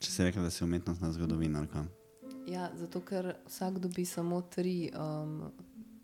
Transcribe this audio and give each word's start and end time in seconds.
Če 0.00 0.10
si 0.10 0.24
rekel, 0.24 0.42
da 0.42 0.50
si 0.50 0.64
umetnostna 0.64 1.10
zgodovinarka. 1.12 1.84
Ja, 2.48 2.70
zato 2.74 3.02
ker 3.04 3.34
vsak 3.44 3.78
dobi 3.84 4.06
samo 4.08 4.40
tri, 4.48 4.88
um, 4.96 5.50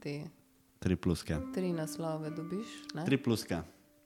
te, 0.05 0.19
Tri 0.79 0.97
pluske. 0.97 1.39
tri 1.55 1.73
naslove. 1.73 2.31
Dobiš, 2.31 2.75
ne? 2.95 3.07
Tri 3.09 3.17
pluske. 3.17 3.63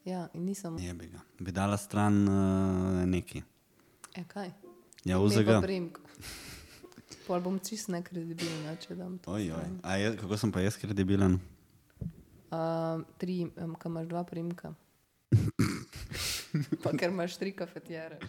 Ja, 0.07 0.29
in 0.35 0.45
nisem. 0.47 0.79
Je 0.79 0.95
bi 0.95 1.11
ga. 1.11 1.21
Bi 1.41 1.53
dala 1.53 1.77
stran 1.77 2.23
uh, 2.29 3.03
neki. 3.05 3.43
E, 4.15 4.23
kaj? 4.31 4.53
Ja, 5.05 5.19
vzega. 5.19 5.59
Pol 7.27 7.43
bom 7.43 7.59
čist 7.59 7.91
nekredibilna, 7.91 8.77
če 8.81 8.95
dam 8.95 9.19
to. 9.19 9.35
Oj, 9.35 9.51
oj. 9.59 9.69
A 9.83 9.99
je, 9.99 10.15
kako 10.23 10.39
sem 10.39 10.55
pa 10.55 10.63
jaz 10.63 10.79
kredibilen? 10.81 11.37
Um, 12.51 13.05
tri, 13.19 13.43
um, 13.59 13.75
kam 13.75 13.99
imaš 13.99 14.09
dva 14.11 14.23
primka. 14.27 14.73
pa 16.87 16.95
ker 16.95 17.11
imaš 17.11 17.37
tri 17.43 17.53
kafetjere. 17.59 18.23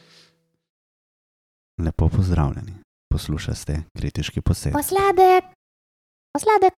Lepo 1.78 2.10
pozdravljeni. 2.10 2.74
Poslušate 3.14 3.84
kritiški 3.98 4.42
posed. 4.42 4.74
Posladek, 4.74 5.44
posladek, 6.34 6.74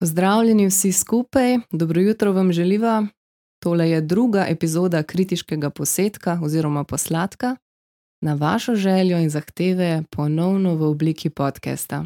Pozdravljeni 0.00 0.66
vsi 0.66 0.92
skupaj, 0.92 1.58
dobro 1.72 2.00
jutro 2.00 2.32
vam 2.32 2.52
želiva. 2.52 3.06
Tole 3.62 3.90
je 3.90 4.00
druga 4.00 4.46
epizoda 4.48 5.02
kritiškega 5.02 5.70
posetka 5.70 6.40
oziroma 6.42 6.84
posladka 6.84 7.56
na 8.22 8.34
vašo 8.34 8.74
željo 8.74 9.18
in 9.18 9.30
zahteve 9.30 10.02
ponovno 10.10 10.74
v 10.74 10.82
obliki 10.82 11.30
podcasta. 11.30 12.04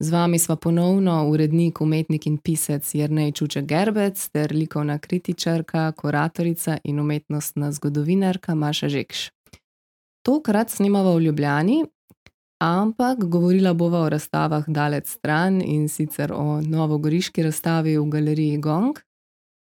Z 0.00 0.10
vami 0.10 0.38
sva 0.38 0.56
ponovno 0.56 1.28
urednik, 1.28 1.80
umetnik 1.80 2.26
in 2.26 2.38
pisec 2.38 2.94
Jrnej 2.94 3.32
Čuče 3.32 3.62
Gerbec 3.62 4.28
ter 4.28 4.52
likovna 4.52 4.98
kritičarka, 4.98 5.92
kuratorica 5.92 6.78
in 6.84 7.00
umetnostna 7.00 7.72
zgodovinarka 7.72 8.54
Maša 8.54 8.88
Žekš. 8.88 9.30
Tokrat 10.22 10.70
snemava 10.70 11.16
v 11.16 11.20
Ljubljani, 11.20 11.84
ampak 12.62 13.24
govorila 13.24 13.74
bova 13.74 14.00
o 14.00 14.08
razstavah 14.08 14.64
dalec 14.68 15.10
stran 15.10 15.62
in 15.62 15.88
sicer 15.88 16.32
o 16.32 16.60
novogoriški 16.60 17.42
razstavi 17.42 17.96
v 17.98 18.04
galeriji 18.10 18.58
Gong 18.58 18.98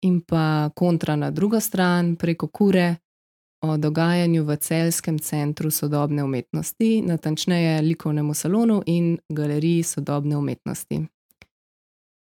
in 0.04 0.20
pa 0.20 0.70
kontra 0.76 1.16
na 1.16 1.30
drugo 1.30 1.60
stran 1.60 2.16
preko 2.16 2.48
Kure 2.48 2.96
o 3.64 3.76
dogajanju 3.76 4.44
v 4.44 4.56
Celskem 4.56 5.18
centru 5.18 5.70
sodobne 5.70 6.24
umetnosti, 6.24 7.02
natančneje 7.02 7.82
likovnemu 7.82 8.34
salonu 8.34 8.82
in 8.86 9.18
galeriji 9.28 9.82
sodobne 9.82 10.36
umetnosti. 10.36 11.06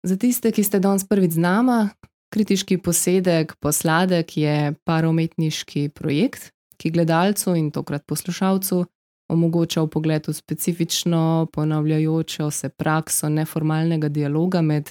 Za 0.03 0.17
tiste, 0.17 0.53
ki 0.53 0.65
ste 0.65 0.81
danes 0.81 1.05
prvič 1.05 1.37
z 1.37 1.45
nama, 1.45 1.89
kritiški 2.33 2.79
posedek 2.79 3.57
Posladek 3.61 4.37
je 4.37 4.75
parometniški 4.85 5.89
projekt, 5.89 6.53
ki 6.81 6.91
gledalcu 6.91 7.55
in 7.57 7.71
tokrat 7.71 8.07
poslušalcu 8.07 8.85
omogoča 9.29 9.87
pogled 9.87 10.29
v 10.29 10.33
specifično 10.33 11.49
ponavljajočo 11.53 12.51
se 12.51 12.69
prakso 12.69 13.29
neformalnega 13.29 14.09
dialoga 14.09 14.63
med 14.63 14.91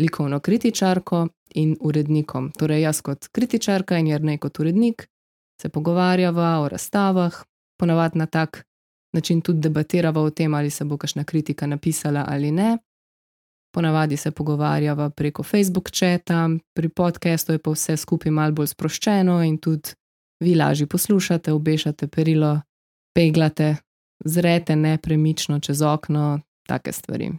likovno 0.00 0.40
kritičarko 0.40 1.28
in 1.54 1.76
urednikom. 1.80 2.50
Torej, 2.58 2.82
jaz 2.82 3.00
kot 3.00 3.28
kritičarka 3.32 3.98
in 3.98 4.06
Jrnej 4.06 4.38
kot 4.38 4.58
urednik 4.58 5.06
se 5.62 5.68
pogovarjava 5.68 6.60
o 6.60 6.68
razstavah, 6.68 7.42
ponavadi 7.78 8.18
na 8.18 8.26
tak 8.26 8.64
način 9.14 9.40
tudi 9.40 9.60
debatirava 9.60 10.20
o 10.20 10.30
tem, 10.30 10.54
ali 10.54 10.70
se 10.70 10.84
bo 10.84 10.96
kakšna 10.96 11.24
kritika 11.24 11.66
napisala 11.66 12.24
ali 12.28 12.50
ne. 12.50 12.78
Ponavadi 13.74 14.16
se 14.16 14.30
pogovarjava 14.30 15.10
preko 15.10 15.42
Facebook 15.42 15.90
četa, 15.90 16.48
pri 16.74 16.88
podkastu 16.88 17.52
je 17.52 17.58
pa 17.58 17.70
vse 17.70 17.96
skupaj 17.96 18.32
malo 18.32 18.52
bolj 18.52 18.66
sproščeno 18.66 19.42
in 19.42 19.58
tudi 19.58 19.94
vi 20.40 20.54
lažje 20.54 20.86
poslušate, 20.86 21.52
obešate 21.52 22.08
perilo 22.08 22.60
peglate, 23.14 23.76
zrete 24.24 24.76
nepremično 24.76 25.60
čez 25.60 25.82
okno, 25.82 26.40
take 26.66 26.92
stvari. 26.92 27.30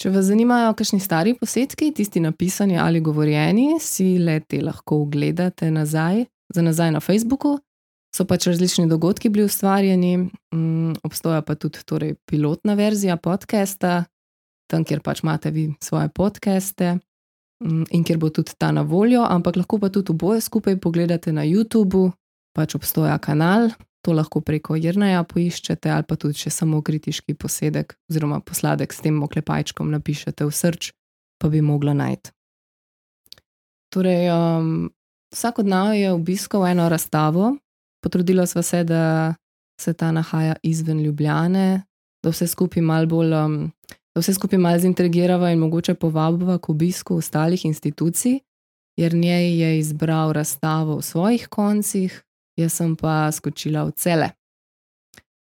Če 0.00 0.10
vas 0.10 0.26
zanimajo 0.26 0.72
kakšni 0.74 0.98
stari 1.00 1.36
posetki, 1.38 1.92
tisti 1.94 2.20
napisani 2.20 2.78
ali 2.78 3.00
govorjeni, 3.00 3.76
si 3.80 4.18
le 4.18 4.40
te 4.40 4.58
lahko 4.62 5.04
ogledate 5.04 5.70
nazaj, 5.70 6.24
za 6.54 6.62
nazaj 6.62 6.90
na 6.96 7.00
Facebooku. 7.00 7.58
So 8.14 8.26
pač 8.26 8.46
različni 8.46 8.88
dogodki 8.90 9.28
bili 9.28 9.46
ustvarjeni, 9.46 10.16
mm, 10.54 10.92
obstoja 11.06 11.42
pa 11.42 11.54
tudi 11.54 11.82
torej, 11.86 12.14
pilotna 12.30 12.74
verzija 12.78 13.16
podcasta, 13.16 14.04
tam, 14.70 14.84
kjer 14.84 15.02
pač 15.02 15.22
imate 15.22 15.50
vi 15.50 15.68
svoje 15.82 16.08
podcaste 16.14 16.98
in 17.64 18.04
kjer 18.04 18.18
bo 18.20 18.30
tudi 18.30 18.52
ta 18.58 18.70
na 18.72 18.82
voljo, 18.82 19.24
ampak 19.24 19.56
lahko 19.56 19.78
pa 19.80 19.88
tudi 19.88 20.12
oboje 20.12 20.40
skupaj 20.44 20.76
pogledate 20.80 21.32
na 21.32 21.44
YouTubu, 21.44 22.12
pač 22.56 22.74
obstoja 22.76 23.16
kanal, 23.18 23.70
to 24.04 24.12
lahko 24.12 24.42
preko 24.44 24.76
Jrnaja 24.76 25.24
poiščete, 25.24 25.90
ali 25.90 26.04
pa 26.08 26.16
tudi 26.20 26.36
če 26.44 26.52
samo 26.52 26.82
kritiški 26.84 27.34
posedek 27.34 27.96
oziroma 28.10 28.40
posladek 28.44 28.92
s 28.92 29.00
tem 29.00 29.22
oklepajčkom 29.24 29.90
napišete 29.96 30.44
v 30.44 30.52
srč, 30.52 30.92
pa 31.40 31.48
bi 31.48 31.64
mogla 31.64 31.96
najti. 31.96 32.34
Torej, 33.94 34.28
um, 34.34 34.90
vsak 35.32 35.62
od 35.62 35.70
nas 35.70 35.94
je 35.96 36.12
obiskal 36.12 36.66
eno 36.68 36.88
razstavo, 36.90 37.54
potrudila 38.04 38.46
sva 38.46 38.62
se, 38.62 38.84
da 38.84 39.34
se 39.80 39.94
ta 39.94 40.12
nahaja 40.12 40.56
izven 40.62 41.00
Ljubljane, 41.00 41.84
da 42.22 42.30
vse 42.30 42.46
skupaj 42.50 42.82
malo 42.82 43.06
bolj. 43.06 43.34
Um, 43.34 43.56
Da 44.14 44.20
vse 44.20 44.34
skupaj 44.34 44.58
malo 44.58 44.78
zintrigirava 44.78 45.50
in 45.50 45.58
mogoče 45.58 45.94
povabava 45.94 46.58
k 46.58 46.68
obisku 46.68 47.16
ostalih 47.16 47.64
institucij, 47.64 48.38
jer 48.96 49.14
njej 49.14 49.58
je 49.60 49.78
izbral 49.78 50.32
razstavo 50.32 50.96
v 50.96 51.02
svojih 51.02 51.48
koncih, 51.48 52.22
jaz 52.56 52.72
sem 52.72 52.96
pa 52.96 53.32
skočila 53.32 53.84
v 53.84 53.90
cele. 53.90 54.28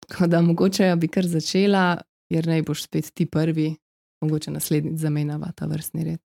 Tako 0.09 0.27
da 0.27 0.43
mogoče 0.43 0.95
bi 0.97 1.09
kar 1.09 1.27
začela, 1.27 1.99
jer 2.31 2.47
naj 2.47 2.63
boš 2.63 2.85
spet 2.85 3.11
ti 3.15 3.27
prvi, 3.27 3.75
mogoče 4.23 4.51
naslednjič 4.51 5.01
zamenjava 5.01 5.53
ta 5.57 5.67
vrstni 5.67 6.05
red. 6.05 6.21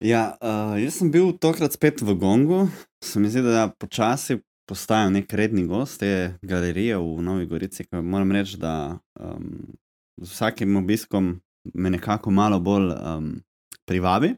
Ja, 0.00 0.36
uh, 0.40 0.74
jaz 0.80 0.96
sem 0.98 1.10
bil 1.12 1.32
tokrat 1.38 1.72
spet 1.76 2.00
v 2.02 2.14
Gongu, 2.14 2.68
se 3.04 3.20
mi 3.20 3.30
zdi, 3.30 3.42
da 3.42 3.68
počasi 3.78 4.40
postajam 4.66 5.12
nek 5.12 5.32
redni 5.32 5.66
gost 5.66 6.00
te 6.00 6.34
galerije 6.42 6.96
v 6.98 7.22
Novi 7.22 7.46
Gorici. 7.46 7.84
Moram 7.92 8.32
reči, 8.32 8.56
da 8.58 8.98
um, 9.20 9.76
z 10.22 10.30
vsakim 10.30 10.76
obiskom 10.76 11.40
me 11.74 11.90
nekako 11.90 12.30
malo 12.30 12.60
bolj 12.60 12.92
um, 12.92 13.42
privabi, 13.84 14.34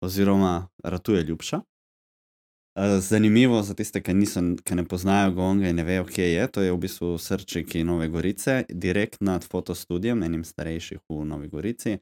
oziroma 0.00 0.68
ratuje 0.84 1.22
ljubša. 1.22 1.60
Uh, 2.76 2.98
Zanimivo 3.00 3.62
za 3.62 3.74
tiste, 3.74 4.02
ki, 4.02 4.14
niso, 4.14 4.40
ki 4.64 4.74
ne 4.74 4.84
poznajo 4.88 5.30
Gonga 5.32 5.68
in 5.68 5.76
ne 5.76 5.84
vejo, 5.84 6.04
kje 6.04 6.24
je. 6.32 6.46
To 6.52 6.62
je 6.62 6.72
v 6.72 6.78
bistvu 6.78 7.18
srčiki 7.18 7.84
Nove 7.84 8.08
Gorice, 8.08 8.64
direkt 8.68 9.20
nad 9.20 9.44
fotostudijem, 9.46 10.22
enim 10.22 10.44
starejših 10.44 10.98
v 11.08 11.24
Novi 11.24 11.48
Gorici. 11.48 11.98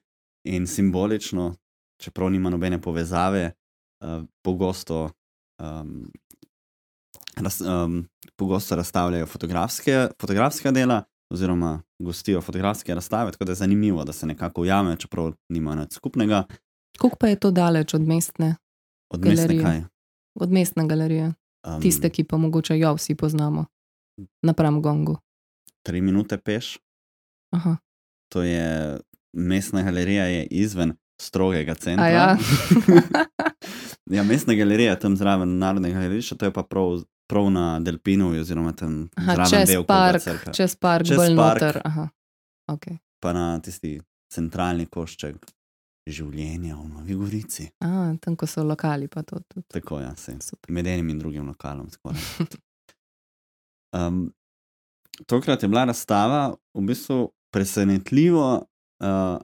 In 0.49 0.67
simbolično, 0.67 1.53
čeprav 2.01 2.31
nima 2.33 2.51
nobene 2.51 2.81
povezave, 2.81 3.53
uh, 4.01 4.25
pogosto, 4.43 5.11
um, 5.61 6.09
raz, 7.37 7.61
um, 7.61 8.09
pogosto 8.37 8.77
razstavljajo 8.77 9.27
fotografske, 9.27 10.09
fotografska 10.21 10.73
dela, 10.73 11.03
oziroma 11.33 11.83
gostijo 11.99 12.41
fotografske 12.41 12.95
razstave. 12.95 13.33
Tako 13.33 13.45
da 13.45 13.53
je 13.53 13.57
zanimivo, 13.57 14.05
da 14.05 14.13
se 14.13 14.27
nekako 14.27 14.61
ujamejo, 14.61 14.97
čeprav 14.97 15.33
nima 15.49 15.75
nič 15.75 15.93
skupnega. 15.93 16.45
Kako 16.99 17.17
pa 17.17 17.29
je 17.29 17.37
to 17.37 17.51
daleč 17.51 17.95
od 17.95 18.01
mestne, 18.03 18.57
Od 19.11 19.21
mestne 19.21 19.47
Galerije. 19.47 19.63
kaj. 19.63 19.83
od 20.35 20.51
mestne 20.53 20.87
galerije? 20.87 21.35
Um, 21.67 21.81
Tiste, 21.83 22.11
ki 22.11 22.25
pa 22.25 22.37
mogoče 22.37 22.79
jo 22.79 22.95
vsi 22.95 23.15
poznamo, 23.15 23.65
napram 24.43 24.83
Gongu. 24.83 25.17
Tri 25.83 26.01
minute 26.01 26.39
peš. 26.39 26.79
Aha. 27.53 27.77
To 28.29 28.43
je 28.43 28.99
mestna 29.33 29.83
galerija, 29.83 30.25
je 30.25 30.47
izven 30.47 30.93
strogega 31.21 31.75
centra. 31.75 32.05
A 32.05 32.09
ja. 32.09 32.37
ja, 34.17 34.23
mestna 34.23 34.55
galerija 34.55 34.91
je 34.91 34.99
tam 34.99 35.17
zraven 35.17 35.59
narodnega 35.59 35.99
gledališča, 35.99 36.35
to 36.35 36.45
je 36.45 36.53
pa 36.53 36.63
prav, 36.63 37.03
prav 37.33 37.49
na 37.53 37.65
Delpinu, 37.81 38.31
oziroma 38.41 38.75
tam 38.77 39.07
Aha, 39.17 39.47
čez 39.49 39.73
Bevkova 39.73 39.89
park, 39.89 40.53
čez 40.53 40.77
park, 40.77 41.09
Čez 41.09 41.17
bolj 41.21 41.37
park. 41.37 41.63
noter. 41.63 41.81
Aha. 41.89 42.07
Okay. 42.73 43.01
Pa 43.23 43.33
na 43.37 43.47
tisti 43.65 43.97
centralni 44.33 44.87
košček 44.93 45.41
življenja 46.11 46.77
v 46.77 46.89
Novi 46.91 47.17
Gorici. 47.19 47.69
A, 47.85 48.13
tam, 48.23 48.37
ko 48.39 48.49
so 48.51 48.65
lokali, 48.67 49.09
pa 49.11 49.23
to 49.27 49.39
tudi. 49.47 49.67
Tako 49.71 50.01
ja, 50.03 50.13
se. 50.19 50.35
Med 50.69 50.89
enim 50.91 51.13
in 51.15 51.21
drugim 51.21 51.47
lokalom. 51.47 51.89
Um, 53.95 54.25
tokrat 55.31 55.63
je 55.63 55.71
bila 55.71 55.85
razstava 55.91 56.51
v 56.75 56.85
bistvu 56.89 57.21
presenetljivo 57.55 58.49
uh, 58.59 59.39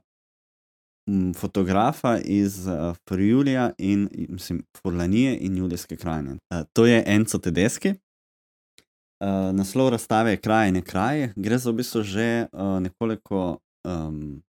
fotografa 1.36 2.18
iz 2.18 2.66
uh, 2.66 2.96
Friulija 3.08 3.70
in 3.78 4.08
mislim, 4.28 4.62
Furlanije 4.82 5.38
in 5.40 5.56
Julijske 5.56 5.96
krajine. 5.96 6.32
Uh, 6.32 6.60
to 6.72 6.86
je 6.86 7.04
Enzo 7.06 7.38
Tedeski. 7.38 7.88
Uh, 7.88 9.54
naslov 9.54 9.88
razstave 9.88 10.30
je 10.30 10.36
Kraj 10.36 10.68
in 10.68 10.82
kraj. 10.82 11.32
Gre 11.36 11.58
za 11.58 11.70
v 11.70 11.74
bistvu 11.74 12.02
že 12.02 12.46
uh, 12.52 12.80
nekoliko 12.80 13.58
um, 13.84 14.42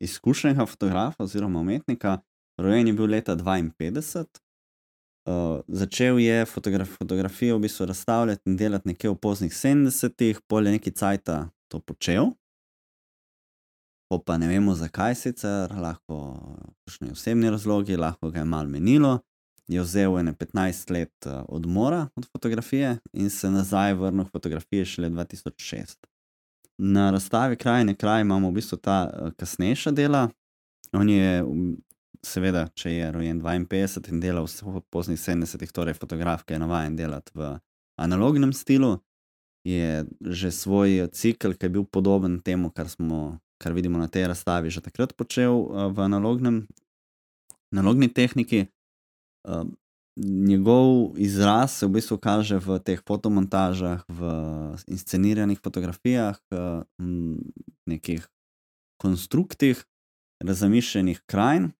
izkušenega 0.00 0.66
fotografa 0.66 1.24
oziroma 1.24 1.60
umetnika. 1.60 2.18
Rojen 2.60 2.86
je 2.86 2.92
bil 2.92 3.10
leta 3.10 3.36
52, 3.36 4.24
Uh, 5.26 5.58
začel 5.66 6.18
je 6.18 6.44
fotograf, 6.46 6.88
fotografijo 6.88 7.56
v 7.56 7.60
bistvu 7.60 7.86
razstavljati 7.86 8.42
in 8.46 8.56
delati 8.56 8.88
nekje 8.88 9.10
v 9.10 9.16
poznih 9.18 9.52
70-ih, 9.52 10.40
pol 10.46 10.66
je 10.66 10.72
neki 10.72 10.90
cajt 10.90 11.30
to 11.68 11.80
počel. 11.80 12.30
Po 14.08 14.18
pa 14.22 14.36
ne 14.38 14.48
vemo, 14.48 14.74
zakaj 14.74 15.14
sicer, 15.18 15.72
lahko 15.82 16.18
kakšni 16.86 17.10
osebni 17.10 17.50
razlogi, 17.50 17.96
lahko 17.96 18.30
ga 18.30 18.44
je 18.44 18.44
malo 18.44 18.68
menilo. 18.68 19.18
Je 19.66 19.82
vzel 19.82 20.14
ene 20.20 20.32
15 20.32 20.92
let 20.94 21.26
odmora 21.48 22.06
od 22.14 22.28
fotografije 22.32 22.98
in 23.12 23.30
se 23.30 23.50
nazaj 23.50 23.94
vrnil 23.94 24.24
v 24.24 24.30
fotografije 24.30 24.84
šele 24.84 25.10
2006. 25.10 25.96
Na 26.78 27.10
razstavi 27.10 27.56
Kraj 27.56 27.82
in 27.82 27.94
kraj 27.94 28.20
imamo 28.20 28.50
v 28.50 28.60
bistvu 28.60 28.78
ta 28.78 29.30
kasnejša 29.36 29.90
dela. 29.90 30.28
On 30.92 31.08
je 31.08 31.42
seveda, 32.26 32.66
če 32.74 32.92
je 32.92 33.10
rojen 33.12 33.40
52 33.42 34.12
in 34.12 34.20
delal 34.20 34.46
v 34.46 34.82
poznih 34.90 35.18
70-ih, 35.18 35.72
torej 35.72 35.96
fotograf, 35.98 36.44
ki 36.46 36.56
je 36.56 36.62
navaden 36.62 36.96
delati 36.98 37.34
v 37.34 37.56
analognem 38.00 38.52
slogu, 38.52 39.00
je 39.66 40.04
že 40.20 40.50
svoj 40.54 41.08
cikl, 41.10 41.56
ki 41.58 41.66
je 41.66 41.74
bil 41.74 41.84
podoben 41.84 42.38
temu, 42.42 42.70
kar, 42.70 42.88
smo, 42.88 43.38
kar 43.62 43.72
vidimo 43.72 43.98
na 43.98 44.08
tej 44.08 44.28
razstavi, 44.32 44.70
že 44.70 44.84
takrat 44.84 45.16
počel 45.16 45.68
v 45.92 45.98
analognem, 46.00 46.66
analogni 47.72 48.08
tehniki. 48.12 48.66
Njegov 50.16 51.18
izraz 51.20 51.76
se 51.76 51.86
v 51.86 52.00
bistvu 52.00 52.16
kaže 52.18 52.56
v 52.56 52.80
teh 52.80 53.00
fotomontažah, 53.04 54.04
v 54.08 54.20
insceniranih 54.88 55.60
fotografijah, 55.60 56.40
nekih 57.86 58.24
konstruktih, 58.96 59.84
razmišljenih 60.40 61.20
krajin, 61.28 61.72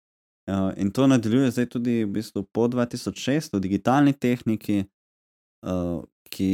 Uh, 0.47 0.71
in 0.79 0.91
to 0.91 1.07
nadaljuje 1.07 1.51
zdaj 1.51 1.67
tudi 1.67 2.05
v 2.05 2.11
bistvu 2.21 2.45
po 2.55 2.69
2006 2.71 3.57
v 3.57 3.61
digitalni 3.61 4.13
tehniki, 4.13 4.85
uh, 5.67 6.05
ki 6.31 6.51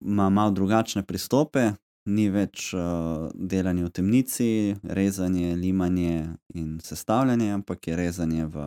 ima 0.00 0.28
malo 0.28 0.50
drugačne 0.50 1.00
pristope, 1.02 1.72
ni 2.04 2.28
več 2.30 2.72
uh, 2.74 3.28
delanje 3.34 3.84
v 3.84 3.90
temnici, 3.90 4.48
rezanje, 4.82 5.54
limanje 5.56 6.34
in 6.54 6.80
sestavljanje, 6.82 7.52
ampak 7.52 7.86
je 7.88 7.96
rezanje 7.96 8.46
v 8.46 8.64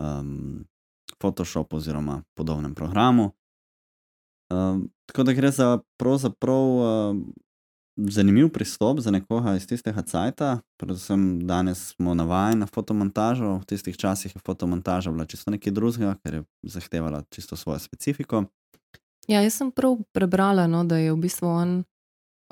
um, 0.00 0.64
Photoshopu 1.22 1.76
oziroma 1.76 2.22
podobnem 2.34 2.74
programu. 2.74 3.30
Um, 4.52 4.90
tako 5.06 5.22
da 5.22 5.32
gre 5.32 5.50
za 5.50 5.78
pravzaprav. 5.96 6.76
Uh, 6.76 7.24
zanimiv 7.96 8.48
pristop 8.48 9.00
za 9.00 9.10
nekoga 9.10 9.56
iz 9.56 9.66
tistega 9.66 10.02
cajta. 10.02 10.58
Predvsem 10.76 11.46
danes 11.46 11.94
smo 11.94 12.14
navajeni 12.14 12.60
na 12.60 12.66
fotomontažo, 12.66 13.58
v 13.58 13.64
tistih 13.64 13.96
časih 13.96 14.34
je 14.34 14.40
fotomontaža 14.46 15.10
bila 15.10 15.26
čisto 15.26 15.50
nekaj 15.50 15.72
drugega, 15.72 16.16
ker 16.24 16.34
je 16.34 16.44
zahtevala 16.62 17.22
čisto 17.30 17.56
svojo 17.56 17.78
specifiko. 17.78 18.44
Ja, 19.28 19.42
jaz 19.42 19.54
sem 19.54 19.70
prav 19.70 19.96
prebrala, 20.12 20.66
no, 20.66 20.84
da 20.84 20.96
je 20.96 21.12
v 21.12 21.16
bistvu 21.16 21.48
on 21.48 21.84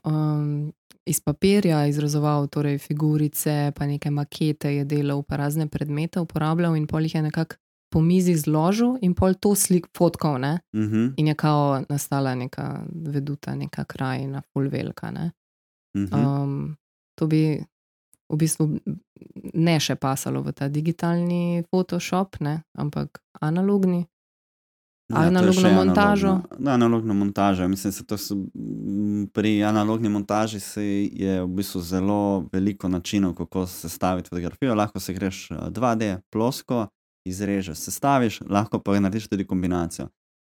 um, 0.05 0.73
iz 1.07 1.21
papirja 1.21 1.87
izrazoval 1.87 2.47
torej 2.49 2.79
figurice, 2.79 3.73
pa 3.77 3.87
neke 3.87 4.11
makete 4.11 4.75
je 4.75 4.85
delal, 4.85 5.23
pa 5.23 5.37
razne 5.37 5.69
predmete 5.69 6.21
uporabljal 6.21 6.77
in 6.77 6.87
pol 6.87 7.03
jih 7.03 7.15
je 7.15 7.23
nekako 7.23 7.57
po 7.91 8.01
mizi 8.01 8.37
zložil 8.37 8.99
in 9.03 9.15
pol 9.15 9.35
to 9.35 9.55
slik 9.55 9.87
fotkal. 9.97 10.35
Uh 10.35 10.59
mhm. 10.75 10.95
-huh. 10.95 11.15
In 11.17 11.27
je 11.29 11.35
kao 11.35 11.85
nastala 11.89 12.35
neka 12.35 12.85
veduta, 12.93 13.55
neka 13.55 13.85
krajina, 13.85 14.43
full 14.53 14.69
velika. 14.69 15.09
Uh 15.09 15.31
Mhm. 15.95 16.07
-huh. 16.07 16.43
um, 16.43 16.77
to 17.15 17.27
bi 17.27 17.65
v 18.29 18.37
bistvu 18.37 18.79
ne 19.55 19.81
še 19.81 19.97
pasalo 19.97 20.43
v 20.43 20.53
ta 20.53 20.69
digitalni 20.69 21.65
Photoshop, 21.71 22.41
ne, 22.41 22.63
ampak 22.79 23.23
analogni. 23.41 24.07
Ja, 25.11 25.25
analogno 25.27 25.55
še 25.59 25.73
montažo. 25.75 26.33
Da, 26.59 26.77
analogna 26.77 27.15
montaža. 27.15 27.67
Mislim, 27.69 27.93
se 27.93 28.05
so, 28.19 28.37
pri 29.35 29.57
analogni 29.67 30.09
montaži 30.09 30.61
se 30.61 30.85
je 31.11 31.41
v 31.43 31.49
bistvu 31.59 31.83
zelo 31.83 32.21
veliko 32.53 32.89
načinov, 32.89 33.35
kako 33.35 33.67
sestaviti 33.67 34.31
fotografijo. 34.31 34.75
Lahko 34.79 35.01
se 35.01 35.15
greš 35.15 35.51
eh, 35.51 35.57
2D, 35.75 36.13
plosko, 36.31 36.87
izrežeš, 37.27 37.79
sestaviš, 37.79 38.41
lahko 38.49 38.79
pa 38.79 39.01
narediš 39.01 39.29
tudi 39.29 39.47
kombinacijo. 39.47 40.09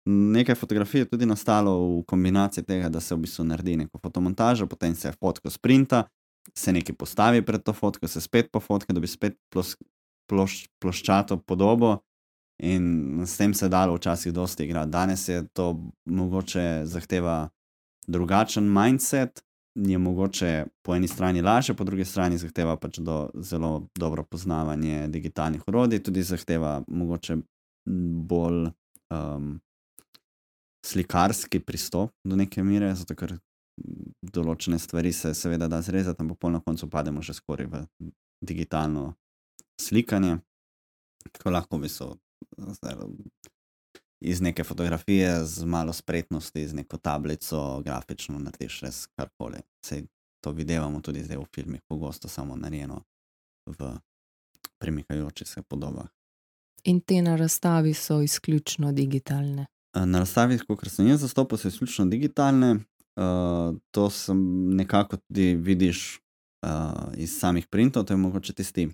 Nekaj 0.09 0.55
fotografij 0.55 1.05
je 1.05 1.11
tudi 1.15 1.27
nastalo 1.27 1.73
v 1.79 2.05
kombinaciji 2.09 2.65
tega, 2.65 2.89
da 2.89 3.01
se 3.01 3.15
v 3.15 3.25
bistvu 3.25 3.45
naredi 3.45 3.77
neko 3.77 3.99
fotomontažo, 4.03 4.67
potem 4.67 4.95
se 4.95 5.13
fotko 5.13 5.51
sprinta, 5.51 6.05
se 6.55 6.73
nekaj 6.73 6.97
postavi 6.97 7.43
pred 7.43 7.63
to 7.63 7.73
fotko, 7.73 8.09
se 8.09 8.21
spet 8.21 8.53
pofotka, 8.53 8.93
da 8.93 9.01
bi 9.01 9.07
spet 9.07 9.37
plos, 9.53 9.77
ploš, 10.29 10.67
ploščato 10.81 11.41
podobo. 11.45 11.99
In 12.63 13.23
s 13.27 13.37
tem 13.37 13.55
se 13.55 13.65
je 13.65 13.73
dalo 13.73 13.95
včasih 13.95 14.33
dosti 14.33 14.65
igrati. 14.65 14.91
Danes 14.91 15.29
je 15.29 15.47
to 15.49 15.81
mogoče 16.05 16.83
zahteva 16.85 17.49
drugačen 18.07 18.65
mindset, 18.73 19.43
je 19.75 19.99
mogoče 19.99 20.67
po 20.83 20.95
eni 20.95 21.09
strani 21.09 21.43
lažje, 21.43 21.75
po 21.77 21.85
drugi 21.85 22.05
strani 22.05 22.39
zahteva 22.39 22.77
pač 22.77 22.99
do 22.99 23.31
zelo 23.35 23.87
dobro 23.99 24.23
poznavanje 24.23 25.09
digitalnih 25.09 25.63
urodij, 25.69 26.03
tudi 26.03 26.23
zahteva 26.23 26.83
mogoče 26.89 27.37
bolj 28.29 28.67
um, 29.11 29.61
slikarski 30.87 31.61
pristop 31.61 32.11
do 32.25 32.37
neke 32.37 32.63
mere, 32.63 32.95
zato 32.95 33.15
ker 33.15 33.39
določene 34.35 34.79
stvari 34.79 35.13
se 35.13 35.33
seveda 35.35 35.69
da 35.69 35.81
zrezati, 35.83 36.21
ampak 36.21 36.39
pol 36.41 36.53
na 36.53 36.61
koncu 36.61 36.89
pademo 36.91 37.23
že 37.23 37.35
skoraj 37.35 37.67
v 37.71 37.85
digitalno 38.45 39.15
slikanje. 39.81 40.41
Tako 41.33 41.51
lahko 41.53 41.77
v 41.77 41.87
bistvu 41.87 42.17
iz 44.21 44.41
neke 44.41 44.65
fotografije 44.65 45.45
z 45.45 45.65
malo 45.65 45.93
spretnosti, 45.93 46.69
z 46.69 46.75
neko 46.75 46.97
tablico, 46.97 47.83
grafično 47.85 48.39
narediš 48.39 48.81
res 48.81 49.07
karkoli. 49.17 49.61
Sej 49.85 50.07
to 50.45 50.53
videvamo 50.53 51.01
tudi 51.01 51.25
zdaj 51.25 51.37
v 51.37 51.47
filmih, 51.55 51.81
pogosto 51.89 52.29
samo 52.29 52.57
narejeno 52.57 53.03
v 53.67 53.97
premikajočih 54.81 55.49
se 55.49 55.63
podobah. 55.63 56.09
In 56.85 57.01
te 57.01 57.23
na 57.23 57.37
razstavi 57.37 57.95
so 57.95 58.21
izključno 58.21 58.93
digitalne. 58.93 59.67
Eh, 59.97 60.07
Na 60.07 60.19
razstavi, 60.19 60.59
kot 60.59 60.89
sem 60.89 61.09
jaz 61.09 61.21
zastopal, 61.21 61.59
so 61.59 61.69
izključno 61.69 62.07
digitalne. 62.07 62.79
Uh, 63.17 63.77
to 63.91 64.11
sem 64.11 64.39
nekako 64.77 65.17
tudi 65.17 65.55
vidiš 65.55 66.21
uh, 66.67 67.13
iz 67.17 67.39
samih 67.39 67.67
printov, 67.67 68.05
to 68.05 68.13
je 68.13 68.17
mogoče 68.17 68.53
tisti 68.53 68.89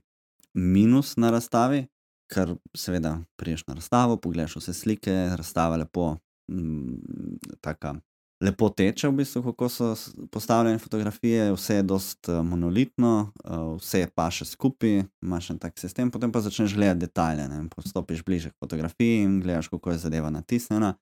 minus 0.55 1.17
na 1.17 1.31
razstavi, 1.31 1.87
ker 2.33 2.57
seveda 2.77 3.19
priješ 3.37 3.67
na 3.67 3.75
razstavo, 3.75 4.17
pogledaš 4.17 4.57
vse 4.57 4.75
slike, 4.75 5.15
razstava 5.37 5.77
lepo, 5.77 6.17
mm, 6.51 7.39
taka, 7.61 7.95
lepo 8.41 8.69
teče 8.69 9.09
v 9.09 9.17
bistvu, 9.21 9.43
kako 9.43 9.69
so 9.69 9.95
postavljene 10.33 10.79
fotografije, 10.79 11.53
vse 11.53 11.81
je 11.81 11.83
dost 11.83 12.29
eh, 12.29 12.43
monolitno, 12.43 13.33
uh, 13.45 13.77
vse 13.81 14.07
pa 14.15 14.29
še 14.31 14.45
skupaj, 14.45 15.05
imaš 15.23 15.51
en 15.55 15.61
tak 15.63 15.79
sistem, 15.79 16.11
potem 16.11 16.33
pa 16.33 16.43
začneš 16.45 16.75
gledati 16.77 17.07
detajle, 17.07 17.49
ne, 17.49 17.63
postopiš 17.73 18.25
bliže 18.25 18.51
k 18.51 18.59
fotografiji 18.61 19.23
in 19.25 19.41
gledaš, 19.41 19.71
kako 19.73 19.95
je 19.95 20.03
zadeva 20.05 20.31
natisnjena 20.31 20.95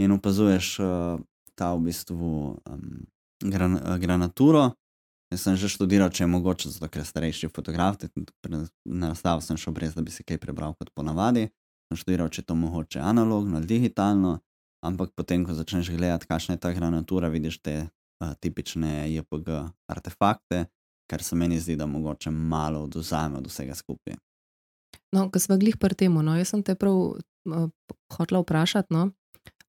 in 0.00 0.14
opazuješ 0.14 0.78
uh, 0.80 1.20
ta 1.54 1.74
v 1.74 1.84
bistvu 1.90 2.30
um, 2.66 3.04
gran, 3.44 3.78
granaturo. 4.00 4.72
Jaz 5.32 5.42
sem 5.46 5.56
že 5.56 5.68
študiral, 5.72 6.12
če 6.14 6.24
je 6.24 6.30
mogoče, 6.30 6.70
zato 6.70 6.88
ker 6.92 7.02
je 7.02 7.08
starejši 7.08 7.50
fotograf, 7.54 7.96
na 8.84 9.10
razstavo 9.10 9.40
sem 9.40 9.56
šel 9.56 9.74
brez, 9.74 9.94
da 9.96 10.02
bi 10.04 10.12
se 10.14 10.22
kaj 10.22 10.38
prebral 10.38 10.76
kot 10.78 10.92
ponavadi. 10.94 11.48
Sem 11.90 12.00
študiral, 12.00 12.30
če 12.32 12.42
je 12.42 12.48
to 12.48 12.56
mogoče 12.58 13.00
analogno 13.00 13.58
ali 13.58 13.68
digitalno, 13.68 14.38
ampak 14.84 15.12
potem, 15.16 15.44
ko 15.44 15.56
začneš 15.56 15.90
gledati, 15.90 16.28
kakšna 16.28 16.56
je 16.56 16.62
ta 16.62 16.72
granatura, 16.76 17.32
vidiš 17.32 17.58
te 17.64 17.76
uh, 17.84 18.34
tipične 18.40 19.08
JPG 19.14 19.50
artefakte, 19.90 20.66
kar 21.10 21.22
se 21.22 21.36
meni 21.36 21.60
zdi, 21.60 21.76
da 21.76 21.86
mogoče 21.86 22.30
malo 22.30 22.84
oduzame 22.84 23.40
od 23.40 23.48
vsega 23.48 23.74
skupaj. 23.74 24.16
No, 25.14 25.28
ko 25.30 25.38
smo 25.38 25.58
glih 25.58 25.76
pri 25.80 25.94
tem, 25.94 26.14
no, 26.14 26.36
jaz 26.36 26.54
sem 26.54 26.62
te 26.62 26.74
prav 26.78 26.94
uh, 26.94 27.68
hotela 28.16 28.42
vprašati. 28.42 28.94
No, 28.94 29.10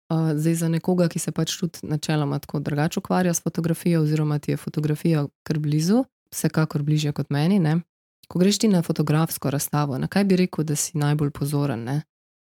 uh, 0.10 0.32
zdaj 0.36 0.56
za 0.56 0.70
nekoga, 0.70 1.08
ki 1.10 1.20
se 1.20 1.32
pač 1.32 1.58
tudi 1.60 1.80
načeloma 1.84 2.40
tako 2.40 2.60
drugače 2.60 3.00
ukvarja 3.00 3.34
s 3.34 3.44
fotografijo, 3.44 4.02
oziroma 4.02 4.40
ti 4.40 4.52
je 4.52 4.58
fotografija 4.58 5.26
kar 5.44 5.60
blizu, 5.60 6.04
vsekakor 6.32 6.84
bližje 6.84 7.12
kot 7.12 7.30
meni. 7.30 7.60
Ne? 7.60 7.80
Ko 8.28 8.40
greš 8.40 8.60
ti 8.60 8.68
na 8.68 8.82
fotografsko 8.82 9.50
razstavo, 9.50 9.98
na 9.98 10.08
kaj 10.08 10.24
bi 10.24 10.36
rekel, 10.36 10.66
da 10.66 10.76
si 10.76 10.98
najbolj 10.98 11.32
pozoren? 11.32 11.84
Ne? 11.84 12.02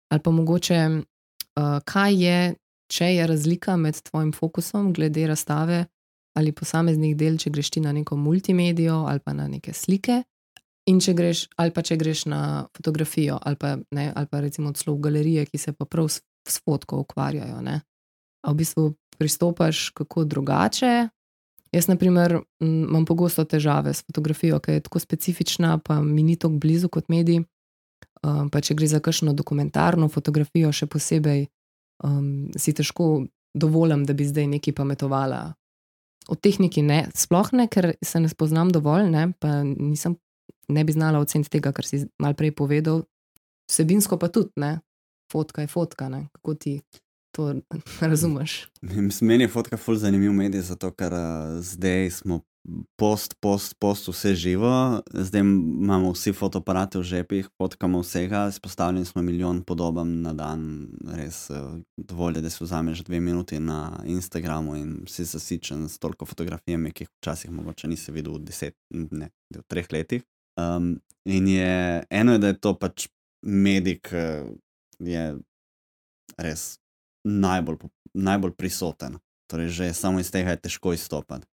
Ali 0.09 0.21
pa 0.23 0.31
mogoče, 0.31 0.79
uh, 0.89 1.77
kaj 1.85 2.23
je, 2.23 2.55
če 2.91 3.05
je 3.05 3.27
razlika 3.27 3.75
med 3.77 4.01
tvojim 4.01 4.31
fokusom 4.33 4.93
glede 4.93 5.27
razstave 5.27 5.85
ali 6.37 6.51
posameznih 6.53 7.15
del, 7.17 7.37
če 7.41 7.49
greš 7.49 7.69
ti 7.73 7.81
na 7.81 7.91
neko 7.91 8.15
multimedijo 8.15 9.05
ali 9.09 9.19
pa 9.19 9.33
na 9.33 9.47
neke 9.47 9.73
slike, 9.73 10.21
In 10.87 11.01
če 11.03 11.13
greš, 11.17 11.41
ali 11.59 11.73
pa 11.75 11.83
če 11.83 11.97
greš 11.99 12.25
na 12.31 12.41
fotografijo, 12.75 13.35
ali 13.43 13.59
pa, 13.59 13.73
ne, 13.91 14.07
ali 14.15 14.29
pa 14.31 14.39
recimo 14.39 14.71
celo 14.71 14.95
v 14.95 15.03
galerije, 15.09 15.43
ki 15.49 15.59
se 15.59 15.73
pa 15.75 15.83
prav 15.85 16.07
s, 16.51 16.61
fotko 16.65 17.03
ukvarjajo. 17.05 17.61
Ne. 17.61 17.81
A 18.43 18.51
v 18.51 18.55
bistvu 18.63 18.93
pristopaš 19.17 19.89
kako 19.89 20.23
drugače. 20.23 21.09
Jaz, 21.71 21.87
na 21.87 21.95
primer, 21.99 22.39
imam 22.63 23.05
pogosto 23.05 23.43
težave 23.43 23.93
s 23.93 24.05
fotografijo, 24.07 24.59
ker 24.59 24.77
je 24.77 24.85
tako 24.87 24.99
specifična, 24.99 25.77
pa 25.77 26.01
mi 26.01 26.23
ni 26.23 26.37
tako 26.39 26.61
blizu 26.61 26.89
kot 26.89 27.09
medij. 27.09 27.43
Um, 28.23 28.49
pa 28.49 28.61
če 28.61 28.73
gre 28.73 28.87
za 28.87 28.99
kakšno 29.03 29.33
dokumentarno 29.37 30.07
fotografijo, 30.09 30.71
še 30.73 30.87
posebej 30.89 31.45
um, 32.03 32.49
si 32.57 32.73
težko 32.73 33.27
dovolim, 33.53 34.05
da 34.05 34.15
bi 34.17 34.25
zdaj 34.25 34.47
nekaj 34.55 34.73
pametovala. 34.77 35.41
O 36.27 36.35
tehniki 36.35 36.81
ne, 36.83 37.05
sploh 37.15 37.51
ne, 37.55 37.67
ker 37.71 37.93
se 38.03 38.19
ne 38.19 38.29
spoznam 38.31 38.71
dovolj, 38.73 39.07
ne, 39.11 39.29
pa 39.39 39.61
nisem, 39.63 40.17
ne 40.67 40.83
bi 40.83 40.95
znala 40.95 41.21
oceniti 41.23 41.57
tega, 41.57 41.71
kar 41.75 41.87
si 41.87 42.03
mal 42.19 42.35
prej 42.37 42.55
povedal. 42.57 43.03
Vsebinsko 43.69 44.17
pa 44.19 44.31
tudi, 44.33 44.51
ne, 44.59 44.77
fotka 45.31 45.61
je 45.61 45.67
fotka, 45.67 46.09
ne, 46.09 46.27
kako 46.33 46.53
ti 46.53 46.81
to 47.37 47.55
razumeš. 48.11 48.67
Meni 49.21 49.43
je 49.43 49.47
fotka 49.47 49.77
ful 49.77 49.95
zanimiv 49.95 50.33
medij, 50.33 50.61
zato 50.61 50.91
ker 50.91 51.13
uh, 51.13 51.59
zdaj 51.61 52.09
smo 52.11 52.41
post, 52.99 53.35
post, 53.39 53.75
post, 53.79 54.07
vse 54.07 54.33
živo, 54.35 55.01
zdaj 55.13 55.41
imamo 55.41 56.11
vsi 56.11 56.33
fotoaparate 56.33 56.99
v 56.99 57.03
žepih, 57.03 57.49
fotkamo 57.57 58.01
vsega, 58.01 58.47
izpostavljeni 58.49 59.05
smo 59.05 59.21
milijon 59.21 59.61
podobam 59.63 60.21
na 60.21 60.33
dan, 60.33 60.87
res 61.15 61.49
uh, 61.49 61.77
dovolj 61.97 62.37
je, 62.37 62.41
da 62.41 62.49
si 62.49 62.63
vzameš 62.63 63.03
dve 63.07 63.19
minuti 63.19 63.59
na 63.59 63.99
Instagramu 64.05 64.75
in 64.75 64.95
si 65.07 65.25
zasičen 65.25 65.87
s 65.89 65.99
toliko 65.99 66.25
fotografijami, 66.25 66.91
ki 66.91 67.05
jih 67.05 67.13
včasih 67.21 67.51
mogoče 67.51 67.87
nisi 67.87 68.11
videl 68.11 68.39
v 68.39 68.45
deset, 68.49 68.75
ne, 68.91 69.29
v 69.55 69.63
treh 69.67 69.87
letih. 69.91 70.25
Um, 70.59 70.97
in 71.25 71.47
je 71.47 72.03
eno, 72.09 72.35
je, 72.35 72.39
da 72.39 72.47
je 72.47 72.59
to 72.59 72.73
pač 72.73 73.07
medij, 73.45 74.01
ki 74.03 74.25
je 74.99 75.37
res 76.37 76.79
najbolj, 77.27 77.77
najbolj 78.13 78.55
prisoten. 78.57 79.17
Torej, 79.47 79.71
že 79.71 79.93
samo 79.93 80.19
iz 80.19 80.31
tega 80.31 80.55
je 80.55 80.63
težko 80.67 80.93
izstopati. 80.93 81.47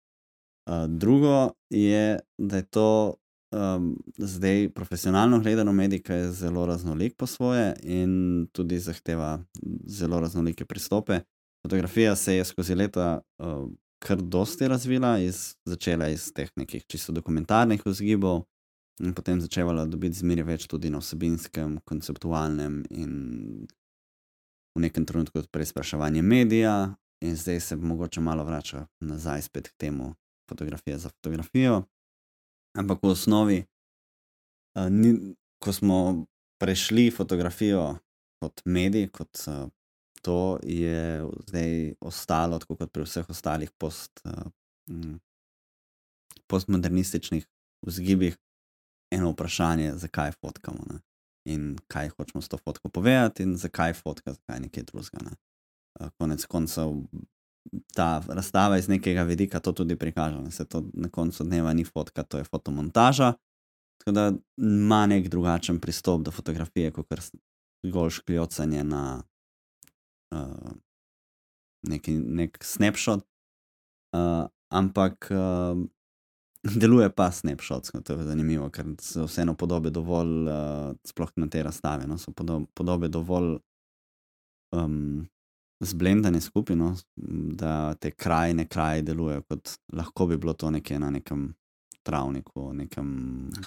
Uh, 0.63 0.87
drugo 0.87 1.53
je, 1.71 2.21
da 2.39 2.57
je 2.57 2.67
to 2.71 3.17
um, 3.53 3.97
zdaj 4.17 4.71
profesionalno 4.75 5.41
gledano, 5.41 5.73
medij, 5.73 6.03
ki 6.03 6.13
je 6.13 6.33
zelo 6.33 6.67
raznolik 6.67 7.17
po 7.17 7.27
svoje 7.27 7.75
in 7.83 8.47
tudi 8.53 8.79
zahteva 8.79 9.43
zelo 9.87 10.21
raznolike 10.21 10.65
pristope. 10.65 11.21
Fotografija 11.67 12.17
se 12.17 12.37
je 12.37 12.45
skozi 12.45 12.75
leta 12.75 13.21
uh, 13.39 13.69
kar 14.03 14.23
dosti 14.23 14.69
razvila, 14.69 15.19
iz, 15.19 15.55
začela 15.65 16.09
iz 16.09 16.33
teh 16.35 16.51
nekih 16.57 16.85
čisto 16.87 17.13
dokumentarnih 17.13 17.83
vzgibov. 17.87 18.43
In 19.01 19.15
potem 19.15 19.41
začela 19.41 19.87
dobiti 19.89 20.21
zmeraj 20.21 20.45
več 20.45 20.67
tudi 20.69 20.91
na 20.93 21.01
osebinskem, 21.01 21.79
konceptualnem 21.89 22.83
in 22.91 23.13
v 24.77 24.83
nekem 24.85 25.07
trenutku 25.09 25.41
tudi 25.41 25.51
preizpraševanje 25.53 26.23
medija, 26.23 26.75
in 27.23 27.37
zdaj 27.37 27.61
se 27.61 27.77
mogoče 27.77 28.21
malo 28.21 28.45
vrača 28.45 28.87
nazaj 29.01 29.43
spet 29.43 29.69
k 29.69 29.77
temu, 29.77 30.15
fotografija 30.51 30.99
za 30.99 31.09
fotografijo. 31.09 31.83
Ampak 32.79 33.03
v 33.03 33.09
osnovi, 33.09 33.65
uh, 34.75 34.89
ni, 34.91 35.35
ko 35.63 35.73
smo 35.73 36.27
prešli 36.61 37.11
fotografijo 37.11 37.99
kot 38.43 38.63
medij, 38.65 39.09
kot 39.09 39.45
uh, 39.47 39.69
to 40.23 40.59
je 40.63 41.23
zdaj 41.49 41.95
ostalo, 42.01 42.59
tako 42.59 42.77
kot 42.77 42.93
pri 42.93 43.07
vseh 43.07 43.29
ostalih 43.31 43.71
post, 43.79 44.23
uh, 44.25 44.51
postmodernističnih 46.47 47.47
vzgibih, 47.87 48.37
eno 49.13 49.31
vprašanje, 49.31 49.93
zakaj 50.01 50.33
fotkamo. 50.41 50.85
Ne? 50.91 51.01
in 51.45 51.77
kaj 51.89 52.09
hočemo 52.09 52.43
s 52.43 52.49
to 52.49 52.57
fotko 52.57 52.89
povedati, 52.89 53.43
in 53.43 53.57
zakaj 53.57 53.93
fotka, 53.93 54.33
zakaj 54.33 54.61
nekaj 54.61 54.85
drugega. 54.91 55.25
Ne. 55.25 55.37
Konec 56.19 56.45
koncev, 56.47 56.95
ta 57.95 58.23
razstava 58.29 58.79
iz 58.79 58.89
nekega 58.89 59.23
vidika 59.23 59.61
to 59.61 59.73
tudi 59.73 59.97
prikaže. 59.97 60.41
Ne. 60.41 60.51
Se 60.51 60.65
to 60.65 60.85
na 60.95 61.09
koncu 61.09 61.45
dneva 61.45 61.73
ni 61.73 61.85
fotka, 61.85 62.23
to 62.23 62.39
je 62.39 62.45
fotomontaža. 62.45 63.33
Tako 63.99 64.13
da 64.13 64.33
ima 64.57 65.07
nek 65.07 65.29
drugačen 65.29 65.81
pristop 65.81 66.23
do 66.23 66.31
fotografije, 66.31 66.91
kot 66.91 67.09
kar 67.09 67.21
zgolj 67.87 68.11
škljocanje 68.11 68.85
na 68.85 69.23
uh, 70.35 70.73
neki, 71.83 72.19
nek 72.19 72.59
snapshot. 72.65 73.27
Uh, 74.13 74.47
ampak 74.69 75.31
uh, 75.31 75.79
deluje 76.63 77.11
pa 77.11 77.31
snapshot, 77.31 77.91
to 78.05 78.13
je 78.13 78.25
zanimivo, 78.25 78.71
ker 78.71 78.87
so 79.01 79.27
vseeno 79.27 79.55
podobe 79.59 79.91
dovolj, 79.91 80.49
uh, 80.49 80.95
sploh 81.07 81.31
na 81.37 81.49
te 81.51 81.63
razstave, 81.63 82.07
no, 82.07 82.19
so 82.19 82.33
podobe 82.75 83.09
dovolj 83.09 83.57
um, 84.77 85.25
zblendane 85.83 86.41
skupaj, 86.41 86.77
no, 86.77 86.95
da 87.59 87.95
te 87.95 88.11
krajine 88.11 88.69
kraji 88.71 89.03
delujejo, 89.03 89.43
kot 89.49 89.75
lahko 89.93 90.27
bi 90.27 90.39
bilo 90.39 90.55
to 90.55 90.71
nekje 90.71 90.99
na 90.99 91.11
nekem 91.11 91.51
travniku. 92.03 92.73
Nekem 92.75 93.07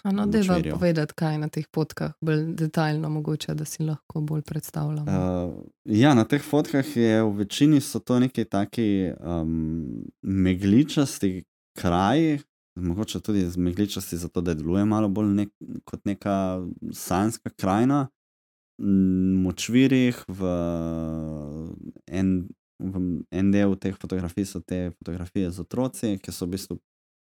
no, 0.04 0.26
da 0.26 0.38
je 0.38 0.44
vam 0.50 0.64
povedati, 0.72 1.14
kaj 1.14 1.34
je 1.34 1.38
na 1.40 1.50
teh 1.50 1.66
fotkah, 1.76 2.14
bolj 2.22 2.46
detaljno 2.56 3.10
mogoče, 3.10 3.54
da 3.56 3.66
si 3.66 3.84
lahko 3.84 4.22
bolj 4.22 4.42
predstavljamo. 4.42 5.12
Uh, 5.12 5.54
ja, 5.86 6.14
na 6.14 6.24
teh 6.24 6.44
fotkah 6.44 6.96
je 6.98 7.24
v 7.24 7.32
večini 7.44 7.82
so 7.82 8.00
to 8.00 8.20
neki 8.20 8.46
taki 8.46 9.12
um, 9.20 10.04
megličasti 10.22 11.44
kraji, 11.78 12.40
mogoče 12.76 13.20
tudi 13.20 13.50
z 13.50 13.58
megličasti, 13.58 14.18
zato 14.18 14.42
da 14.42 14.54
deluje 14.54 14.86
malo 14.86 15.10
bolj 15.10 15.34
nek, 15.34 15.50
kot 15.86 16.06
neka 16.06 16.62
sanska 16.92 17.50
krajina. 17.50 18.08
Močvirih 19.46 20.18
v 20.28 20.50
en, 22.12 22.32
v 22.80 23.04
en 23.32 23.52
del 23.52 23.78
teh 23.80 23.96
fotografij 23.96 24.46
so 24.50 24.60
te 24.60 24.92
fotografije 24.98 25.52
z 25.52 25.64
otroci, 25.64 26.18
ki 26.20 26.32
so 26.32 26.46
v 26.46 26.58
bistvu 26.58 26.80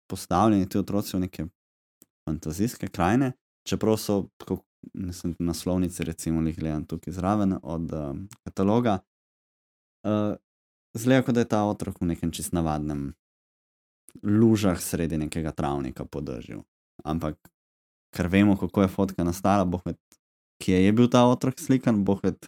postavljeni 0.07 0.69
ti 0.69 0.79
otroci 0.79 1.17
v 1.17 1.23
neke 1.25 1.47
fantazijske 2.23 2.87
krajine, 2.87 3.33
čeprav 3.67 3.99
so 3.99 4.27
tako. 4.37 4.63
Mislim, 4.97 5.35
naslovnice, 5.39 6.03
recimo, 6.03 6.41
jih 6.41 6.55
gledam 6.57 6.87
tukaj 6.89 7.13
zraven 7.13 7.53
od 7.61 7.91
uh, 7.93 8.15
kataloga. 8.43 8.95
Uh, 10.01 10.33
Zgleda, 10.97 11.21
kot 11.21 11.35
da 11.35 11.43
je 11.45 11.49
ta 11.53 11.59
otrok 11.69 12.01
v 12.01 12.07
nekem 12.09 12.31
čist 12.33 12.49
navadnem 12.51 13.11
lužah 14.23 14.79
sredi 14.81 15.17
nekega 15.17 15.51
travnika 15.51 16.05
podržal. 16.05 16.63
Ampak, 17.03 17.37
ker 18.15 18.27
vemo, 18.27 18.57
kako 18.57 18.85
je 18.85 18.91
fotka 18.91 19.23
nastala, 19.23 19.65
bohvet, 19.65 19.97
kje 20.61 20.83
je 20.85 20.91
bil 20.93 21.09
ta 21.09 21.25
otrok 21.25 21.59
slikan, 21.59 22.03
bohvet, 22.05 22.45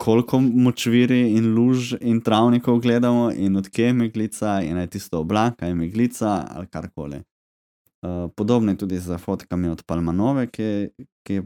koliko 0.00 0.40
močviri 0.40 1.20
in 1.36 1.54
luž 1.54 1.94
in 2.00 2.20
travnikov 2.24 2.80
gledamo 2.80 3.30
in 3.32 3.56
odkje 3.56 3.86
je 3.86 3.92
meglica 3.92 4.60
in 4.64 4.76
je 4.76 4.86
tisto 4.86 5.20
oblaka 5.20 5.68
in 5.68 5.76
meglica 5.76 6.46
ali 6.50 6.66
karkoli. 6.66 7.22
Uh, 8.00 8.30
podobno 8.36 8.72
je 8.72 8.78
tudi 8.78 8.98
z 8.98 9.18
fotkami 9.18 9.68
od 9.68 9.82
Palmanove, 9.84 10.46
ki, 10.46 10.88
ki 11.26 11.34
je 11.34 11.42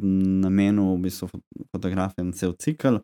namenil 0.46 0.94
v 0.94 1.00
bistvu 1.08 1.28
fotografem 1.74 2.30
cel 2.32 2.54
cikl, 2.54 3.00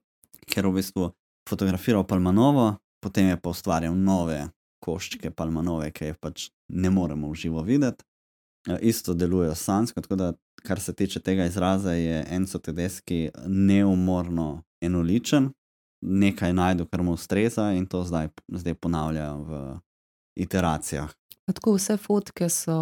ker 0.47 0.68
v 0.70 0.76
bistvu 0.78 1.11
fotografiral 1.50 2.06
Palmanovo, 2.06 2.76
potem 3.02 3.32
je 3.32 3.37
pa 3.37 3.50
ustvarjal 3.50 3.97
nove 3.99 4.44
koščke 4.80 5.30
palmanove, 5.30 5.90
ki 5.92 6.10
jih 6.10 6.18
pač 6.20 6.49
ne 6.68 6.90
moremo 6.90 7.30
v 7.30 7.40
živo 7.44 7.62
videti. 7.66 8.04
Ja, 8.68 8.76
isto 8.78 9.14
delujejo 9.14 9.54
sansko, 9.56 10.02
tako 10.04 10.16
da, 10.20 10.32
kar 10.62 10.80
se 10.80 10.92
tiče 10.92 11.20
tega 11.25 11.46
izraza, 11.49 11.94
je 11.96 12.25
Enzo 12.28 12.58
Tedeski 12.58 13.30
neumorno 13.46 14.62
enoličen, 14.84 15.49
nekaj 16.00 16.52
najdu, 16.52 16.87
kar 16.87 17.02
mu 17.02 17.14
ustreza 17.16 17.70
in 17.72 17.87
to 17.87 18.04
zdaj, 18.04 18.28
zdaj 18.49 18.75
ponavljajo 18.75 19.38
v 19.42 19.62
iteracijah. 20.37 21.12
Tako 21.50 21.75
vse 21.75 21.96
fotke 21.96 22.49
so, 22.49 22.76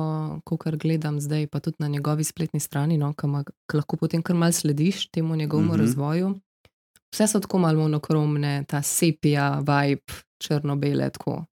kot 0.44 0.76
gledam 0.76 1.20
zdaj, 1.20 1.46
pa 1.46 1.60
tudi 1.60 1.76
na 1.78 1.88
njegovi 1.88 2.24
spletni 2.24 2.60
strani, 2.60 2.98
no, 2.98 3.14
ki 3.14 3.78
lahko 3.78 3.96
potem 3.96 4.22
kar 4.22 4.36
mal 4.36 4.52
slediš 4.52 5.08
temu 5.08 5.36
njegovemu 5.36 5.72
mm 5.72 5.76
-hmm. 5.76 5.80
razvoju. 5.80 6.34
Vse 7.12 7.26
so 7.26 7.40
tako 7.40 7.58
malo 7.58 7.78
monokromne, 7.78 8.64
ta 8.68 8.82
sepija, 8.82 9.58
vibe, 9.58 10.02
črno-bele, 10.42 11.10
tako 11.10 11.44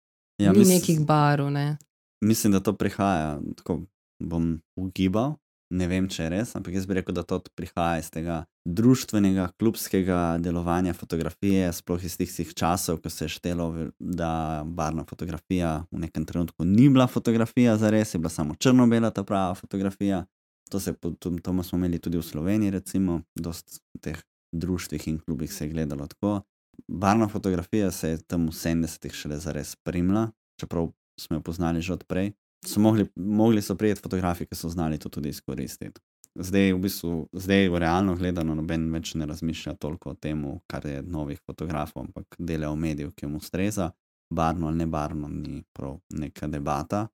Ja, 0.42 0.52
Ni 0.52 0.58
mis... 0.58 0.68
nekih 0.68 1.00
barov. 1.06 1.50
Ne? 1.50 1.76
Mislim, 2.24 2.52
da 2.52 2.60
to 2.60 2.76
prihaja, 2.76 3.40
tako 3.56 3.82
bom 4.20 4.60
ugibal. 4.76 5.36
Ne 5.74 5.88
vem, 5.90 6.04
če 6.06 6.20
je 6.22 6.30
res, 6.30 6.52
ampak 6.54 6.76
jaz 6.76 6.84
bi 6.86 6.94
rekel, 6.94 7.14
da 7.16 7.24
to 7.26 7.40
prihaja 7.58 7.98
iz 7.98 8.06
tega 8.14 8.44
družbenega, 8.66 9.48
klubskega 9.58 10.36
delovanja 10.38 10.94
fotografije, 10.94 11.72
sploh 11.74 12.04
iz 12.06 12.14
tistih 12.20 12.52
časov, 12.54 13.00
ko 13.02 13.10
se 13.10 13.26
je 13.26 13.34
štelo, 13.34 13.66
da 13.98 14.62
barna 14.62 15.02
fotografija 15.08 15.80
v 15.90 16.04
nekem 16.04 16.26
trenutku 16.28 16.66
ni 16.66 16.86
bila 16.86 17.08
fotografija 17.10 17.74
za 17.82 17.90
res, 17.90 18.14
je 18.14 18.22
bila 18.22 18.30
samo 18.30 18.54
črno-bela 18.54 19.10
ta 19.10 19.26
prava 19.26 19.58
fotografija. 19.58 20.22
To, 20.70 20.78
se, 20.82 20.94
to, 20.94 21.14
to 21.14 21.62
smo 21.62 21.78
imeli 21.78 21.98
tudi 22.02 22.18
v 22.18 22.26
Sloveniji, 22.26 22.74
recimo, 22.78 23.20
dosta 23.34 23.82
teh 24.02 24.22
društvih 24.54 25.08
in 25.08 25.18
klubih 25.18 25.52
se 25.52 25.66
je 25.66 25.74
gledalo 25.74 26.06
tako 26.06 26.40
barvna 26.88 27.28
fotografija 27.28 27.90
se 27.90 28.08
je 28.08 28.22
tam 28.22 28.46
v 28.46 28.52
70-ih 28.52 29.14
šele 29.14 29.38
zares 29.38 29.76
primla, 29.76 30.30
čeprav 30.60 30.92
smo 31.20 31.36
jo 31.36 31.40
poznali 31.40 31.80
že 31.80 31.92
odprej. 31.92 32.32
So 32.66 32.80
mogli, 32.80 33.06
mogli 33.16 33.62
so 33.62 33.76
prijeti 33.76 34.02
fotografi, 34.02 34.46
ki 34.46 34.54
so 34.54 34.68
znali 34.68 34.98
to 34.98 35.08
tudi 35.08 35.28
izkoristiti. 35.28 36.00
Zdaj, 36.34 36.72
v 36.72 36.78
bistvu, 36.78 37.28
zdaj, 37.32 37.68
v 37.68 37.78
realno 37.80 38.14
gledano, 38.16 38.54
noben 38.54 38.90
več 38.92 39.14
ne 39.14 39.26
razmišlja 39.26 39.76
toliko 39.80 40.10
o 40.10 40.14
tem, 40.14 40.42
kar 40.68 40.84
je 40.84 41.02
novih 41.02 41.40
fotografov, 41.46 42.04
ampak 42.04 42.36
dela 42.38 42.68
v 42.72 42.76
mediju, 42.76 43.12
ki 43.16 43.30
mu 43.30 43.40
ustreza, 43.40 43.90
barno 44.30 44.68
ali 44.68 44.82
ne 44.82 44.86
barno, 44.86 45.28
ni 45.28 45.62
prav 45.72 45.96
neka 46.10 46.48
debata. 46.52 47.06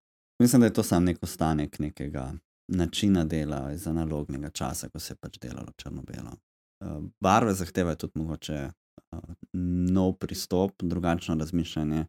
Mislim, 0.42 0.60
da 0.60 0.66
je 0.66 0.72
to 0.72 0.82
samo 0.82 1.06
nek 1.06 1.22
ostanek 1.22 1.78
nekega 1.78 2.32
načina 2.68 3.24
dela, 3.24 3.68
iz 3.72 3.86
analognega 3.86 4.50
časa, 4.50 4.88
ko 4.88 4.98
se 4.98 5.12
je 5.12 5.20
pač 5.20 5.38
delalo 5.38 5.70
črno-belo. 5.76 6.34
Barve 7.20 7.54
zahtevajo 7.54 7.96
tudi 7.96 8.18
mogoče 8.18 8.70
nov 9.92 10.12
pristop, 10.12 10.82
drugačno 10.82 11.34
razmišljanje. 11.34 12.06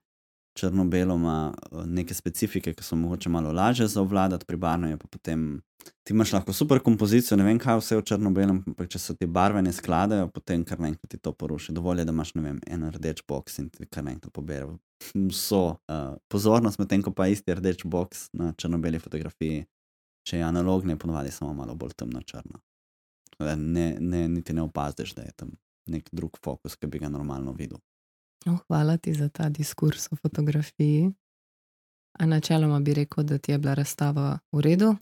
Črno-belo 0.54 1.16
ima 1.16 1.54
neke 1.86 2.14
specifike, 2.14 2.74
ki 2.74 2.84
so 2.84 2.96
mogoče 2.96 3.30
malo 3.30 3.52
lažje 3.52 3.88
za 3.88 4.02
obvladati, 4.02 4.46
pri 4.46 4.58
barvi 4.58 4.98
pa 4.98 5.08
potem 5.08 5.62
ti 6.04 6.14
imaš 6.14 6.34
lahko 6.34 6.54
super 6.54 6.80
kompozicijo, 6.80 7.38
ne 7.38 7.44
vem, 7.44 7.60
kaj 7.60 7.80
vse 7.80 7.98
v 7.98 8.04
črno-belem, 8.06 8.62
ampak 8.68 8.92
če 8.94 9.00
se 9.00 9.16
ti 9.18 9.26
barve 9.26 9.62
ne 9.66 9.74
skladajo, 9.74 10.30
potem 10.32 10.64
kar 10.64 10.80
naenkrat 10.80 11.10
ti 11.10 11.18
to 11.18 11.34
poruši. 11.34 11.74
Dovolj 11.74 12.04
je, 12.04 12.06
da 12.06 12.14
imaš 12.14 12.36
vem, 12.36 12.62
en 12.68 12.86
rdeč 12.94 13.24
box 13.28 13.58
in 13.60 13.72
ti 13.74 13.88
kar 13.90 14.06
naenkrat 14.06 14.34
pobere 14.34 14.70
vso 15.14 15.64
uh, 15.74 16.14
pozornost, 16.32 16.80
medtem 16.80 17.02
ko 17.04 17.12
pa 17.12 17.28
isti 17.28 17.58
rdeč 17.58 17.84
box 17.84 18.30
na 18.38 18.54
črno-beli 18.54 19.02
fotografiji, 19.02 19.66
če 20.30 20.38
je 20.38 20.46
analogne, 20.48 21.00
ponovadi 21.00 21.34
samo 21.34 21.54
malo 21.58 21.76
bolj 21.76 21.98
temno 21.98 22.22
črno. 22.22 22.62
Ne, 23.40 23.98
ne, 24.00 24.28
niti 24.30 24.54
ne 24.54 24.62
opaziš, 24.62 25.16
da 25.18 25.26
je 25.26 25.32
tam 25.36 25.58
nek 25.86 26.10
drug 26.12 26.38
fokus, 26.44 26.76
ki 26.76 26.88
bi 26.88 27.00
ga 27.00 27.10
normalno 27.10 27.54
videl. 27.54 27.78
No, 28.46 28.58
hvala 28.68 28.98
ti 28.98 29.14
za 29.14 29.30
ta 29.30 29.50
diskurs 29.50 30.12
o 30.12 30.16
fotografiji. 30.16 31.12
A 32.20 32.26
načeloma 32.26 32.80
bi 32.80 32.94
rekel, 32.94 33.24
da 33.24 33.38
ti 33.38 33.52
je 33.52 33.58
bila 33.58 33.74
razstava 33.74 34.40
v 34.52 34.62
redu, 34.62 34.96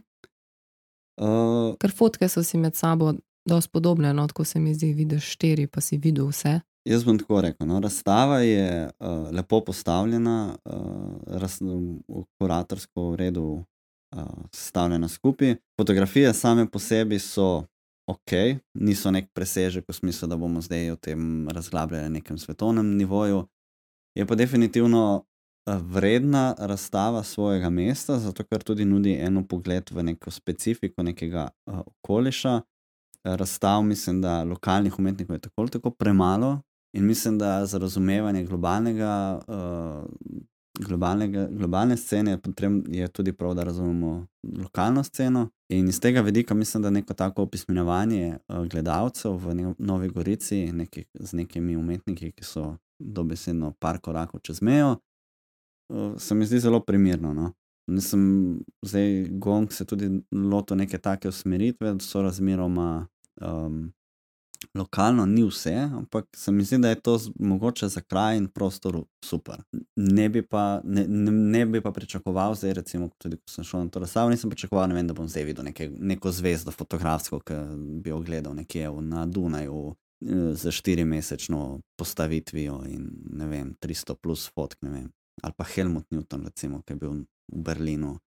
Uh, 1.22 1.76
Ker 1.78 1.92
fotke 1.94 2.30
so 2.30 2.44
si 2.44 2.58
med 2.58 2.76
sabo 2.76 3.14
dosti 3.46 3.72
podobne, 3.74 4.14
no, 4.14 4.28
tako 4.28 4.44
se 4.44 4.60
mi 4.60 4.74
zdi, 4.74 4.94
vidiš 4.94 5.34
štiri, 5.36 5.68
pa 5.68 5.82
si 5.82 5.98
videl 5.98 6.30
vse. 6.32 6.60
jaz 6.86 7.04
bom 7.06 7.18
tako 7.20 7.42
rekel. 7.42 7.68
No, 7.68 7.80
razstava 7.80 8.40
je 8.40 8.90
uh, 9.00 9.30
lepo 9.32 9.62
postavljena, 9.62 10.56
uh, 10.66 11.38
raz, 11.42 11.60
kuratorsko 12.40 13.12
v 13.12 13.16
redu 13.16 13.44
uh, 14.16 14.24
sestavljena 14.54 15.10
skupaj. 15.10 15.56
Fotografije 15.82 16.34
same 16.34 16.66
po 16.70 16.80
sebi 16.80 17.20
so 17.20 17.66
ok, 18.12 18.60
niso 18.74 19.12
nek 19.12 19.30
presežek 19.34 19.88
v 19.88 19.96
smislu, 19.96 20.28
da 20.28 20.38
bomo 20.38 20.62
zdaj 20.62 20.92
o 20.92 21.00
tem 21.00 21.50
razglabljali 21.50 22.04
na 22.04 22.16
nekem 22.20 22.38
svetovnem 22.38 22.96
nivoju. 22.98 23.46
Je 24.16 24.26
pa 24.28 24.36
definitivno 24.36 25.24
eh, 25.24 25.78
vredna 25.82 26.56
razstava 26.60 27.24
svojega 27.24 27.70
mesta, 27.70 28.20
zato 28.20 28.44
ker 28.44 28.64
tudi 28.64 28.86
nudi 28.86 29.16
eno 29.16 29.46
pogled 29.48 29.92
v 29.92 30.04
neko 30.04 30.32
specifiko 30.32 31.04
nekega 31.04 31.48
uh, 31.66 31.80
okoliša. 31.86 32.62
Razstav, 33.24 33.84
mislim, 33.86 34.22
da 34.22 34.44
lokalnih 34.44 35.00
umetnikov 35.00 35.36
je 35.36 35.42
tako 35.42 35.62
ali 35.62 35.70
tako 35.70 35.92
premalo, 35.92 36.62
in 36.98 37.06
mislim, 37.06 37.38
da 37.38 37.66
za 37.66 37.78
razumevanje 37.78 38.44
globalnega, 38.44 39.40
uh, 39.48 40.42
globalne 40.80 41.98
scene 41.98 42.32
je, 42.32 42.38
potreb, 42.42 42.72
je 42.88 43.08
tudi 43.08 43.34
prav, 43.34 43.54
da 43.54 43.64
razumemo 43.64 44.28
lokalno 44.58 45.04
sceno. 45.04 45.50
In 45.70 45.90
iz 45.90 46.00
tega 46.00 46.22
vidika 46.22 46.54
mislim, 46.54 46.84
da 46.84 46.90
neko 46.90 47.14
tako 47.14 47.44
opismenjevanje 47.44 48.38
uh, 48.48 48.66
gledalcev 48.66 49.32
v 49.32 49.56
ne 49.56 49.74
Novi 49.78 50.10
Gorici 50.10 50.72
nekih, 50.72 51.06
z 51.20 51.34
nekimi 51.34 51.76
umetniki, 51.76 52.32
ki 52.32 52.44
so 52.44 52.76
dobesedno 53.00 53.74
par 53.80 54.00
korakov 54.00 54.40
čez 54.40 54.62
mejo, 54.62 54.98
uh, 55.90 56.14
se 56.18 56.36
mi 56.36 56.46
zdi 56.46 56.60
zelo 56.60 56.80
primerno. 56.80 57.34
No? 57.34 57.52
Nisem 57.88 58.60
zdaj 58.82 59.28
gong 59.30 59.72
se 59.74 59.86
tudi 59.86 60.10
lotil 60.32 60.78
neke 60.78 60.98
take 60.98 61.28
usmeritve, 61.28 61.96
so 62.00 62.22
razmeroma 62.22 63.08
um, 63.42 63.92
lokalno, 64.74 65.26
ni 65.26 65.44
vse, 65.44 65.74
ampak 65.74 66.26
se 66.36 66.52
mi 66.52 66.64
zdi, 66.64 66.78
da 66.78 66.90
je 66.90 67.00
to 67.02 67.20
mogoče 67.40 67.88
za 67.88 68.02
kraj 68.02 68.38
in 68.38 68.48
prostor 68.48 69.04
super. 69.26 69.64
Ne 69.96 70.30
bi 70.30 70.42
pa, 70.42 70.82
ne, 70.84 71.08
ne, 71.08 71.32
ne 71.32 71.66
bi 71.66 71.82
pa 71.82 71.92
pričakoval, 71.92 72.56
zdaj 72.56 72.74
recimo, 72.74 73.10
tudi 73.18 73.38
ko 73.38 73.52
sem 73.52 73.64
šel 73.64 73.84
na 73.84 73.90
to 73.90 74.00
razstavo, 74.00 74.30
nisem 74.30 74.50
pričakoval, 74.50 74.90
ne 74.90 74.96
vem, 74.96 75.08
da 75.08 75.14
bom 75.14 75.28
zdaj 75.28 75.44
videl 75.44 75.66
neke, 75.66 75.90
neko 75.90 76.32
zvezdo 76.32 76.72
fotografsko, 76.72 77.40
ki 77.40 77.60
bi 78.04 78.10
jo 78.10 78.20
gledal 78.20 78.56
nekje 78.56 78.90
v, 78.90 79.02
na 79.02 79.26
Dunaju. 79.26 79.96
Z 80.54 80.70
štirimesečno 80.70 81.80
postavitvijo 81.98 82.76
in 82.86 83.08
ne 83.34 83.48
vem, 83.50 83.72
300 83.82 84.14
plus 84.22 84.44
fotk, 84.54 84.78
ne 84.86 84.90
vem, 84.92 85.08
ali 85.42 85.54
pa 85.58 85.66
Helmut 85.66 86.06
Newton, 86.14 86.44
recimo, 86.46 86.84
ki 86.86 86.94
je 86.94 87.00
bil 87.02 87.16
v 87.50 87.64
Berlinu. 87.66 88.20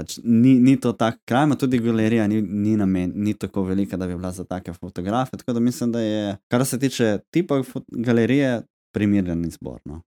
Pač 0.00 0.16
ni, 0.24 0.54
ni 0.64 0.78
to 0.80 0.94
tako, 0.96 1.20
kraj 1.28 1.44
ima 1.44 1.56
tudi 1.60 1.78
galerija, 1.78 2.24
ni, 2.28 2.40
ni, 2.40 2.76
namen, 2.80 3.12
ni 3.14 3.34
tako 3.36 3.66
velika, 3.68 3.98
da 4.00 4.06
bi 4.08 4.16
bila 4.16 4.32
za 4.32 4.44
take 4.48 4.72
fotografe. 4.72 5.36
Tako 5.36 5.52
da 5.52 5.60
mislim, 5.60 5.92
da 5.92 6.00
je, 6.00 6.36
kar 6.48 6.64
se 6.66 6.78
tiče 6.78 7.18
tipa 7.30 7.62
galerije, 7.88 8.62
primeren 8.94 9.44
izbor. 9.44 9.80
No. 9.84 10.00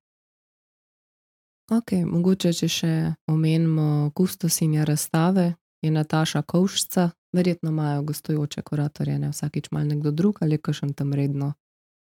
Ok, 1.71 1.93
mogoče 2.05 2.53
če 2.53 2.67
še 2.67 2.93
omenimo 3.29 4.11
kustosinja 4.17 4.83
razstave, 4.83 5.53
je 5.83 5.91
Nataša 5.91 6.41
Kovšca, 6.41 7.11
verjetno 7.33 7.69
imajo 7.69 8.01
gostujoče 8.09 8.61
kuratorje, 8.61 9.19
ne 9.19 9.29
vsakič 9.29 9.69
mal 9.71 9.85
nekdo 9.87 10.11
drug 10.11 10.41
ali 10.41 10.57
kakšen 10.57 10.93
tam 10.97 11.13
redno. 11.13 11.53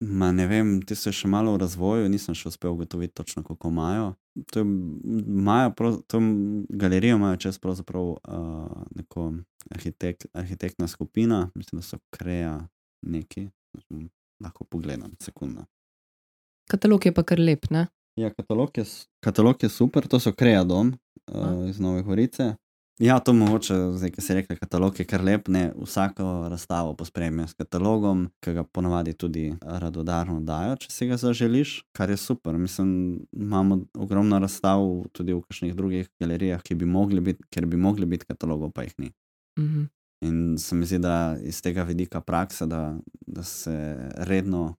Ma 0.00 0.30
ne 0.32 0.46
vem, 0.46 0.76
ti 0.86 0.94
so 0.94 1.10
še 1.10 1.26
malo 1.26 1.56
v 1.56 1.64
razvoju, 1.64 2.08
nisem 2.12 2.36
še 2.36 2.52
uspel 2.52 2.76
ugotoviti 2.76 3.16
točno, 3.18 3.42
kako 3.42 3.72
imajo. 3.72 4.12
To 4.52 4.60
imajo 4.60 5.70
prav, 5.70 6.00
to 6.06 6.20
galerijo 6.68 7.16
imajo 7.16 7.36
čez 7.36 7.58
pravzaprav 7.58 8.02
uh, 8.02 8.18
neko 8.94 9.32
arhitek, 9.70 10.26
arhitektna 10.32 10.88
skupina, 10.88 11.50
mislim, 11.54 11.78
da 11.78 11.82
so 11.82 11.98
kreja 12.10 12.68
neki, 13.02 13.48
lahko 14.40 14.64
pogledam, 14.64 15.12
sekunda. 15.20 15.64
Katalog 16.70 17.06
je 17.06 17.14
pa 17.14 17.22
kar 17.22 17.40
lep, 17.40 17.70
ne? 17.70 17.86
Ja, 18.16 18.30
katalog 18.34 18.78
je, 18.78 18.84
katalog 19.24 19.62
je 19.62 19.68
super, 19.68 20.06
to 20.06 20.20
so 20.20 20.32
kreja 20.32 20.64
dom 20.64 20.94
uh, 21.32 21.68
iz 21.68 21.80
Nove 21.80 22.02
Gorice. 22.02 22.54
Ja, 22.98 23.20
to 23.20 23.32
mogoče, 23.32 23.74
zdaj, 23.94 24.10
ki 24.10 24.22
si 24.22 24.34
rekel, 24.34 24.56
katalog 24.58 24.96
je 24.98 25.04
kar 25.06 25.22
lep, 25.22 25.48
ne 25.48 25.68
vsako 25.78 26.48
razstavo 26.50 26.96
pospremijo 26.98 27.46
s 27.46 27.54
katalogom, 27.54 28.24
ki 28.42 28.56
ga 28.56 28.64
ponavadi 28.64 29.12
tudi 29.14 29.52
radodarno 29.62 30.40
dajo, 30.40 30.74
če 30.82 30.90
si 30.90 31.06
ga 31.06 31.16
zaželiš, 31.16 31.76
kar 31.94 32.10
je 32.10 32.16
super. 32.18 32.58
Mislim, 32.58 33.20
imamo 33.32 33.84
ogromno 33.94 34.40
razstav 34.42 34.82
tudi 35.12 35.32
v 35.32 35.44
kakšnih 35.46 35.76
drugih 35.78 36.10
galerijah, 36.18 36.62
ki 36.62 36.74
bi 36.74 36.90
mogli 36.90 37.22
biti, 37.30 37.46
ker 37.54 37.66
bi 37.70 37.78
mogli 37.78 38.06
biti 38.06 38.26
katalogov, 38.26 38.74
pa 38.74 38.82
jih 38.82 38.98
ni. 38.98 39.12
-hmm. 39.58 39.86
In 40.20 40.58
se 40.58 40.74
mi 40.74 40.86
zdi, 40.86 40.98
da 40.98 41.38
iz 41.42 41.62
tega 41.62 41.82
vidika 41.82 42.20
praksa, 42.20 42.66
da, 42.66 42.98
da 43.26 43.42
se 43.42 43.96
redno 44.16 44.74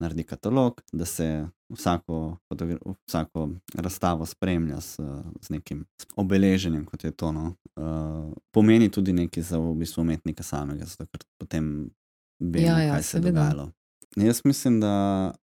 naredi 0.00 0.22
katalog, 0.22 0.82
da 0.92 1.04
se 1.04 1.46
vsako, 1.74 2.36
vsako 3.06 3.48
razstavo 3.74 4.26
spremlja 4.26 4.80
s, 4.80 5.00
z 5.40 5.50
nekim 5.50 5.84
obeleženjem, 6.16 6.84
kot 6.84 7.04
je 7.04 7.10
to. 7.10 7.32
No. 7.32 7.54
Uh, 7.76 8.32
pomeni 8.54 8.90
tudi 8.90 9.12
nekaj 9.12 9.42
za 9.42 9.58
v 9.58 9.74
bistvu 9.74 10.02
umetnika 10.02 10.42
samega, 10.42 10.84
zato 10.84 11.06
ker 11.06 11.26
potem 11.38 11.90
vemo, 12.38 12.66
Ja, 12.66 12.78
ja, 12.78 12.92
kaj 12.94 13.02
se 13.02 13.16
je 13.18 13.20
dogajalo. 13.20 13.70
Jaz 14.16 14.40
mislim, 14.44 14.80
da 14.80 15.34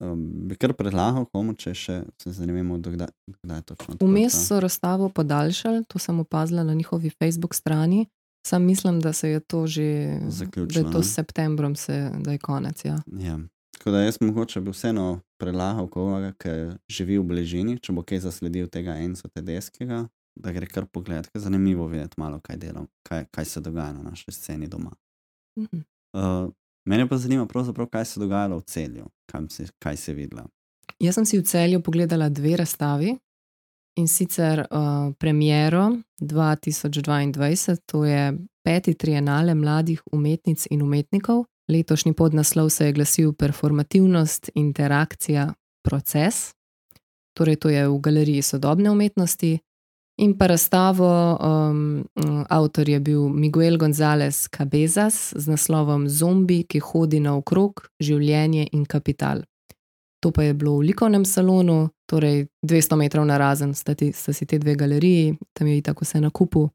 um, 0.00 0.48
bi 0.48 0.56
kar 0.56 0.72
predlagal 0.78 1.26
komu, 1.32 1.54
če 1.54 1.74
še 1.74 2.00
se 2.22 2.32
zanimamo, 2.32 2.78
kdaj, 2.78 3.10
kdaj 3.42 3.62
točno. 3.62 3.96
Vmes 4.00 4.36
so 4.48 4.60
razstavo 4.60 5.08
podaljšali, 5.08 5.84
to 5.88 5.98
sem 5.98 6.20
opazila 6.20 6.64
na 6.64 6.74
njihovi 6.74 7.10
Facebook 7.10 7.54
strani. 7.54 8.06
Sam 8.46 8.64
mislim, 8.66 9.00
da 9.00 9.12
se 9.12 9.30
je 9.30 9.40
to 9.40 9.66
že 9.66 10.18
da 10.22 10.30
Zaključilo, 10.30 10.86
je 10.86 10.92
to 10.92 10.98
ne? 10.98 11.04
s 11.04 11.14
septembrom, 11.14 11.76
se, 11.76 12.10
da 12.18 12.32
je 12.32 12.38
konec. 12.38 12.84
Ja. 12.84 12.98
Ja. 13.06 13.38
Tako 13.82 13.90
da 13.90 14.00
jaz 14.02 14.16
mogoče 14.20 14.60
bi 14.60 14.70
vseeno 14.70 15.20
predlagal 15.38 15.88
koga, 15.88 16.32
ki 16.38 16.48
živi 16.88 17.16
v 17.18 17.24
bližini, 17.26 17.72
če 17.82 17.90
bo 17.92 18.04
kaj 18.06 18.20
zasledil 18.22 18.68
tega 18.70 18.94
Enzo 19.02 19.26
Tedeskega, 19.26 20.04
da 20.38 20.52
gre 20.54 20.68
kar 20.70 20.86
pogled, 20.86 21.26
ker 21.26 21.42
zanimivo 21.42 21.88
videti 21.90 22.20
malo, 22.22 22.38
kaj 22.46 22.60
delam, 22.62 22.86
kaj, 23.02 23.24
kaj 23.34 23.48
se 23.50 23.60
dogaja 23.60 23.90
na 23.96 24.04
naši 24.06 24.30
sceni 24.30 24.70
doma. 24.70 24.94
Mhm. 25.58 25.82
Uh, 26.14 26.52
mene 26.86 27.08
pa 27.08 27.18
zanima 27.18 27.48
pravzaprav, 27.50 27.90
kaj 27.90 28.04
se 28.04 28.20
je 28.20 28.22
dogajalo 28.22 28.60
v 28.62 28.66
celju, 28.70 29.10
kaj 29.26 29.50
si, 29.50 29.66
kaj 29.82 29.96
si 29.96 30.14
videla. 30.14 30.46
Jaz 31.02 31.18
sem 31.18 31.26
si 31.26 31.42
v 31.42 31.50
celju 31.50 31.82
pogledala 31.82 32.28
dve 32.28 32.56
razstavi 32.62 33.16
in 33.98 34.08
sicer 34.08 34.62
uh, 34.62 35.10
premiero 35.18 35.90
2022, 36.20 37.76
to 37.86 38.04
je 38.04 38.30
peti 38.62 38.94
trienale 38.94 39.54
mladih 39.54 40.02
umetnic 40.12 40.70
in 40.70 40.82
umetnikov. 40.82 41.48
Letošnji 41.72 42.12
podnaslov 42.12 42.70
se 42.70 42.86
je 42.86 42.92
glasil 42.92 43.32
Performativnost, 43.32 44.50
interakcija, 44.54 45.52
proces. 45.82 46.52
Torej, 47.36 47.56
to 47.56 47.68
je 47.68 47.88
v 47.88 47.98
galeriji 47.98 48.42
sodobne 48.42 48.90
umetnosti. 48.90 49.58
In 50.20 50.34
pa 50.38 50.46
razstavo, 50.46 51.38
um, 51.40 52.04
avtor 52.48 52.88
je 52.88 53.00
bil 53.00 53.28
Miguel 53.28 53.78
González 53.78 54.48
Cabezas 54.56 55.32
z 55.36 55.48
naslovom 55.48 56.08
Zombi, 56.08 56.62
ki 56.68 56.78
hodi 56.78 57.20
naokrog, 57.20 57.88
življenje 58.00 58.68
in 58.72 58.84
kapital. 58.84 59.42
To 60.22 60.30
pa 60.30 60.42
je 60.42 60.54
bilo 60.54 60.76
v 60.78 60.92
likovnem 60.92 61.24
salonu, 61.24 61.88
torej 62.06 62.46
200 62.62 62.96
metrov 63.00 63.26
na 63.26 63.38
razen 63.40 63.74
sta, 63.74 63.96
si 64.12 64.46
te 64.46 64.58
dve 64.58 64.76
galeriji, 64.76 65.38
tam 65.56 65.66
je 65.66 65.80
tako 65.82 66.04
vse 66.04 66.20
na 66.20 66.30
kupu. 66.30 66.68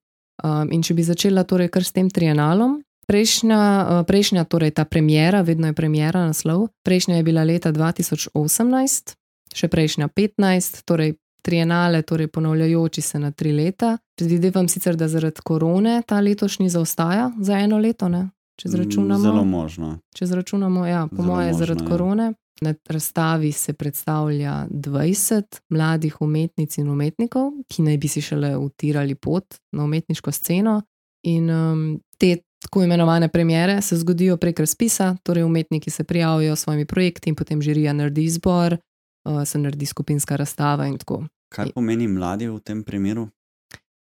Um, 0.43 0.71
in 0.73 0.81
če 0.81 0.93
bi 0.93 1.05
začela 1.05 1.45
torej 1.45 1.69
kar 1.69 1.85
s 1.85 1.93
tem 1.93 2.09
trienalom, 2.09 2.81
prejšnja, 3.07 3.59
uh, 3.59 4.05
prejšnja, 4.07 4.43
torej 4.43 4.71
ta 4.77 4.85
premjera, 4.85 5.41
vedno 5.41 5.71
je 5.71 5.73
premjera 5.73 6.25
naslov, 6.27 6.67
prejšnja 6.83 7.19
je 7.19 7.23
bila 7.23 7.43
leta 7.43 7.71
2018, 7.71 9.15
še 9.55 9.67
prejšnja 9.67 10.07
15, 10.07 10.83
torej 10.85 11.15
trienale, 11.47 12.01
torej 12.01 12.27
ponavljajoči 12.27 13.01
se 13.01 13.19
na 13.19 13.31
tri 13.31 13.53
leta. 13.55 13.97
Predvidevam 14.19 14.67
sicer, 14.67 14.97
da 14.99 15.07
zaradi 15.07 15.41
korone 15.43 16.01
ta 16.07 16.19
letošnji 16.19 16.69
zaostaja 16.69 17.31
za 17.39 17.59
eno 17.59 17.79
leto, 17.79 18.09
ne? 18.11 18.27
če 18.57 18.73
zračunamo. 18.73 19.21
Zelo 19.21 19.45
možno. 19.45 19.93
Če 20.17 20.27
zračunamo, 20.33 20.85
ja, 20.85 21.05
po 21.07 21.21
Zelo 21.21 21.27
mojem, 21.27 21.51
možno, 21.53 21.59
zaradi 21.59 21.83
ja. 21.83 21.89
korone. 21.89 22.33
Na 22.61 22.73
razstavi 22.89 23.51
se 23.51 23.73
predstavlja 23.73 24.65
20 24.71 25.59
mladih 25.69 26.15
umetnic 26.25 26.77
in 26.81 26.89
umetnikov, 26.89 27.51
ki 27.69 27.85
naj 27.85 27.97
bi 28.01 28.09
si 28.09 28.21
šele 28.25 28.55
utirali 28.57 29.15
pot 29.15 29.59
na 29.77 29.85
umetniško 29.85 30.33
sceno. 30.33 30.81
In 31.29 31.51
um, 31.53 31.83
te 32.17 32.37
tako 32.67 32.83
imenovane 32.83 33.27
premjere 33.27 33.81
se 33.81 33.97
zgodijo 33.97 34.37
prek 34.37 34.59
razpisa, 34.59 35.15
torej 35.23 35.43
umetniki 35.43 35.89
se 35.89 36.03
prijavijo 36.03 36.55
s 36.55 36.59
svojimi 36.59 36.85
projekti 36.85 37.29
in 37.29 37.35
potem 37.35 37.61
žirija 37.61 37.93
naredi 37.93 38.23
izbor, 38.23 38.73
uh, 38.73 39.43
se 39.45 39.59
naredi 39.59 39.85
skupinska 39.85 40.35
razstava 40.35 40.87
in 40.87 40.97
tako. 40.97 41.23
Kaj 41.55 41.71
pomeni 41.75 42.07
mladi 42.07 42.47
v 42.47 42.59
tem 42.59 42.83
primeru? 42.83 43.29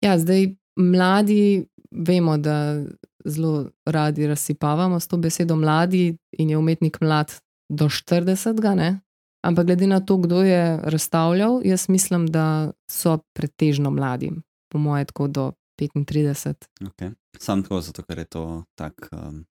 Ja, 0.00 0.18
zdaj 0.18 0.54
mladi 0.76 1.66
vemo, 1.90 2.38
da 2.38 2.84
zelo 3.24 3.70
radi 3.84 4.26
razsipavamo 4.26 5.00
s 5.00 5.08
to 5.08 5.16
besedo 5.16 5.56
mladi 5.56 6.16
in 6.38 6.50
je 6.50 6.56
umetnik 6.56 7.00
mlad 7.00 7.32
do 7.68 7.88
40, 7.88 8.74
ne? 8.74 9.00
ampak 9.44 9.66
glede 9.66 9.86
na 9.86 10.00
to, 10.00 10.16
kdo 10.16 10.42
je 10.42 10.80
razstavljal, 10.82 11.60
jaz 11.64 11.88
mislim, 11.88 12.26
da 12.26 12.72
so 12.90 13.18
pretežno 13.34 13.90
mladi, 13.90 14.32
po 14.72 14.78
moje 14.78 15.04
tako 15.04 15.28
do 15.28 15.52
35. 15.78 16.54
Okay. 16.82 17.10
Sam 17.38 17.62
tako, 17.62 17.80
zato 17.80 18.02
ker 18.02 18.18
je 18.18 18.24
to 18.26 18.44
tak. 18.74 19.08
Um, 19.12 19.44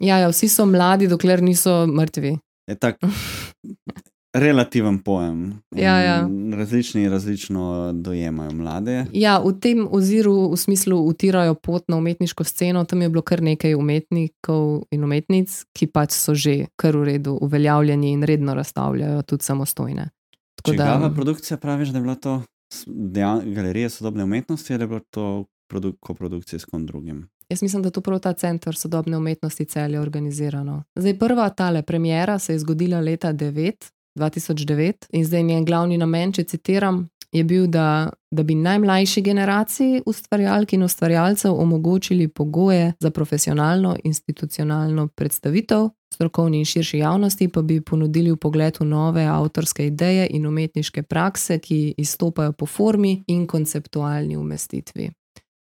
Ja, 0.00 0.16
ja, 0.18 0.28
vsi 0.28 0.48
so 0.48 0.66
mladi, 0.66 1.06
dokler 1.08 1.42
niso 1.42 1.86
mrtvi. 1.86 2.38
je 2.66 2.74
tak 2.74 2.96
relativen 4.34 4.98
pojem. 4.98 5.62
Ja, 5.76 5.98
ja. 5.98 6.28
Različni 6.56 7.08
različno 7.08 7.92
dojemajo 7.92 8.52
mlade. 8.52 9.06
Ja, 9.12 9.38
v 9.38 9.52
tem 9.60 9.88
oziru, 9.90 10.50
v 10.50 10.56
smislu, 10.56 10.96
utirajo 10.98 11.54
pot 11.54 11.84
na 11.88 11.96
umetniško 11.96 12.44
sceno, 12.44 12.84
tam 12.84 13.02
je 13.02 13.08
bilo 13.08 13.22
kar 13.22 13.42
nekaj 13.42 13.74
umetnikov 13.74 14.82
in 14.90 15.04
umetnic, 15.04 15.64
ki 15.72 15.86
pač 15.86 16.12
so 16.12 16.34
že 16.34 16.66
kar 16.76 16.96
v 16.96 17.04
redu, 17.04 17.38
uveljavljeni 17.40 18.10
in 18.12 18.22
redno 18.22 18.54
razstavljajo, 18.54 19.22
tudi 19.22 19.44
samostojne. 19.44 20.08
Tako 20.56 20.70
Čigava 20.70 21.10
produkcija 21.10 21.56
praviš, 21.56 21.88
da 21.88 21.98
je 21.98 22.02
bila 22.02 22.14
to 22.14 22.42
dejan- 22.86 23.54
galerija 23.54 23.88
sodobne 23.90 24.24
umetnosti 24.24 24.74
ali 24.74 24.82
je 24.82 24.88
bilo 24.88 25.00
to 25.10 25.44
produ 25.72 25.92
koprodukcija 26.00 26.58
s 26.58 26.64
kom 26.64 26.86
drugim? 26.86 27.28
Jaz 27.48 27.62
mislim, 27.62 27.82
da 27.82 27.90
to 27.90 28.00
prav 28.00 28.18
ta 28.20 28.32
center 28.32 28.76
sodobne 28.76 29.16
umetnosti 29.16 29.64
celje 29.64 30.00
organizirano. 30.00 30.82
Zdaj, 30.94 31.18
prva 31.18 31.48
tale 31.48 31.82
premjera 31.82 32.38
se 32.38 32.52
je 32.52 32.58
zgodila 32.58 33.00
leta 33.00 33.32
9, 33.32 33.90
2009 34.18 34.92
in 35.12 35.24
zdaj 35.24 35.42
njen 35.42 35.64
glavni 35.64 35.98
namen, 35.98 36.32
če 36.32 36.44
citiram, 36.44 37.08
je 37.32 37.44
bil, 37.44 37.66
da, 37.66 38.10
da 38.30 38.42
bi 38.42 38.54
najmlajši 38.54 39.22
generaciji 39.22 40.02
ustvarjalk 40.06 40.72
in 40.72 40.82
ustvarjalcev 40.82 41.60
omogočili 41.60 42.28
pogoje 42.28 42.92
za 43.00 43.10
profesionalno 43.10 43.96
institucionalno 44.04 45.08
predstavitev, 45.08 45.88
strokovni 46.14 46.58
in 46.58 46.64
širši 46.64 46.98
javnosti 46.98 47.48
pa 47.48 47.62
bi 47.62 47.80
ponudili 47.80 48.32
v 48.32 48.84
nove 48.84 49.24
avtorske 49.24 49.86
ideje 49.86 50.26
in 50.30 50.46
umetniške 50.46 51.02
prakse, 51.02 51.58
ki 51.58 51.94
izstopajo 51.96 52.52
po 52.52 52.66
formi 52.66 53.24
in 53.26 53.46
konceptualni 53.46 54.36
umestitvi. 54.36 55.10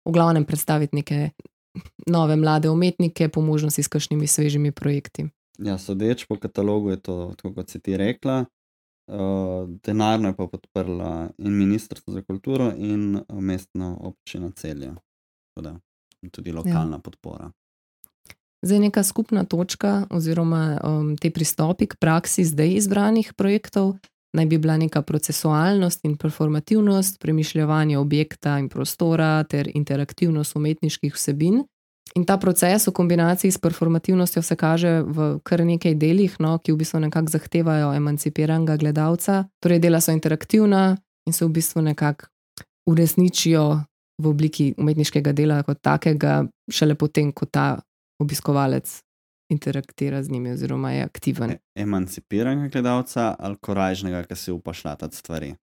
V 0.05 0.13
glavnem 0.13 0.45
predstaviti 0.45 0.95
neke 0.95 1.29
nove 2.07 2.35
mlade 2.35 2.69
umetnike, 2.69 3.29
po 3.29 3.41
možnosti 3.41 3.83
s 3.83 3.87
kakšnimi 3.87 4.27
svežimi 4.27 4.71
projekti. 4.71 5.27
Ja, 5.59 5.77
sodeč 5.77 6.25
po 6.27 6.35
katalogu 6.39 6.89
je 6.89 6.99
to, 7.01 7.33
tako 7.37 7.53
kot 7.55 7.69
si 7.69 7.79
ti 7.79 7.97
rekla. 7.97 8.45
Uh, 9.05 9.69
denarno 9.85 10.31
je 10.31 10.35
pa 10.35 10.47
podprla 10.47 11.29
in 11.37 11.57
Ministrstvo 11.57 12.13
za 12.13 12.21
kulturo, 12.21 12.71
in 12.77 13.15
uh, 13.15 13.41
mestna 13.41 13.97
občina 13.99 14.51
celja. 14.55 14.95
Tako 15.53 15.67
Da, 15.67 15.79
in 16.21 16.29
tudi 16.29 16.51
lokalna 16.51 16.97
ja. 16.97 16.99
podpora. 16.99 17.51
Zdaj 18.65 18.79
neka 18.79 19.03
skupna 19.03 19.43
točka 19.45 20.07
oziroma 20.09 20.79
um, 20.83 21.17
te 21.17 21.29
pristopi 21.31 21.87
k 21.87 21.95
praksi 22.01 22.43
zdaj 22.43 22.73
izbranih 22.81 23.33
projektov 23.37 23.93
naj 24.35 24.45
bi 24.45 24.57
bila 24.57 24.77
neka 24.77 25.01
procesualnost 25.01 26.05
in 26.05 26.17
performativnost, 26.17 27.19
premišljanje 27.19 27.97
objekta 27.97 28.59
in 28.59 28.69
prostora 28.69 29.43
ter 29.43 29.69
interaktivnost 29.73 30.55
umetniških 30.55 31.13
vsebin. 31.13 31.63
In 32.15 32.25
ta 32.25 32.37
proces 32.37 32.87
v 32.87 32.91
kombinaciji 32.91 33.51
s 33.51 33.57
performativnostjo 33.57 34.41
se 34.41 34.55
kaže 34.55 35.01
v 35.01 35.39
kar 35.43 35.65
nekaj 35.65 35.95
delih, 35.95 36.35
no, 36.39 36.57
ki 36.59 36.71
v 36.71 36.77
bistvu 36.83 36.99
nekako 36.99 37.33
zahtevajo 37.33 37.93
emancipiranega 37.93 38.77
gledalca. 38.77 39.43
Torej, 39.63 39.79
dela 39.79 40.01
so 40.01 40.11
interaktivna 40.11 40.97
in 41.27 41.33
se 41.33 41.45
v 41.45 41.49
bistvu 41.49 41.81
nekako 41.81 42.29
uresničijo 42.89 43.65
v 44.21 44.27
obliki 44.27 44.73
umetniškega 44.77 45.33
dela 45.33 45.63
kot 45.63 45.81
takega, 45.81 46.45
šele 46.71 46.95
potem, 46.95 47.33
ko 47.33 47.45
ta 47.45 47.81
obiskovalec 48.21 49.01
interaktira 49.49 50.23
z 50.23 50.31
njimi 50.31 50.51
oziroma 50.51 50.91
je 50.91 51.03
aktiven. 51.03 51.51
E 51.51 51.59
emancipiranega 51.75 52.67
gledalca 52.67 53.35
ali 53.39 53.57
korajžnega, 53.61 54.23
ki 54.23 54.35
si 54.35 54.51
upa 54.51 54.73
šlatati 54.73 55.15
stvari. 55.15 55.55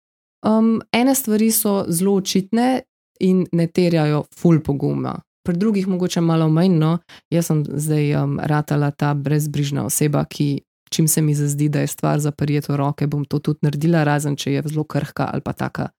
Um, 0.45 0.81
ene 0.91 1.15
stvari 1.15 1.51
so 1.51 1.85
zelo 1.87 2.15
očitne 2.15 2.81
in 3.19 3.45
ne 3.51 3.67
terjajo 3.67 4.23
ful 4.35 4.59
poguma. 4.63 5.19
Pri 5.45 5.57
drugih 5.57 5.87
mogoče 5.87 6.21
malo 6.21 6.49
manj, 6.49 6.77
no, 6.77 6.97
jaz 7.29 7.47
sem 7.49 7.63
zdaj 7.65 8.15
um, 8.15 8.39
ratala 8.43 8.91
ta 8.91 9.13
brezbrižna 9.13 9.85
oseba, 9.85 10.25
ki 10.25 10.61
čim 10.91 11.07
se 11.07 11.21
mi 11.21 11.35
zazdi, 11.35 11.69
da 11.69 11.79
je 11.79 11.87
stvar 11.87 12.19
za 12.19 12.31
prijeto 12.31 12.77
roke, 12.77 13.07
bom 13.07 13.25
to 13.25 13.39
tudi 13.39 13.59
naredila, 13.61 14.03
razen 14.03 14.35
če 14.35 14.53
je 14.53 14.63
zelo 14.65 14.83
krhka 14.83 15.29
ali 15.33 15.41
pa 15.41 15.53
taka, 15.53 15.89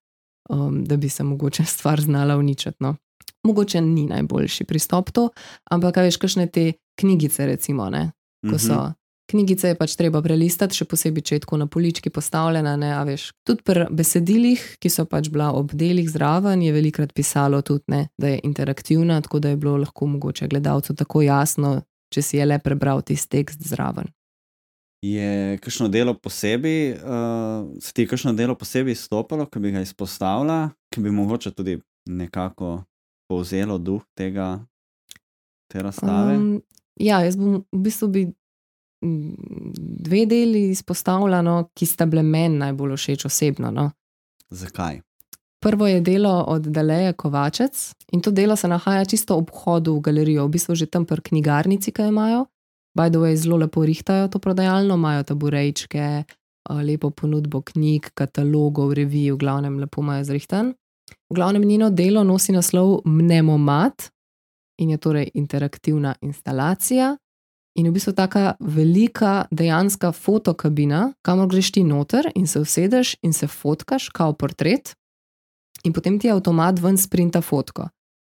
um, 0.50 0.84
da 0.84 0.96
bi 0.96 1.08
se 1.08 1.24
mogoče 1.24 1.64
stvar 1.64 2.00
znala 2.00 2.36
uničiti. 2.36 2.76
No. 2.80 2.96
Mogoče 3.42 3.80
ni 3.80 4.06
najboljši 4.06 4.64
pristop 4.64 5.10
to, 5.10 5.28
ampak 5.70 5.94
kaj 5.94 6.04
veš, 6.10 6.16
kakšne 6.16 6.46
te 6.46 6.72
knjigice, 7.00 7.46
recimo, 7.46 7.90
ne, 7.90 8.10
ko 8.50 8.58
so. 8.58 8.74
Mhm. 8.74 8.98
Knjigice 9.32 9.68
je 9.68 9.76
pač 9.78 9.94
treba 9.96 10.20
prelistati, 10.20 10.76
še 10.76 10.84
posebej, 10.84 11.24
če 11.24 11.36
je 11.36 11.42
tako 11.46 11.56
na 11.62 11.66
polički 11.70 12.10
postavljena. 12.12 12.74
Ne, 12.76 12.90
a 12.92 13.00
veš. 13.08 13.30
Tudi 13.48 13.64
pri 13.64 13.86
besedilih, 13.88 14.64
ki 14.82 14.90
so 14.92 15.06
pač 15.08 15.30
bila 15.32 15.52
ob 15.56 15.72
delih 15.72 16.08
zraven, 16.10 16.60
je 16.60 16.72
velikrat 16.74 17.14
pisalo 17.16 17.62
tudi, 17.64 17.86
ne, 17.94 18.02
da 18.20 18.34
je 18.34 18.42
interaktivna, 18.44 19.20
tako 19.24 19.40
da 19.40 19.54
je 19.54 19.60
bilo 19.62 19.78
lahko 19.80 20.10
mogoče 20.10 20.50
gledalcu 20.52 20.96
tako 20.98 21.22
jasno, 21.24 21.78
če 22.12 22.24
si 22.24 22.40
je 22.42 22.48
le 22.50 22.58
prebral 22.60 23.00
tisti 23.06 23.38
tekst 23.38 23.64
zraven. 23.64 24.10
Je 25.02 25.56
kakšno 25.58 25.88
delo 25.90 26.12
posebej, 26.14 26.92
uh, 27.00 27.72
se 27.82 27.94
ti 27.94 28.04
je 28.04 28.10
kakšno 28.12 28.36
delo 28.38 28.54
posebej 28.54 28.94
izstopalo, 28.94 29.48
ki 29.50 29.62
bi 29.64 29.72
ga 29.74 29.80
izpostavila, 29.82 30.68
ki 30.92 31.02
bi 31.02 31.10
mogoče 31.10 31.50
tudi 31.56 31.78
nekako 32.06 32.82
povzelo 33.30 33.80
duh 33.80 34.04
tega, 34.18 34.60
te 35.72 35.82
razstave? 35.82 36.36
Um, 36.36 36.60
ja, 37.00 37.22
jaz 37.24 37.36
bom 37.36 37.62
v 37.72 37.80
bistvu 37.86 38.08
bi 38.08 38.24
mm, 39.04 39.72
dve 40.06 40.26
deli 40.26 40.68
izpostavila, 40.70 41.42
no, 41.42 41.70
ki 41.74 41.86
sta 41.86 42.06
bile 42.06 42.22
meni 42.22 42.60
najbolj 42.62 42.96
všeč 42.96 43.26
osebno. 43.30 43.70
No. 43.70 43.90
Zakaj? 44.50 45.00
Prvo 45.62 45.86
je 45.86 46.00
delo 46.00 46.44
od 46.48 46.66
Deleja 46.74 47.12
Kovačec 47.12 47.92
in 48.12 48.20
to 48.20 48.30
delo 48.30 48.56
se 48.56 48.68
nahaja 48.68 49.04
čisto 49.04 49.36
ob 49.38 49.50
vhodu 49.54 49.94
v 49.94 50.00
galerijo, 50.00 50.46
v 50.46 50.58
bistvu 50.58 50.74
že 50.74 50.86
tam 50.90 51.06
pri 51.06 51.22
knjigarnici, 51.22 51.92
ki 51.92 52.02
jo 52.02 52.08
imajo. 52.08 52.46
By 52.98 53.08
the 53.10 53.18
way, 53.22 53.36
zelo 53.36 53.56
lepo 53.56 53.84
rihtajajo 53.86 54.28
to 54.28 54.38
prodajalno, 54.38 54.94
imajo 54.94 55.22
taburejčke, 55.22 56.24
eh, 56.24 56.82
lepo 56.82 57.10
ponudbo 57.10 57.62
knjig, 57.62 58.10
katalogov, 58.14 58.92
revij, 58.92 59.32
v 59.32 59.38
glavnem 59.38 59.78
lepo 59.78 60.02
imajo 60.02 60.24
zrihtan. 60.24 60.74
V 61.30 61.34
glavnem 61.34 61.62
njeno 61.62 61.90
delo 61.90 62.24
nosi 62.24 62.52
naslov 62.52 63.00
Mnemomat 63.04 64.10
in 64.78 64.90
je 64.90 64.96
torej 64.96 65.30
interaktivna 65.34 66.14
instalacija. 66.20 67.16
In 67.74 67.88
v 67.88 67.92
bistvu 67.92 68.12
taka 68.12 68.54
velika, 68.60 69.46
dejanska 69.50 70.12
fotokabina, 70.12 71.12
kamor 71.24 71.48
greš 71.48 71.72
ti 71.72 71.84
noter 71.84 72.28
in 72.34 72.46
se 72.46 72.60
usedeš 72.60 73.16
in 73.22 73.32
se 73.32 73.46
fotkaš, 73.46 74.08
kao 74.08 74.32
portret, 74.32 74.92
in 75.84 75.92
potem 75.92 76.18
ti 76.18 76.30
avtomat 76.30 76.80
ven 76.80 76.98
sprinta 76.98 77.40
fotko. 77.40 77.88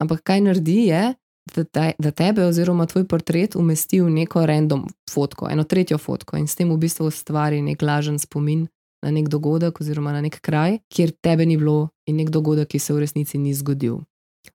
Ampak 0.03 0.23
kaj 0.23 0.41
naredi, 0.41 0.79
je, 0.87 1.15
da, 1.55 1.65
te, 1.65 1.93
da 1.99 2.11
tebe 2.11 2.47
oziroma 2.47 2.87
tvoj 2.87 3.09
portret 3.09 3.57
umesti 3.57 4.01
v 4.01 4.11
neko 4.11 4.47
random 4.47 4.87
fotko, 5.11 5.49
eno 5.51 5.65
tretjo 5.65 5.99
fotko 5.99 6.39
in 6.39 6.47
s 6.47 6.57
tem 6.57 6.71
v 6.71 6.79
bistvu 6.81 7.11
ustvari 7.11 7.63
nek 7.63 7.83
lažen 7.83 8.19
spomin 8.19 8.67
na 9.05 9.11
nek 9.11 9.29
dogodek 9.29 9.81
oziroma 9.81 10.15
na 10.15 10.23
nek 10.25 10.41
kraj, 10.41 10.79
kjer 10.89 11.13
tebe 11.21 11.47
ni 11.47 11.59
bilo 11.61 11.91
in 12.09 12.17
nek 12.17 12.31
dogodek, 12.33 12.71
ki 12.73 12.79
se 12.79 12.95
v 12.95 13.05
resnici 13.05 13.39
ni 13.39 13.53
zgodil. 13.55 14.01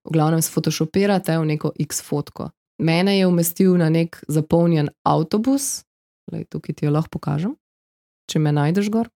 V 0.04 0.12
glavnem 0.14 0.42
se 0.42 0.50
photoshopirate 0.52 1.38
v 1.38 1.52
neko 1.54 1.72
X 1.78 2.02
fotko. 2.02 2.50
Mene 2.80 3.18
je 3.18 3.26
umestil 3.26 3.76
na 3.76 3.90
nek 3.92 4.22
zapolnjen 4.28 4.88
avtobus, 5.04 5.84
Lej, 6.32 6.46
tukaj 6.50 6.74
ti 6.74 6.86
jo 6.86 6.92
lahko 6.94 7.18
pokažem, 7.18 7.54
če 8.30 8.38
me 8.38 8.52
najdeš 8.54 8.90
gor. 8.94 9.10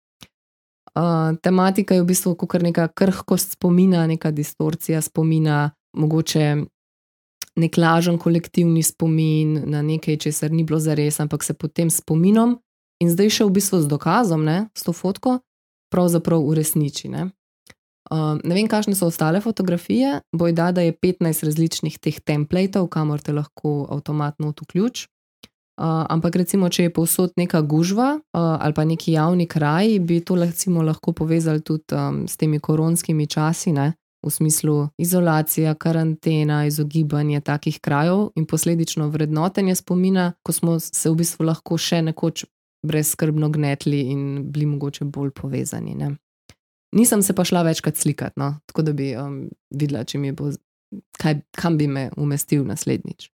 Uh, 0.91 1.37
tematika 1.43 1.95
je 1.95 2.03
v 2.03 2.09
bistvu 2.09 2.35
kot 2.39 2.63
neka 2.63 2.89
krhkost 2.99 3.55
spomina, 3.55 4.07
neka 4.11 4.33
distorcija 4.35 5.03
spomina, 5.03 5.71
mogoče 5.95 6.47
nek 7.61 7.77
lažen 7.79 8.19
kolektivni 8.19 8.83
spomin 8.83 9.59
na 9.71 9.83
nekaj, 9.87 10.19
česar 10.27 10.51
ni 10.51 10.65
bilo 10.67 10.81
zares, 10.83 11.21
ampak 11.23 11.45
se 11.47 11.55
potem 11.55 11.91
spominom 11.91 12.57
in 13.03 13.11
zdaj 13.11 13.31
še 13.39 13.47
v 13.47 13.55
bistvu 13.59 13.83
z 13.83 13.91
dokazom, 13.91 14.45
ne, 14.45 14.71
s 14.75 14.87
to 14.87 14.95
fotko, 14.95 15.39
pravzaprav 15.95 16.43
uresniči. 16.43 17.11
Ne. 17.11 17.31
Um, 18.11 18.41
ne 18.45 18.57
vem, 18.57 18.69
kakšne 18.69 18.97
so 18.97 19.11
ostale 19.11 19.43
fotografije, 19.45 20.21
boj 20.33 20.53
da, 20.57 20.71
da 20.73 20.83
je 20.83 20.97
15 20.97 21.45
različnih 21.45 21.99
teh 22.01 22.21
templatov, 22.21 22.89
kamor 22.89 23.21
te 23.21 23.33
lahko 23.37 23.87
avtomatno 23.93 24.55
vključ. 24.57 25.07
Uh, 25.81 26.05
ampak 26.13 26.37
recimo, 26.37 26.69
če 26.69 26.89
je 26.89 26.93
povsod 26.93 27.33
neka 27.41 27.63
gužva 27.65 28.19
uh, 28.19 28.41
ali 28.61 28.75
pa 28.77 28.85
neki 28.85 29.15
javni 29.15 29.47
kraj, 29.49 29.99
bi 30.05 30.19
to 30.21 30.37
recimo 30.37 30.83
lahko 30.83 31.13
povezali 31.13 31.63
tudi 31.65 31.97
um, 31.97 32.27
s 32.29 32.37
temi 32.37 32.61
koronskimi 32.61 33.27
časi, 33.27 33.73
ne? 33.73 33.93
v 34.21 34.31
smislu 34.31 34.89
izolacija, 35.01 35.75
karantena, 35.75 36.67
izogibanje 36.67 37.41
takih 37.41 37.81
krajev 37.81 38.29
in 38.37 38.47
posledično 38.47 39.09
vrednotenje 39.09 39.75
spomina, 39.75 40.33
ko 40.43 40.53
smo 40.53 40.81
se 40.81 41.11
v 41.11 41.17
bistvu 41.23 41.47
lahko 41.49 41.79
še 41.79 42.03
nekoč 42.03 42.45
brezskrbno 42.87 43.49
gnetli 43.49 44.01
in 44.13 44.51
bili 44.53 44.67
mogoče 44.67 45.05
bolj 45.05 45.31
povezani. 45.31 45.95
Ne? 45.95 46.11
Nisem 46.93 47.23
se 47.23 47.35
pa 47.35 47.45
šla 47.45 47.63
večkrat 47.63 47.97
slikati, 47.97 48.41
no? 48.41 48.55
tako 48.67 48.83
da 48.83 48.93
bi 48.93 49.13
um, 49.17 49.45
videla, 49.71 50.05
če 50.05 50.19
mi 50.19 50.33
bo, 50.33 50.51
kaj, 51.19 51.41
kam 51.55 51.79
bi 51.79 51.87
me 51.87 52.09
umestil 52.17 52.65
naslednjič. 52.67 53.31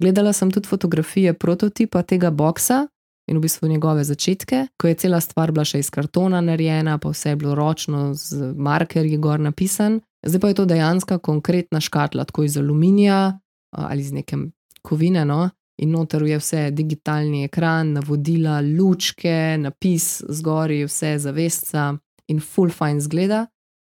Gledala 0.00 0.32
sem 0.32 0.50
tudi 0.50 0.68
fotografije 0.68 1.34
prototipa 1.34 2.02
tega 2.02 2.30
boksa 2.30 2.86
in 3.30 3.36
v 3.36 3.44
bistvu 3.44 3.68
njegove 3.68 4.04
začetke, 4.04 4.66
ko 4.80 4.88
je 4.88 4.94
cela 4.94 5.20
stvar 5.20 5.52
bila 5.52 5.64
še 5.64 5.78
iz 5.78 5.90
kartona 5.94 6.40
narejena, 6.40 6.98
pa 6.98 7.12
vse 7.12 7.34
je 7.34 7.38
bilo 7.38 7.54
ročno 7.54 8.10
z 8.14 8.54
markerji 8.56 9.20
gor 9.22 9.40
napisan. 9.40 10.00
Zdaj 10.26 10.40
pa 10.40 10.48
je 10.48 10.58
to 10.58 10.66
dejansko 10.66 11.18
konkretna 11.18 11.80
škatla, 11.80 12.24
tako 12.24 12.44
iz 12.44 12.56
aluminija 12.58 13.38
ali 13.70 14.00
iz 14.00 14.12
neke 14.12 14.36
kovine, 14.82 15.24
no? 15.24 15.50
in 15.80 15.94
noter 15.94 16.22
je 16.26 16.36
vse 16.38 16.70
digitalni 16.76 17.44
ekran, 17.46 17.94
navodila, 17.96 18.58
lučke, 18.60 19.56
napis 19.58 20.22
zgori, 20.28 20.82
vse 20.84 21.14
zavestca 21.18 21.94
in 22.30 22.40
full 22.40 22.70
fine 22.70 23.00
zgleda. 23.00 23.46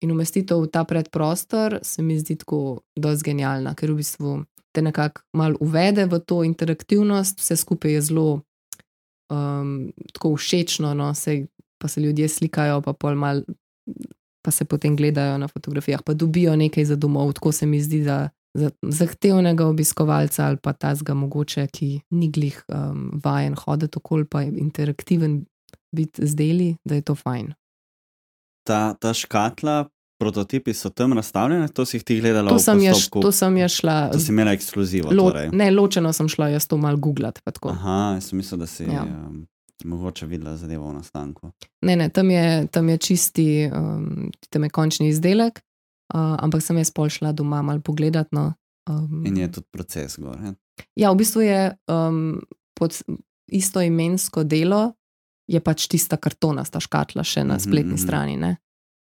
In 0.03 0.11
umestitev 0.11 0.65
v 0.65 0.71
ta 0.73 0.83
predprostor 0.85 1.79
se 1.87 2.03
mi 2.03 2.19
zdi 2.19 2.37
tako 2.41 2.83
dosti 2.99 3.31
genialna, 3.31 3.77
ker 3.79 3.93
v 3.93 4.01
bistvu 4.01 4.41
te 4.73 4.83
nekako 4.83 5.23
malo 5.37 5.61
uvede 5.61 6.09
v 6.09 6.19
to 6.27 6.43
interaktivnost, 6.45 7.39
vse 7.39 7.57
skupaj 7.61 7.93
je 7.93 8.01
zelo 8.09 8.29
um, 9.31 9.93
tako 10.13 10.35
všečno, 10.37 10.95
no, 10.95 11.15
se, 11.15 11.47
pa 11.79 11.89
se 11.89 12.01
ljudje 12.01 12.29
slikajo, 12.29 12.81
pa 12.81 12.93
pol 12.93 13.15
mal. 13.15 13.45
Pa 14.43 14.51
se 14.51 14.65
potem 14.65 14.97
gledajo 14.99 15.37
na 15.39 15.47
fotografijah, 15.47 16.01
pa 16.03 16.17
dobijo 16.19 16.57
nekaj 16.57 16.85
za 16.85 16.97
domov. 16.97 17.33
Tako 17.33 17.53
se 17.53 17.67
mi 17.67 17.79
zdi, 17.79 18.01
da 18.03 18.29
za 18.59 18.71
zahtevnega 18.83 19.67
obiskovalca 19.67 20.47
ali 20.47 20.57
pa 20.57 20.73
tazga 20.73 21.15
mogoče, 21.15 21.67
ki 21.67 22.01
ni 22.11 22.31
glih 22.31 22.65
um, 22.69 23.21
vajen 23.25 23.55
hoditi 23.55 23.99
okoli, 23.99 24.25
pa 24.25 24.43
je 24.43 24.53
interaktiven 24.59 25.45
biti 25.95 26.27
z 26.27 26.35
deli, 26.35 26.77
da 26.85 26.95
je 26.95 27.03
to 27.03 27.15
fajn. 27.15 27.53
Ta, 28.63 28.95
ta 28.95 29.11
škatla, 29.15 29.89
prototipi 30.23 30.75
so 30.75 30.91
tam 30.91 31.13
razstavljeni, 31.13 31.69
to 31.75 31.85
si 31.85 31.97
jih 31.97 32.05
ti 32.05 32.21
gledala 32.21 32.53
To 32.55 32.57
v 32.61 32.63
sem, 32.63 32.83
jaz, 32.83 33.09
to 33.11 33.33
sem 33.35 33.57
jaz 33.59 33.79
šla. 33.81 33.97
To 34.13 34.21
si 34.23 34.31
imela 34.31 34.53
ekskluzivo. 34.55 35.11
lo, 35.11 35.31
torej. 35.31 35.49
ne, 35.53 35.71
ločeno 35.75 36.13
sem 36.15 36.29
šla 36.31 36.53
jaz 36.55 36.69
to 36.71 36.79
mal 36.79 36.99
tako. 37.45 37.73
Aha, 37.75 38.15
jaz 38.15 38.31
sem 38.31 38.39
mislil, 38.39 38.63
da 38.63 38.67
si 38.67 38.85
Ja. 38.85 39.03
ja. 39.03 39.03
um, 39.03 39.47
mogoče 39.85 40.27
videla 40.27 40.57
zadevo 40.57 40.89
v 40.91 40.95
nastanku. 40.95 41.51
Ne, 41.83 41.97
ne, 41.97 42.09
tam 42.09 42.31
je, 42.31 42.67
tam 42.71 42.89
je 42.89 42.99
čisti, 42.99 43.49
um, 43.67 44.31
tam 44.51 44.65
je 44.65 44.71
končni 44.71 45.09
izdelek, 45.09 45.59
uh, 46.15 46.37
ampak 46.39 46.63
sem 46.63 46.79
jaz 46.79 46.95
pol 46.95 47.11
šla 47.11 47.33
doma 47.33 47.63
mal 47.63 47.81
pogledat. 47.81 48.31
No, 48.31 48.53
um, 48.91 49.27
In 49.27 49.37
je 49.43 49.53
tudi 49.53 49.67
proces 49.75 50.19
gor. 50.19 50.39
Ne? 50.39 50.55
Ja, 50.95 51.11
v 51.11 51.19
bistvu 51.19 51.43
je 51.43 51.75
um, 51.91 52.39
pod 52.79 52.95
isto 53.51 53.83
imensko 53.83 54.45
delo, 54.45 54.93
je 55.53 55.61
pač 55.61 55.87
tista 55.93 56.17
kartonasta 56.17 56.81
škatla 56.81 57.25
še 57.25 57.45
na 57.45 57.59
Mhm, 57.61 57.65
spletni 57.65 57.97
mhm. 57.97 58.03
strani. 58.03 58.37
Ne? 58.37 58.57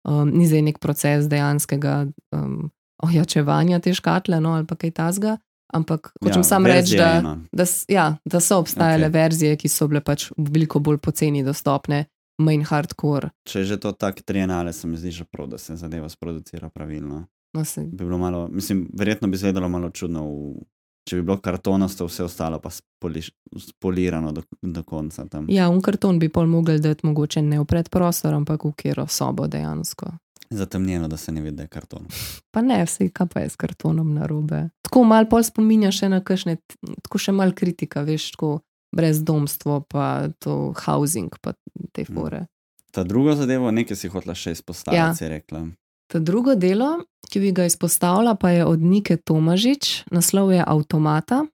Um, 0.05 0.29
ni 0.29 0.47
zdaj 0.47 0.63
nek 0.63 0.79
proces 0.79 1.29
dejanskega 1.33 2.07
um, 2.37 2.71
ojačevanja 3.03 3.81
te 3.81 3.95
škatle 3.95 4.41
no, 4.41 4.55
ali 4.59 4.69
kaj 4.69 4.93
tasga, 4.93 5.39
ampak 5.73 6.13
hočem 6.21 6.45
ja, 6.45 6.49
sam 6.49 6.67
reči, 6.67 6.97
da, 7.01 7.11
ena. 7.19 7.39
da, 7.53 7.65
ja, 7.89 8.07
da 8.25 8.41
so 8.41 8.61
obstajale 8.61 9.09
okay. 9.09 9.15
verzije, 9.17 9.57
ki 9.57 9.69
so 9.69 9.89
bile 9.89 10.05
pač 10.05 10.29
veliko 10.37 10.81
bolj 10.85 11.01
poceni 11.03 11.43
dostopne, 11.45 12.05
manj 12.39 12.67
hardcore. 12.69 13.33
Če 13.49 13.65
je 13.65 13.71
že 13.75 13.81
to 13.81 13.95
tak 13.97 14.23
trienale, 14.23 14.73
se 14.73 14.89
mi 14.89 15.01
zdi 15.01 15.11
že 15.11 15.25
prav, 15.25 15.49
da 15.49 15.59
se 15.59 15.77
zadeva 15.77 16.09
sproducira 16.09 16.69
pravilno. 16.69 17.25
No, 17.55 17.65
se, 17.65 17.85
Bi 17.87 18.05
bilo 18.05 18.19
malo, 18.19 18.49
mislim, 18.51 18.89
verjetno 18.99 19.29
bi 19.29 19.39
izgledalo 19.39 19.69
malo 19.69 19.91
čudno, 19.91 20.25
v, 20.27 20.65
če 21.05 21.17
bi 21.17 21.23
bilo 21.23 21.37
kartonasto, 21.41 22.07
vse 22.09 22.25
ostalo 22.25 22.59
pa 22.61 22.71
spoliš, 22.71 23.31
spolirano 23.61 24.33
do, 24.33 24.43
do 24.63 24.83
konca. 24.83 25.27
Tam. 25.29 25.47
ja, 25.53 25.69
un 25.69 25.81
karton 25.85 26.19
bi 26.19 26.29
pol 26.29 26.47
mogel 26.47 26.81
dati 26.81 27.07
mogoče 27.07 27.43
ne 27.43 27.61
v 27.61 27.65
predprostor, 27.69 28.35
ampak 28.35 28.65
v 28.65 28.73
kjero 28.77 29.07
sobo 29.07 29.47
dejansko. 29.47 30.13
Zatemnjeno, 30.51 31.09
da 31.09 31.17
se 31.17 31.33
ne 31.33 31.41
vidi, 31.41 31.57
da 31.57 31.63
je 31.65 31.69
karton. 31.69 32.07
Pa 32.55 32.63
ne, 32.63 32.83
vse 32.85 33.09
kaj 33.11 33.27
pa 33.33 33.41
je 33.41 33.51
s 33.51 33.57
kartonom 33.57 34.15
na 34.15 34.27
robe. 34.27 34.69
Tako 34.83 35.05
malo 35.05 35.27
pol 35.29 35.43
spominja 35.43 35.91
še 35.93 36.09
na 36.09 36.21
kakšne, 36.21 36.57
tako 37.03 37.19
še 37.19 37.33
malo 37.33 37.53
kritika, 37.57 38.05
veš, 38.07 38.31
tako 38.37 38.61
brezdomstvo, 38.95 39.81
pa 39.91 40.29
to 40.39 40.73
housing, 40.85 41.33
pa 41.43 41.53
te 41.93 42.05
Mm. 42.09 42.15
fore. 42.15 42.47
Ta 42.95 43.03
druga 43.03 43.35
zadeva, 43.35 43.71
nekaj 43.75 43.97
si 43.97 44.09
hotela 44.09 44.35
še 44.39 44.53
izpostaviti, 44.55 45.01
ja. 45.03 45.15
si 45.15 45.27
rekla. 45.29 45.65
To 46.13 46.21
drugo 46.21 46.55
delo, 46.55 47.05
ki 47.31 47.41
bi 47.41 47.53
ga 47.53 47.65
izpostavila, 47.65 48.35
pa 48.35 48.51
je 48.51 48.65
od 48.65 48.83
Nike 48.83 49.17
Tomažič, 49.17 50.05
naslov 50.11 50.53
je 50.53 50.65
Automata, 50.67 51.45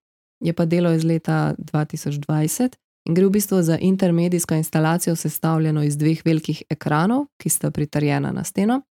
je 0.41 0.53
pa 0.53 0.65
delo 0.65 0.93
iz 0.93 1.05
leta 1.05 1.55
2020 1.59 2.77
in 3.09 3.15
gre 3.15 3.27
v 3.27 3.31
bistvu 3.31 3.63
za 3.63 3.79
intermedijsko 3.79 4.55
instalacijo, 4.55 5.17
sestavljeno 5.17 5.83
iz 5.83 5.97
dveh 5.97 6.21
velikih 6.25 6.63
ekranov, 6.71 7.27
ki 7.41 7.49
sta 7.49 7.71
pritrjena 7.71 8.33
na 8.33 8.45
steno. 8.45 8.83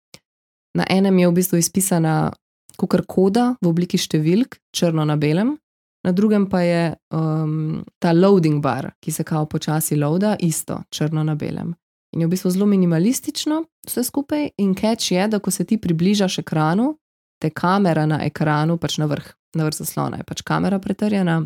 Na 0.74 0.86
enem 0.90 1.20
je 1.20 1.28
v 1.28 1.34
bistvu 1.34 1.58
izpisana 1.58 2.34
kukar 2.78 3.04
koda 3.08 3.56
v 3.62 3.70
obliki 3.70 3.98
številk, 3.98 4.58
črno 4.76 5.06
na 5.06 5.18
belem, 5.20 5.58
na 6.04 6.12
drugem 6.16 6.48
pa 6.50 6.62
je 6.64 6.84
um, 7.12 7.84
ta 8.00 8.14
loading 8.16 8.64
bar, 8.64 8.94
ki 9.04 9.12
se 9.12 9.24
kao 9.24 9.46
počasi 9.46 9.98
loada, 10.00 10.36
isto, 10.40 10.82
črno 10.90 11.24
na 11.24 11.36
belem. 11.36 11.74
In 12.16 12.22
je 12.24 12.28
v 12.28 12.32
bistvu 12.34 12.50
zelo 12.52 12.66
minimalistično 12.66 13.64
vse 13.88 14.04
skupaj, 14.04 14.50
in 14.58 14.74
catch 14.76 15.12
je, 15.12 15.28
da 15.28 15.40
ko 15.40 15.52
se 15.52 15.64
ti 15.64 15.78
približaš 15.78 16.40
ekranu, 16.42 16.96
te 17.42 17.50
kamera 17.50 18.06
na 18.06 18.24
ekranu, 18.26 18.78
pač 18.78 18.98
na 18.98 19.06
vrh, 19.06 19.28
na 19.56 19.68
vrh 19.68 19.78
zaslona 19.78 20.20
je 20.20 20.28
pač 20.28 20.42
kamera 20.42 20.80
pretrjena, 20.80 21.44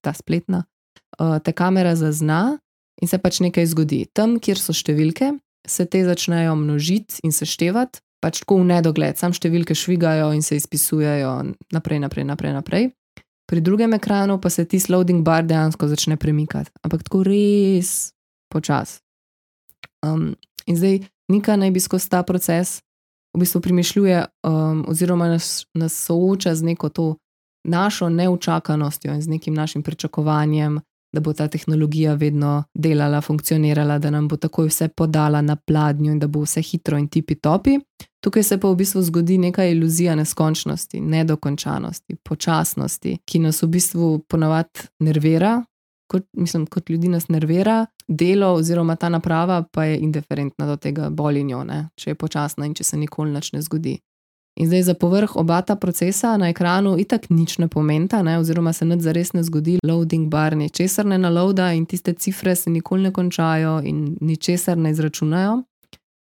ta 0.00 0.14
spletna, 0.14 0.64
uh, 1.18 1.38
te 1.42 1.52
kamera 1.52 1.96
zazna 1.96 2.58
in 3.02 3.10
se 3.10 3.18
pač 3.18 3.40
nekaj 3.42 3.66
zgodi. 3.74 4.04
Tam, 4.14 4.38
kjer 4.38 4.60
so 4.60 4.72
številke, 4.72 5.34
se 5.66 5.86
te 5.86 6.04
začnejo 6.06 6.54
množiti 6.56 7.24
in 7.26 7.34
seštevati, 7.34 8.00
pač 8.24 8.40
tako 8.44 8.62
v 8.62 8.70
nedogled, 8.70 9.18
sam 9.20 9.34
številke 9.36 9.76
švigajo 9.76 10.30
in 10.32 10.44
se 10.44 10.56
izpisujejo 10.56 11.32
naprej, 11.74 12.00
naprej, 12.00 12.24
naprej. 12.24 12.54
naprej. 12.56 12.92
Pri 13.44 13.60
drugem 13.60 13.92
ekranu 13.92 14.38
pa 14.40 14.48
se 14.48 14.64
ti 14.64 14.80
loading 14.88 15.24
bar 15.24 15.44
dejansko 15.44 15.88
začne 15.88 16.16
premikati, 16.16 16.72
ampak 16.80 17.04
tako 17.04 17.24
res 17.28 18.14
počasi. 18.48 19.03
Um, 20.04 20.34
in 20.66 20.76
zdaj 20.76 21.00
Nika 21.28 21.56
naj 21.56 21.70
bi 21.70 21.80
skozi 21.80 22.10
ta 22.10 22.22
proces 22.22 22.82
v 23.34 23.40
bistvu 23.40 23.60
premišljuje, 23.60 24.24
um, 24.46 24.84
oziroma 24.88 25.28
nas, 25.28 25.66
nas 25.74 26.04
sooča 26.04 26.54
z 26.54 26.62
neko 26.62 26.88
to 26.88 27.14
našo 27.64 28.08
neučakanostjo 28.08 29.14
in 29.14 29.22
z 29.22 29.28
nekim 29.28 29.54
našim 29.54 29.82
pričakovanjem, 29.82 30.80
da 31.14 31.20
bo 31.20 31.32
ta 31.32 31.48
tehnologija 31.48 32.14
vedno 32.14 32.64
delala, 32.74 33.20
funkcionirala, 33.20 33.98
da 33.98 34.10
nam 34.10 34.28
bo 34.28 34.36
takoj 34.36 34.66
vse 34.66 34.88
podala 34.88 35.42
na 35.42 35.56
pladnju 35.56 36.12
in 36.12 36.18
da 36.18 36.26
bo 36.26 36.42
vse 36.42 36.62
hitro 36.62 36.98
in 36.98 37.08
tipi 37.08 37.34
topi. 37.34 37.78
Tukaj 38.20 38.42
se 38.42 38.58
pa 38.60 38.68
v 38.68 38.76
bistvu 38.76 39.02
zgodi 39.02 39.38
neka 39.38 39.64
iluzija 39.64 40.14
neskončnosti, 40.14 41.00
nedokončanosti, 41.00 42.16
počasnosti, 42.22 43.18
ki 43.24 43.38
nas 43.38 43.62
v 43.62 43.68
bistvu 43.68 44.18
ponavadi 44.28 44.88
nervira, 45.00 45.62
kot, 46.10 46.26
mislim, 46.32 46.66
kot 46.66 46.90
ljudi 46.90 47.08
nas 47.08 47.28
nervira, 47.28 47.86
delo 48.08 48.52
oziroma 48.54 48.96
ta 48.96 49.08
naprava 49.08 49.62
pa 49.72 49.84
je 49.84 49.98
indiferentna 49.98 50.66
do 50.66 50.76
tega, 50.76 51.10
boli 51.10 51.44
njo, 51.44 51.64
ne, 51.64 51.88
če 51.96 52.10
je 52.10 52.14
počasna 52.14 52.66
in 52.66 52.74
če 52.74 52.84
se 52.84 52.96
nikoli 52.96 53.32
nič 53.32 53.52
ne 53.52 53.62
zgodi. 53.62 53.98
In 54.56 54.68
zdaj 54.70 54.82
za 54.82 54.94
povrh 54.94 55.36
oba 55.36 55.62
ta 55.62 55.74
procesa 55.76 56.36
na 56.36 56.48
ekranu 56.48 56.94
itak 56.98 57.26
nič 57.30 57.58
ne 57.58 57.68
pomenta, 57.68 58.22
ne, 58.22 58.38
oziroma 58.38 58.72
se 58.72 58.84
nič 58.86 59.00
zares 59.02 59.32
ne 59.34 59.42
zgodi, 59.42 59.78
loading 59.82 60.28
bar 60.30 60.54
ničesar 60.56 61.06
ne 61.06 61.18
naloada 61.18 61.72
in 61.74 61.86
tiste 61.86 62.14
cifre 62.14 62.54
se 62.54 62.70
nikoli 62.70 63.02
ne 63.02 63.12
končajo 63.12 63.80
in 63.84 64.16
ničesar 64.20 64.78
ne 64.78 64.90
izračunajo. 64.90 65.62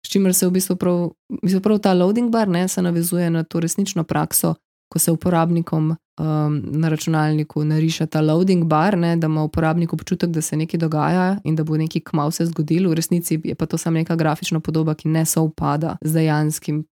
S 0.06 0.10
čimer 0.10 0.34
se 0.34 0.46
v 0.46 0.50
bistvu 0.50 0.76
prav, 0.76 1.10
v 1.28 1.40
bistvu 1.42 1.60
prav 1.60 1.78
ta 1.78 1.94
loading 1.94 2.30
bar 2.30 2.48
ne, 2.48 2.68
se 2.68 2.82
navezuje 2.82 3.30
na 3.30 3.42
to 3.44 3.60
resnično 3.60 4.04
prakso, 4.04 4.54
ko 4.92 4.98
se 4.98 5.12
uporabnikom 5.12 5.90
um, 6.20 6.62
na 6.64 6.88
računalniku 6.88 7.64
nariše 7.64 8.06
ta 8.06 8.20
loading 8.20 8.64
bar, 8.64 8.98
ne, 8.98 9.16
da 9.16 9.26
ima 9.26 9.42
uporabnik 9.42 9.92
občutek, 9.92 10.30
da 10.30 10.42
se 10.42 10.56
nekaj 10.56 10.78
dogaja 10.78 11.38
in 11.44 11.56
da 11.56 11.64
bo 11.64 11.76
nekaj 11.76 12.02
kmalo 12.02 12.30
se 12.30 12.46
zgodilo, 12.46 12.90
v 12.90 12.94
resnici 12.94 13.40
je 13.44 13.54
pa 13.54 13.66
to 13.66 13.78
samo 13.78 13.94
neka 13.94 14.16
grafična 14.16 14.60
podoba, 14.60 14.94
ki 14.94 15.08
ne 15.08 15.24
sovpada 15.26 15.96
z, 16.02 16.12
dejanskim, 16.12 16.84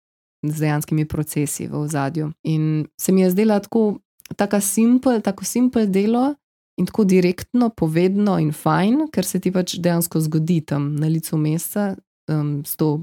z 0.43 0.61
dejanskimi 0.61 1.05
procesi 1.05 1.67
v 1.67 1.77
ozadju. 1.77 2.33
In 2.43 2.87
se 3.01 3.13
mi 3.13 3.21
je 3.21 3.31
zdela 3.31 3.61
tako, 3.61 3.99
tako 4.37 4.61
simpel, 4.61 5.21
tako 5.21 5.45
simpel 5.45 5.87
delo. 5.87 6.35
In 6.79 6.87
tako 6.87 7.05
direktno, 7.05 7.73
povedno 7.75 8.37
in 8.39 8.53
fajn, 8.53 9.09
ker 9.11 9.27
se 9.27 9.41
ti 9.43 9.51
pač 9.51 9.81
dejansko 9.83 10.21
zgodi 10.21 10.61
tam 10.61 10.93
na 10.95 11.09
licu 11.11 11.37
mesta 11.37 11.97
um, 12.31 12.63
s, 12.63 12.77
to, 12.77 13.01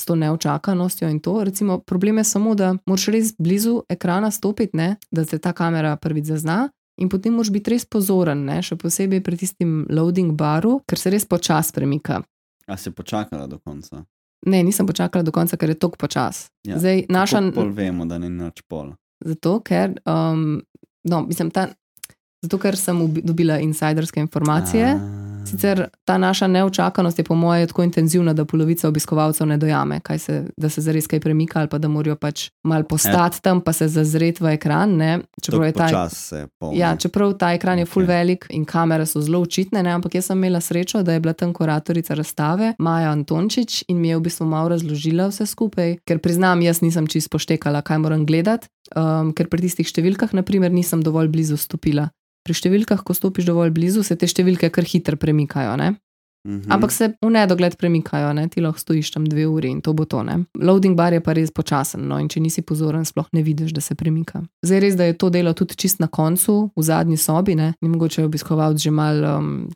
s 0.00 0.04
to 0.04 0.16
neočakanostjo 0.16 1.08
in 1.08 1.20
to. 1.20 1.44
Recimo, 1.44 1.78
problem 1.78 2.16
je 2.16 2.24
samo, 2.26 2.54
da 2.54 2.74
moraš 2.82 3.06
res 3.08 3.34
blizu 3.36 3.82
ekrana 3.86 4.30
stopiti, 4.30 4.72
ne, 4.74 4.96
da 5.10 5.24
se 5.24 5.38
ta 5.38 5.52
kamera 5.52 5.96
prvič 5.96 6.24
zazna. 6.26 6.68
In 6.96 7.08
potem 7.08 7.32
moraš 7.32 7.50
biti 7.50 7.70
res 7.70 7.84
pozoren, 7.84 8.44
ne? 8.44 8.58
še 8.60 8.76
posebej 8.76 9.20
pri 9.20 9.36
tistem 9.36 9.86
loading 9.88 10.32
baru, 10.34 10.80
ker 10.82 10.98
se 10.98 11.08
res 11.08 11.24
počasi 11.24 11.72
premika. 11.72 12.18
A 12.66 12.76
si 12.76 12.90
počakala 12.90 13.46
do 13.46 13.56
konca? 13.58 14.04
Ne, 14.42 14.60
nisem 14.60 14.84
počakala 14.84 15.20
do 15.20 15.32
konca, 15.32 15.56
ker 15.56 15.68
je 15.68 15.76
tok 15.76 15.96
počas. 15.96 16.48
Ja, 16.62 16.76
Zdaj, 16.76 17.06
naša, 17.08 17.40
Pol 17.52 17.72
vemo, 17.72 18.04
da 18.04 18.16
ni 18.16 18.28
nič 18.28 18.64
pol. 18.64 18.92
zato, 19.18 19.60
ker, 19.60 19.96
um, 20.02 20.60
no, 21.04 21.22
mislim, 21.22 21.50
ta, 21.50 21.68
zato, 22.40 22.56
ker 22.58 22.76
sem 22.76 22.96
ubi- 22.98 23.20
dobila 23.22 23.58
insiderske 23.60 24.20
informacije. 24.20 24.86
A, 24.90 25.29
Sicer 25.46 25.88
ta 26.04 26.18
naša 26.18 26.46
neočakanost 26.46 27.18
je 27.18 27.24
po 27.24 27.34
mojem 27.34 27.66
tako 27.66 27.82
intenzivna, 27.82 28.32
da 28.32 28.44
polovica 28.44 28.88
obiskovalcev 28.88 29.46
ne 29.46 29.56
dojame, 29.56 30.00
kaj 30.00 30.18
se, 30.18 30.44
da 30.56 30.68
se 30.68 30.80
zares 30.80 31.06
kaj 31.06 31.20
premika 31.20 31.58
ali 31.60 31.68
pa 31.68 31.78
da 31.78 31.88
morajo 31.88 32.16
pač 32.16 32.50
mal 32.62 32.84
postati 32.84 33.42
tam, 33.42 33.60
pa 33.60 33.72
se 33.72 33.88
zazreti 33.88 34.44
v 34.44 34.54
ekran. 34.54 34.96
Ne? 34.96 35.20
Čeprav 35.42 35.64
je 35.64 35.72
ta. 35.72 36.08
Ja, 36.74 36.96
čeprav 36.96 37.32
ta 37.38 37.52
ekran 37.54 37.78
je 37.78 37.86
full 37.86 38.04
Ok. 38.04 38.08
velik 38.08 38.46
in 38.50 38.64
kamere 38.64 39.06
so 39.06 39.20
zelo 39.20 39.40
očitne, 39.40 39.82
ne? 39.82 39.90
ampak 39.90 40.14
jaz 40.14 40.26
sem 40.26 40.38
imela 40.38 40.60
srečo, 40.60 41.02
da 41.02 41.12
je 41.12 41.20
bila 41.20 41.32
tam 41.32 41.52
kuratorica 41.52 42.14
razstave 42.14 42.74
Maja 42.78 43.10
Antončič 43.10 43.84
in 43.88 44.00
mi 44.00 44.08
je 44.08 44.16
v 44.16 44.20
bistvu 44.20 44.46
malo 44.46 44.68
razložila 44.68 45.28
vse 45.28 45.46
skupaj, 45.46 45.96
ker 46.06 46.18
priznam, 46.18 46.62
jaz 46.62 46.80
nisem 46.80 47.06
čisto 47.06 47.28
poštekala, 47.32 47.82
kaj 47.82 47.98
moram 47.98 48.26
gledati, 48.26 48.68
um, 48.96 49.32
ker 49.32 49.48
pri 49.48 49.66
tistih 49.66 49.86
številkah, 49.88 50.32
naprimer, 50.32 50.72
nisem 50.72 51.02
dovolj 51.02 51.28
blizu 51.28 51.56
stopila. 51.56 52.10
Pri 52.46 52.56
številkah, 52.56 53.02
ko 53.04 53.16
stopiš 53.16 53.50
dovolj 53.50 53.74
blizu, 53.76 54.04
se 54.06 54.16
te 54.16 54.28
številke 54.28 54.70
kar 54.72 54.86
hitro 54.88 55.18
premikajo. 55.20 55.76
Ne? 55.80 55.94
Mhm. 56.48 56.72
Ampak 56.72 56.92
se 56.92 57.12
v 57.20 57.30
nedogled 57.30 57.76
premikajo, 57.76 58.32
ne? 58.32 58.48
ti 58.48 58.60
lahko 58.64 58.80
stojiš 58.80 59.10
tam 59.12 59.26
dve 59.28 59.44
uri 59.46 59.68
in 59.68 59.80
to 59.84 59.92
bo 59.92 60.06
to. 60.08 60.22
Ne? 60.24 60.38
Loading 60.56 60.96
bar 60.96 61.12
je 61.12 61.20
pa 61.20 61.34
res 61.36 61.52
počasen, 61.52 62.06
no? 62.08 62.16
in 62.16 62.30
če 62.32 62.40
nisi 62.40 62.64
pozoren, 62.64 63.04
sploh 63.04 63.28
ne 63.36 63.44
vidiš, 63.44 63.74
da 63.76 63.84
se 63.84 63.94
premika. 63.94 64.40
Zdaj 64.64 64.80
res, 64.80 64.96
da 64.96 65.04
je 65.04 65.18
to 65.20 65.28
delo 65.28 65.52
tudi 65.52 65.76
čist 65.76 66.00
na 66.00 66.08
koncu, 66.08 66.72
v 66.72 66.82
zadnji 66.82 67.20
sobi, 67.20 67.58
ne, 67.60 67.74
ni 67.82 67.92
mogoče 67.92 68.24
obiskovalec 68.24 68.80
že 68.80 68.90
mal 68.90 69.20
um, 69.20 69.68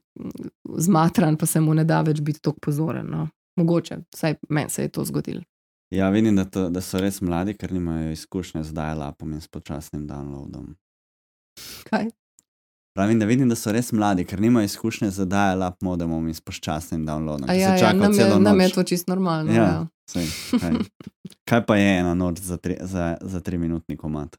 zmatran, 0.81 1.37
pa 1.37 1.46
se 1.46 1.61
mu 1.61 1.74
ne 1.77 1.85
da 1.85 2.00
več 2.00 2.24
biti 2.24 2.40
tako 2.40 2.64
pozoren. 2.70 3.12
No? 3.12 3.29
Mogoče, 3.61 4.00
vsaj 4.16 4.40
meni 4.48 4.72
se 4.72 4.88
je 4.88 4.88
to 4.88 5.05
zgodilo. 5.05 5.44
Ja, 5.92 6.09
vidim, 6.11 6.37
da, 6.37 6.48
to, 6.48 6.70
da 6.72 6.81
so 6.81 6.98
res 6.98 7.20
mladi, 7.20 7.55
ker 7.55 7.70
nimajo 7.72 8.11
izkušnje 8.16 8.64
z 8.64 8.72
dial-upom 8.74 9.37
in 9.37 9.44
s 9.44 9.53
počasnim 9.53 10.09
downloadom. 10.09 10.72
Kaj? 11.87 12.09
Pravim, 12.94 13.18
da 13.18 13.26
vidim, 13.26 13.48
da 13.48 13.57
so 13.59 13.72
res 13.74 13.92
mladi, 13.92 14.22
ker 14.24 14.40
nimajo 14.40 14.68
izkušnje 14.68 15.11
z 15.11 15.24
dial-up 15.26 15.83
modemom 15.83 16.28
in 16.28 16.35
s 16.35 16.40
počasnim 16.40 17.02
downloadom. 17.07 17.50
Ja, 17.50 17.74
ja, 17.76 17.92
nam, 17.92 18.12
je, 18.12 18.28
nam 18.38 18.61
je 18.61 18.68
to 18.70 18.83
čisto 18.83 19.11
normalno. 19.11 19.52
Ja. 19.52 19.62
Ja. 19.62 19.87
Sej, 20.11 20.28
kaj. 20.61 20.76
kaj 21.44 21.64
pa 21.66 21.76
je 21.76 21.98
ena 21.98 22.14
noč 22.14 22.38
za, 22.38 22.57
tri, 22.57 22.76
za, 22.80 23.16
za 23.20 23.40
tri 23.40 23.59
minutni 23.59 23.96
komat? 23.96 24.37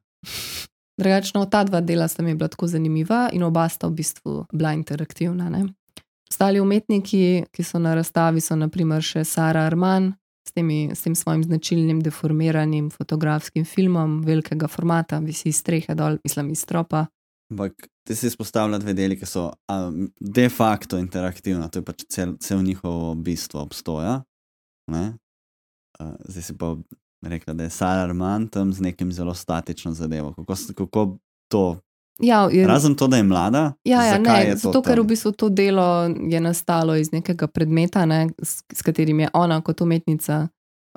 Drugačno, 0.97 1.45
ta 1.45 1.63
dva 1.63 1.81
dela 1.81 2.07
sta 2.07 2.23
mi 2.23 2.35
bila 2.35 2.47
tako 2.47 2.67
zanimiva 2.67 3.29
in 3.33 3.43
oba 3.43 3.67
sta 3.69 3.87
v 3.87 3.99
bistvu 3.99 4.45
bila 4.53 4.71
interaktivna. 4.73 5.49
Ne? 5.49 5.65
Ostali 6.31 6.59
umetniki, 6.59 7.43
ki 7.51 7.63
so 7.63 7.79
na 7.79 7.95
razstavi, 7.95 8.41
so 8.41 8.55
naprimer 8.55 9.03
še 9.03 9.25
Sara 9.27 9.65
Arman 9.67 10.13
s, 10.47 10.55
temi, 10.55 10.89
s 10.95 11.03
tem 11.03 11.15
svojim 11.15 11.43
značilnim 11.43 11.99
deformiranim 11.99 12.87
fotografskim 12.89 13.65
filmom 13.65 14.21
velikega 14.23 14.71
formata, 14.71 15.19
visi 15.19 15.49
iz 15.51 15.59
strehe 15.59 15.95
dol, 15.95 16.21
mislim 16.23 16.53
iz 16.55 16.63
stropa. 16.63 17.05
Ampak 17.51 17.87
ti 18.07 18.15
si 18.15 18.27
izpostavlja 18.27 18.79
dve 18.81 18.93
deli, 18.97 19.17
ki 19.19 19.27
so 19.29 19.49
a, 19.69 19.77
de 20.19 20.49
facto 20.49 20.97
interaktivna, 20.97 21.69
to 21.69 21.81
je 21.81 21.85
pač 21.85 22.05
cel, 22.09 22.35
cel 22.41 22.63
njihovo 22.63 23.13
bistvo 23.15 23.61
obstoja. 23.61 24.21
Ne? 24.91 25.05
A, 25.99 26.11
zdaj 26.25 26.43
si 26.43 26.57
pa 26.57 26.73
rekla, 27.25 27.53
da 27.53 27.63
je 27.63 27.69
Sara 27.69 28.03
Arman 28.03 28.47
tam 28.47 28.73
z 28.73 28.81
nekim 28.81 29.11
zelo 29.11 29.33
statično 29.33 29.93
zadevo. 29.93 30.33
Kako, 30.33 30.55
kako 30.73 31.17
to? 31.51 31.77
Ja, 32.19 32.47
je, 32.51 32.67
Razen 32.67 32.95
to, 32.95 33.07
da 33.07 33.17
je 33.17 33.23
mlada. 33.23 33.73
ja, 33.83 34.03
ja 34.05 34.17
ne, 34.19 34.45
je 34.45 34.53
to 34.53 34.59
zato 34.59 34.81
ker 34.81 34.99
v 34.99 35.03
tam? 35.03 35.07
bistvu 35.07 35.31
to 35.31 35.49
delo 35.49 36.07
je 36.07 36.39
nastalo 36.39 36.95
iz 36.95 37.11
nekega 37.11 37.47
predmeta, 37.47 38.05
ne, 38.05 38.29
s, 38.43 38.63
s 38.73 38.81
katerim 38.81 39.19
je 39.19 39.29
ona 39.33 39.61
kot 39.61 39.81
umetnica. 39.81 40.47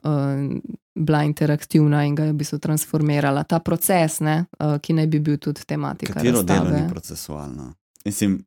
Uh, 0.04 0.60
bila 0.98 1.22
interaktivna 1.24 2.04
in 2.06 2.14
ga 2.14 2.24
je 2.24 2.32
v 2.32 2.38
bistvu 2.38 2.58
transformirala. 2.58 3.44
Ta 3.44 3.58
proces, 3.58 4.20
ne, 4.20 4.44
uh, 4.58 4.76
ki 4.82 4.94
naj 4.98 5.06
bi 5.06 5.20
bil 5.20 5.38
tudi 5.42 5.64
tematika. 5.66 6.18
Katero 6.18 6.42
delo 6.42 6.64
razstave. 6.64 6.82
ni 6.82 6.90
procesualno? 6.90 7.72
Mislim, 8.04 8.38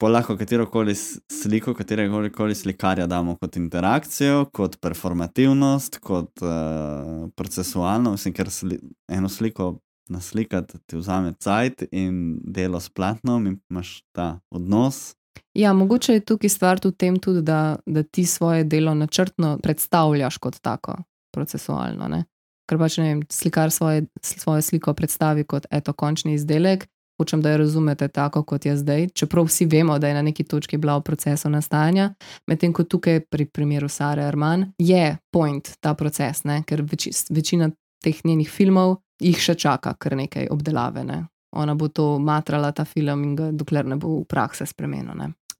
po 0.00 0.08
lahko 0.08 0.36
katero 0.36 0.66
koli 0.66 0.94
sliko, 0.94 1.74
katerega 1.74 2.28
koli 2.36 2.54
slikarja 2.54 3.06
damo 3.06 3.36
kot 3.36 3.56
interakcijo, 3.56 4.44
kot 4.52 4.76
performativnost, 4.80 5.98
kot 6.04 6.42
uh, 6.42 7.28
procesualno. 7.36 8.16
Mislim, 8.18 8.34
ker 8.34 8.50
sli, 8.50 8.80
eno 9.08 9.28
sliko 9.28 9.78
naslikati 10.08 10.78
ti 10.86 10.96
vzame 10.96 11.32
cajt 11.40 11.86
in 11.92 12.40
delo 12.44 12.80
s 12.80 12.88
platnom 12.88 13.46
in 13.46 13.60
imaš 13.70 14.02
ta 14.12 14.40
odnos. 14.50 15.14
Ja, 15.54 15.72
mogoče 15.72 16.12
je 16.12 16.20
tukaj 16.20 16.50
stvar 16.50 16.80
tudi 16.80 16.94
v 16.94 16.98
tem, 16.98 17.18
tudi, 17.20 17.42
da, 17.42 17.76
da 17.86 18.02
ti 18.02 18.26
svoje 18.26 18.64
delo 18.64 18.94
načrtno 18.94 19.58
predstavljaš 19.62 20.38
kot 20.38 20.60
tako, 20.60 20.96
procesualno. 21.34 22.08
Ne? 22.08 22.24
Ker 22.68 22.78
pač 22.80 22.98
ne 22.98 23.10
vem, 23.10 23.22
slikar 23.30 23.70
svoje, 23.70 24.06
svojo 24.22 24.62
sliko 24.62 24.94
predstavi 24.94 25.44
kot 25.44 25.66
eto, 25.70 25.92
končni 25.92 26.34
izdelek, 26.34 26.86
hočem, 27.20 27.42
da 27.42 27.50
jo 27.50 27.58
razumete 27.58 28.08
tako, 28.08 28.42
kot 28.42 28.66
je 28.66 28.76
zdaj, 28.76 29.08
čeprav 29.14 29.46
vsi 29.46 29.66
vemo, 29.66 29.98
da 29.98 30.08
je 30.08 30.14
na 30.14 30.22
neki 30.22 30.44
točki 30.44 30.76
bila 30.76 30.96
v 30.98 31.04
procesu 31.06 31.50
nastajanja, 31.50 32.14
medtem 32.46 32.72
ko 32.72 32.84
tukaj 32.84 33.20
pri 33.30 33.46
primeru 33.46 33.88
Sare 33.88 34.24
Arman 34.24 34.72
je 34.78 35.16
point 35.32 35.70
ta 35.80 35.94
proces, 35.94 36.44
ne? 36.44 36.62
ker 36.66 36.82
veči, 36.82 37.12
večina 37.30 37.70
teh 38.02 38.24
njenih 38.24 38.50
filmov 38.50 38.96
jih 39.20 39.38
še 39.38 39.54
čaka 39.54 39.94
kar 39.98 40.16
nekaj 40.16 40.48
obdelave. 40.50 41.04
Ne? 41.04 41.24
Ona 41.54 41.74
bo 41.74 41.88
to 41.88 42.18
matrala, 42.18 42.72
ta 42.72 42.84
film, 42.84 43.22
in 43.24 43.36
ga, 43.36 43.50
dokler 43.52 43.86
ne 43.86 43.96
bo 43.96 44.20
v 44.20 44.24
prakse? 44.28 44.64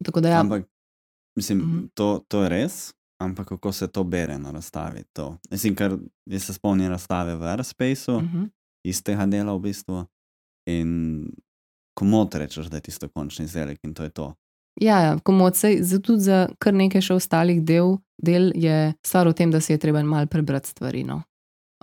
Tako 0.04 0.20
da 0.20 0.28
ja, 0.28 0.40
Ampak, 0.40 0.66
mislim, 1.36 1.58
Mhm. 1.58 1.86
to, 1.94 2.24
to 2.28 2.42
je 2.42 2.48
res. 2.48 2.94
Ampak 3.22 3.48
kako 3.48 3.72
se 3.72 3.86
to 3.88 4.04
bere 4.04 4.38
na 4.38 4.50
razstavi? 4.50 5.04
To. 5.12 5.38
Mislim, 5.50 5.74
ker 5.74 5.98
jaz 6.26 6.42
se 6.44 6.54
spomnim 6.54 6.90
razstave 6.90 7.36
v 7.36 7.42
Airspaceu, 7.42 8.16
uh 8.16 8.22
-huh. 8.22 8.26
mhm. 8.26 8.44
istega 8.84 9.26
dela 9.26 9.54
v 9.54 9.60
bistvu. 9.60 10.04
In 10.66 11.30
komot 11.94 12.34
rečeš, 12.34 12.66
da 12.66 12.76
je 12.76 12.80
tisto 12.80 13.08
končni 13.08 13.44
izdelek 13.44 13.78
in 13.84 13.94
to 13.94 14.02
je 14.02 14.10
to. 14.10 14.34
Ja, 14.80 15.00
ja 15.00 15.18
komod 15.18 15.56
se, 15.56 15.78
za 15.80 15.98
tudi 15.98 16.20
za 16.20 16.48
kar 16.58 16.74
nekaj 16.74 17.00
še 17.00 17.14
ostalih 17.14 17.62
del, 17.62 17.96
del 18.22 18.52
je 18.54 18.94
stvar 19.06 19.28
v 19.28 19.32
tem, 19.32 19.50
da 19.50 19.60
si 19.60 19.72
je 19.72 19.78
treba 19.78 20.02
malo 20.02 20.26
prebrati 20.26 20.68
stvari. 20.68 21.04
No. 21.04 21.22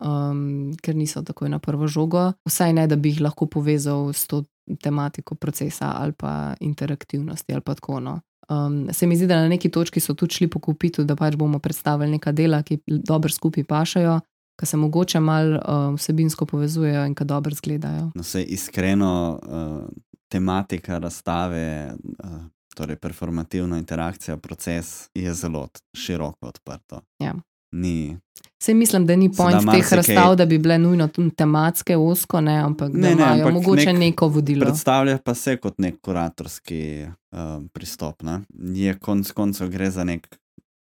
Um, 0.01 0.71
ker 0.81 0.95
niso 0.95 1.21
takoj 1.21 1.49
na 1.49 1.59
prvo 1.59 1.87
žogo, 1.87 2.31
vsaj 2.47 2.73
ne, 2.73 2.87
da 2.87 2.95
bi 2.95 3.11
jih 3.11 3.21
lahko 3.21 3.45
povezal 3.45 4.13
s 4.13 4.25
to 4.27 4.43
tematiko 4.81 5.35
procesa 5.35 5.91
ali 5.97 6.13
pa 6.17 6.55
interaktivnosti 6.59 7.53
ali 7.53 7.61
pa 7.61 7.75
tako. 7.75 7.99
No. 7.99 8.19
Um, 8.49 8.87
se 8.93 9.07
mi 9.07 9.15
zdi, 9.15 9.27
da 9.27 9.41
na 9.41 9.47
neki 9.47 9.69
točki 9.69 9.99
so 9.99 10.13
tudi 10.13 10.33
šli 10.33 10.47
po 10.47 10.59
kupitu, 10.59 11.03
da 11.03 11.15
pač 11.15 11.35
bomo 11.35 11.59
predstavili 11.59 12.11
neka 12.11 12.31
dela, 12.31 12.63
ki 12.63 12.79
dobro 12.87 13.29
skupaj 13.29 13.63
pašajo, 13.63 14.19
ki 14.59 14.65
se 14.65 14.77
mogoče 14.77 15.19
malo 15.19 15.59
uh, 15.59 15.95
vsebinsko 15.95 16.45
povezujejo 16.45 17.05
in 17.05 17.15
ki 17.15 17.25
dobro 17.25 17.51
izgledajo. 17.51 18.09
No, 18.15 18.23
se 18.23 18.43
iskreno, 18.43 19.39
uh, 19.43 19.85
tematika 20.31 20.97
razstave, 20.97 21.93
uh, 22.23 22.41
torej 22.75 22.95
performativna 22.95 23.77
interakcija, 23.77 24.37
proces 24.37 25.09
je 25.13 25.33
zelo 25.33 25.67
široko 25.97 26.47
odprto. 26.47 27.01
Ja. 27.19 27.35
Ni. 27.71 28.17
Sej 28.63 28.75
mislim, 28.75 29.05
da 29.05 29.15
ni 29.15 29.33
Se 29.33 29.37
da 29.37 29.43
point 29.43 29.71
teh 29.71 29.93
razstav, 29.93 30.35
da 30.35 30.45
bi 30.45 30.59
bile 30.59 30.77
nujno 30.77 31.07
tematske, 31.37 31.97
osko, 31.97 32.41
ne, 32.41 32.57
ampak 32.57 32.93
Ne, 32.93 33.01
da 33.01 33.07
ne, 33.07 33.13
imajo 33.13 33.47
ampak 33.47 33.53
mogoče 33.53 33.85
nek- 33.85 33.99
neko 33.99 34.27
vodilo. 34.27 34.65
Predstavlja 34.65 35.17
pa 35.17 35.33
se 35.33 35.57
kot 35.57 35.79
nek 35.79 36.01
kuratorski 36.01 37.05
uh, 37.31 37.63
pristop. 37.73 38.23
Ne? 38.23 38.41
Je 38.73 38.99
konec 38.99 39.31
koncev 39.31 39.69
gre 39.69 39.89
za 39.91 40.03
nek 40.03 40.27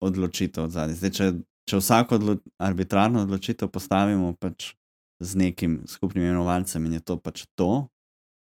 odločitev 0.02 0.70
zadnji. 0.70 0.96
Zdaj, 0.96 1.12
če, 1.12 1.32
če 1.70 1.78
vsako 1.78 2.16
odlo 2.16 2.38
arbitrarno 2.58 3.22
odločitev 3.22 3.68
postavimo 3.68 4.34
pač 4.40 4.74
z 5.20 5.36
nekim 5.36 5.82
skupnim 5.88 6.24
imenovalcem 6.24 6.86
in 6.86 6.94
je 6.94 7.00
to 7.00 7.18
pač 7.18 7.46
to, 7.56 7.88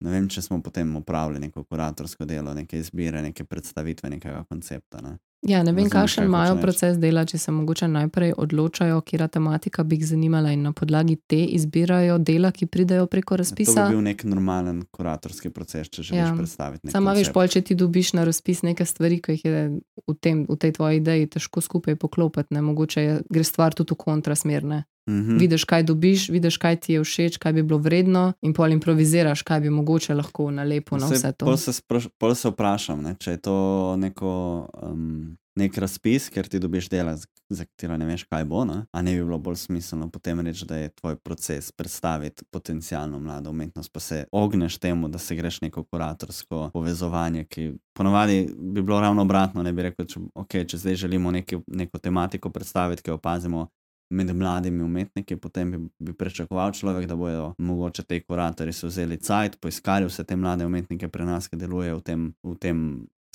ne 0.03 0.11
vem, 0.11 0.29
če 0.29 0.41
smo 0.41 0.61
potem 0.63 0.95
upravili 0.95 1.39
neko 1.39 1.63
kuratorsko 1.63 2.25
delo, 2.25 2.53
neke 2.53 2.79
izbire, 2.79 3.21
neke 3.21 3.43
predstavitve 3.43 4.09
nekega 4.09 4.43
koncepta. 4.49 5.01
Ne? 5.03 5.17
Ja, 5.43 5.63
ne 5.63 5.73
vem, 5.73 5.89
kakšen 5.89 6.23
imajo 6.23 6.55
proces 6.61 6.95
dela, 6.97 7.25
če 7.25 7.37
se 7.37 7.51
mogoče 7.51 7.87
najprej 7.87 8.33
odločajo, 8.37 9.01
kera 9.01 9.27
tematika 9.27 9.83
bi 9.83 9.97
jih 9.97 10.05
zanimala 10.07 10.51
in 10.51 10.61
na 10.61 10.71
podlagi 10.71 11.17
te 11.27 11.41
izbirajo 11.45 12.17
dela, 12.17 12.51
ki 12.51 12.65
pridejo 12.65 13.05
preko 13.07 13.35
To 13.35 13.37
razpisa. 13.37 13.83
bi 13.83 13.95
bil 13.95 14.01
nek 14.01 14.23
normalen 14.23 14.85
kuratorski 14.91 15.49
proces, 15.49 15.89
če 15.89 16.03
želiš 16.03 16.19
Ja. 16.19 16.27
ja. 16.27 16.35
predstaviti 16.35 16.85
nekaj. 16.87 16.91
Sama 16.91 17.13
veš, 17.13 17.31
pol, 17.31 17.47
če 17.47 17.61
ti 17.61 17.75
dobiš 17.75 18.13
na 18.13 18.23
razpis 18.23 18.61
neke 18.61 18.85
stvari, 18.85 19.19
ki 19.19 19.31
jih 19.31 19.45
je 19.45 19.69
v, 20.07 20.15
tem, 20.15 20.45
v 20.49 20.55
tej 20.55 20.71
tvoji 20.71 20.97
ideji 20.97 21.27
težko 21.27 21.61
skupaj 21.61 21.95
poklopiti, 21.95 22.53
ne 22.53 22.61
mogoče 22.61 23.01
je, 23.01 23.21
gre 23.29 23.43
stvar 23.43 23.73
tudi 23.73 23.91
v 23.91 23.97
kontrasmerne. 23.97 24.83
Mhm. 25.09 25.37
vidiš, 25.37 25.65
kaj 25.65 25.83
dobiš, 25.83 26.29
vidiš, 26.29 26.57
kaj 26.57 26.75
ti 26.75 26.93
je 26.93 27.03
všeč, 27.03 27.37
kaj 27.37 27.53
bi 27.53 27.63
bilo 27.63 27.79
vredno, 27.79 28.33
in 28.41 28.53
pol 28.53 28.71
improviziraš, 28.71 29.41
kaj 29.41 29.59
bi 29.59 29.69
mogoče 29.69 30.13
lahko 30.13 30.51
nalepo 30.51 30.97
na 30.97 31.07
vse 31.07 31.31
to. 31.31 31.45
Pol 31.45 31.57
se, 31.57 31.73
spraš, 31.73 32.07
pol 32.17 32.35
se 32.35 32.49
vprašam, 32.49 33.03
ne, 33.03 33.15
če 33.19 33.31
je 33.31 33.41
to 33.43 33.57
neko, 33.99 34.31
um, 34.79 35.35
nek 35.59 35.77
razpis, 35.77 36.29
ker 36.33 36.47
ti 36.47 36.59
dobiš 36.59 36.87
dela, 36.89 37.17
za 37.53 37.65
katero 37.65 37.97
ne 37.97 38.07
veš, 38.07 38.23
kaj 38.31 38.45
bo. 38.49 38.63
Ne? 38.65 38.85
A 38.91 39.01
ne 39.01 39.13
bi 39.13 39.23
bilo 39.23 39.37
bolj 39.37 39.59
smiselno 39.65 40.09
potem 40.09 40.39
reči, 40.39 40.65
da 40.65 40.77
je 40.77 40.89
tvoj 40.89 41.15
proces 41.15 41.71
predstaviti 41.71 42.45
potencijalno 42.51 43.19
mlado 43.19 43.51
umetnost, 43.51 43.91
pa 43.93 43.99
se 43.99 44.23
ogneš 44.31 44.77
temu, 44.77 45.07
da 45.07 45.19
se 45.19 45.35
greš 45.35 45.61
neko 45.61 45.83
kuratorsko 45.83 46.69
povezovanje, 46.73 47.45
ki 47.45 47.73
ponovadi 47.93 48.47
bi 48.57 48.81
bilo 48.81 49.01
ravno 49.01 49.21
obratno. 49.21 49.63
Ne 49.63 49.73
bi 49.73 49.81
rekel, 49.89 50.05
če, 50.05 50.19
okay, 50.35 50.67
če 50.67 50.77
zdaj 50.77 50.95
želimo 51.05 51.31
neki, 51.31 51.59
neko 51.67 51.99
tematiko 51.99 52.49
predstaviti, 52.49 53.03
ki 53.03 53.11
jo 53.11 53.19
opazimo. 53.21 53.67
Med 54.13 54.29
mladimi 54.37 54.83
umetniki, 54.85 55.39
potem 55.41 55.71
bi, 55.73 55.79
bi 56.05 56.13
pričakoval 56.13 56.75
človek, 56.77 57.07
da 57.09 57.15
bodo 57.17 57.47
mogoče 57.57 58.03
te 58.05 58.19
kuratorji 58.21 58.73
se 58.73 58.87
vzeli 58.87 59.17
cajt, 59.17 59.57
poiskali 59.61 60.05
vse 60.05 60.23
te 60.23 60.37
mlade 60.37 60.67
umetnike 60.69 61.09
pri 61.09 61.25
nas, 61.25 61.47
ki 61.49 61.57
delujejo 61.57 61.97
v 61.97 62.03
tem, 62.05 62.27
v 62.45 62.53
tem 62.61 62.83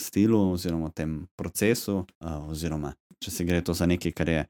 stilu 0.01 0.53
oziroma 0.53 0.93
v 0.93 0.95
tem 0.95 1.17
procesu. 1.37 2.05
Uh, 2.23 2.51
oziroma, 2.53 2.93
če 3.19 3.35
se 3.35 3.49
gre 3.49 3.63
to 3.65 3.75
za 3.75 3.89
nekaj, 3.91 4.15
kar 4.15 4.31
je 4.31 4.45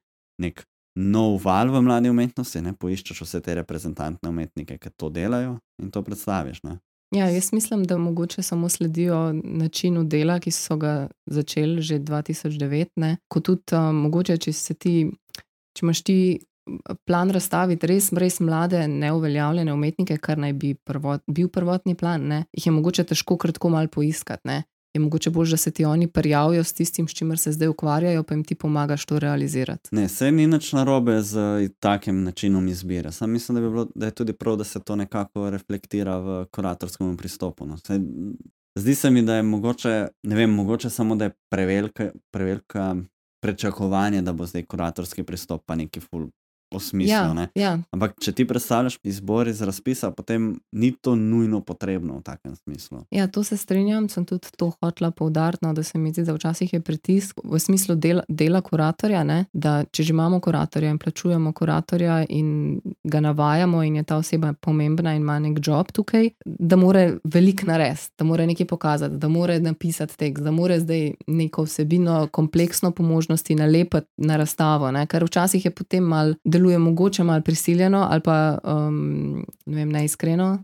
nek 0.44 0.66
nov 0.98 1.38
val 1.44 1.70
v 1.70 1.80
mladi 1.84 2.10
umetnosti, 2.10 2.60
ne 2.62 2.74
poiščeš 2.74 3.22
vse 3.22 3.40
te 3.44 3.54
reprezentantne 3.60 4.28
umetnike, 4.28 4.78
ki 4.78 4.92
to 4.96 5.10
delajo 5.14 5.58
in 5.82 5.92
to 5.94 6.02
predstaviš. 6.04 6.62
Ne? 6.66 6.78
Ja, 7.14 7.30
jaz 7.32 7.52
mislim, 7.52 7.84
da 7.84 7.96
mogoče 7.98 8.42
samo 8.42 8.68
sledijo 8.68 9.32
načinu 9.32 10.04
dela, 10.04 10.40
ki 10.40 10.50
so 10.50 10.76
ga 10.76 11.08
začeli 11.26 11.82
že 11.82 11.98
2009. 11.98 12.86
Ne? 12.96 13.16
Kot 13.28 13.46
tudi 13.48 13.76
uh, 13.76 13.92
mogoče, 13.94 14.36
če 14.36 14.52
se 14.52 14.74
ti, 14.74 14.94
če 15.78 15.86
imaš 15.86 16.02
ti 16.02 16.18
plan 17.06 17.30
razstaviti 17.30 17.88
res, 17.88 18.10
res 18.12 18.40
mlade, 18.44 18.80
neuveljavljene 18.88 19.72
umetnike, 19.72 20.18
kar 20.22 20.40
naj 20.40 20.52
bi 20.58 20.74
prvot, 20.74 21.22
bil 21.26 21.48
prvotni 21.52 21.94
plan, 21.96 22.26
ne? 22.28 22.42
jih 22.52 22.66
je 22.68 22.74
mogoče 22.74 23.04
težko 23.12 23.38
kratko 23.40 23.70
malo 23.72 23.88
poiskati. 23.92 24.48
Ne? 24.48 24.62
Je 24.96 25.00
mogoče 25.00 25.30
bolj, 25.30 25.52
da 25.52 25.56
se 25.60 25.70
ti 25.70 25.84
oni 25.84 26.08
prijavijo 26.08 26.64
s 26.64 26.72
tistim, 26.72 27.08
s 27.08 27.14
čimer 27.14 27.38
se 27.38 27.52
zdaj 27.52 27.68
ukvarjajo, 27.68 28.22
pa 28.22 28.34
jim 28.34 28.44
ti 28.44 28.54
pomagaš 28.54 29.04
to 29.06 29.18
realizirati. 29.18 29.92
Ne, 29.92 30.06
vse 30.08 30.30
ni 30.32 30.46
nič 30.48 30.72
narobe 30.72 31.20
z 31.22 31.38
eh, 31.38 31.68
takim 31.80 32.22
načinom 32.24 32.68
izbire. 32.68 33.12
Sam 33.12 33.30
mislim, 33.30 33.54
da, 33.54 33.60
bi 33.60 33.68
bilo, 33.68 33.86
da 33.94 34.06
je 34.06 34.16
tudi 34.22 34.32
prav, 34.32 34.56
da 34.56 34.64
se 34.64 34.80
to 34.80 34.96
nekako 34.96 35.50
reflektira 35.50 36.18
v 36.18 36.46
kuratorskem 36.52 37.16
pristopu. 37.16 37.66
No. 37.66 37.76
Saj, 37.76 38.00
zdi 38.78 38.94
se 38.94 39.10
mi, 39.10 39.22
da 39.22 39.36
je 39.36 39.42
mogoče, 39.42 40.08
ne 40.22 40.36
vem, 40.36 40.50
mogoče 40.50 40.90
samo, 40.90 41.16
da 41.16 41.24
je 41.24 41.36
prevelika, 41.50 42.10
prevelika 42.32 42.96
pričakovanje, 43.40 44.22
da 44.22 44.32
bo 44.32 44.46
zdaj 44.46 44.66
kuratorski 44.66 45.22
pristop 45.22 45.62
pa 45.66 45.74
neki 45.74 46.00
ful 46.00 46.28
osmislil. 46.70 47.12
Ja, 47.12 47.32
ne. 47.34 47.48
ja, 47.54 47.78
Ampak, 47.90 48.16
če 48.20 48.32
ti 48.32 48.46
predstavljaš 48.48 48.98
izbor 49.02 49.48
iz 49.48 49.60
razpisa, 49.62 50.10
potem 50.10 50.50
ni 50.72 50.92
to 50.92 51.14
nujno 51.16 51.60
potrebno 51.60 52.18
v 52.18 52.22
takem 52.22 52.56
smislu. 52.56 53.04
Ja, 53.10 53.26
to 53.28 53.44
se 53.44 53.56
strinjam, 53.56 54.08
sem 54.08 54.26
tudi 54.28 54.50
to 54.56 54.70
hotela 54.80 55.10
poudariti, 55.10 55.64
no, 55.64 55.72
da 55.74 55.82
se 55.82 55.98
mi 55.98 56.12
zdi, 56.12 56.24
da 56.28 56.34
včasih 56.36 56.72
je 56.72 56.80
pritisk 56.80 57.40
v 57.44 57.60
smislu 57.60 57.94
dela, 57.94 58.24
dela 58.28 58.60
kuratorja, 58.60 59.24
ne, 59.24 59.44
da 59.52 59.82
če 59.90 60.08
že 60.08 60.14
imamo 60.14 60.40
kuratorja 60.40 60.90
in 60.90 60.98
plačujemo 60.98 61.52
kuratorja 61.52 62.22
in 62.28 62.80
ga 63.04 63.20
navajamo 63.20 63.82
in 63.82 63.96
je 63.96 64.02
ta 64.02 64.16
oseba 64.16 64.52
pomembna 64.52 65.14
in 65.14 65.22
ima 65.22 65.38
nek 65.38 65.58
job 65.66 65.92
tukaj, 65.92 66.30
da 66.44 66.76
mora 66.76 67.10
veliko 67.24 67.66
narediti, 67.66 68.12
da 68.18 68.24
mora 68.24 68.46
nekaj 68.46 68.66
pokazati, 68.66 69.16
da 69.16 69.28
mora 69.28 69.58
napisati 69.58 70.16
tekst, 70.18 70.44
da 70.44 70.50
mora 70.50 70.78
zdaj 70.80 71.12
neko 71.26 71.62
vsebino 71.62 72.28
kompleksno 72.32 72.90
po 72.90 73.02
možnosti 73.02 73.54
nalepiti 73.54 74.06
na 74.16 74.36
razstavo, 74.36 74.90
ne, 74.90 75.06
ker 75.06 75.24
včasih 75.24 75.64
je 75.64 75.70
potem 75.70 76.04
mal, 76.04 76.34
deluje 76.58 76.78
mogoče 76.78 77.24
malo 77.24 77.42
prisiljeno 77.42 78.06
ali 78.10 78.20
pa 78.20 78.58
um, 78.64 79.44
ne 79.66 79.76
vem, 79.76 79.88
neiskreno. 79.88 80.58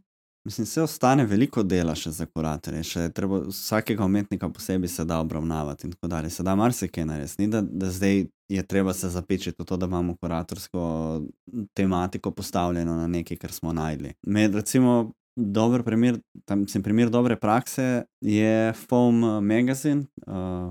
Mislim, 0.44 0.66
se 0.66 0.82
ostane 0.82 1.24
veliko 1.24 1.62
dela 1.62 1.94
še 1.96 2.10
za 2.12 2.26
kuratorje, 2.26 2.82
še 2.84 3.06
treba 3.16 3.38
vsakega 3.46 4.04
umetnika 4.04 4.48
posebej 4.52 4.90
se 4.92 5.04
da 5.08 5.22
obravnavati 5.24 5.86
in 5.86 5.94
tako 5.94 6.10
dalje. 6.12 6.30
Se 6.30 6.44
da 6.44 6.52
marsikaj 6.54 7.06
narediti, 7.08 7.40
ni 7.40 7.48
da, 7.48 7.62
da 7.64 7.88
zdaj 7.90 8.26
je 8.52 8.62
treba 8.68 8.92
se 8.92 9.08
zapečiti 9.08 9.56
v 9.62 9.64
to, 9.64 9.78
da 9.80 9.88
imamo 9.88 10.18
kuratorsko 10.20 10.82
tematiko 11.72 12.30
postavljeno 12.30 12.96
na 12.96 13.06
nekaj, 13.08 13.40
kar 13.40 13.52
smo 13.52 13.72
najdli. 13.72 14.12
Med 14.26 14.54
recimo 14.54 15.14
dober 15.36 15.82
primer, 15.82 16.20
tam 16.44 16.68
sem 16.68 16.82
primer 16.82 17.08
dobre 17.10 17.40
prakse, 17.40 18.04
je 18.20 18.72
Foam 18.84 19.24
Magazine, 19.48 20.04
uh, 20.26 20.68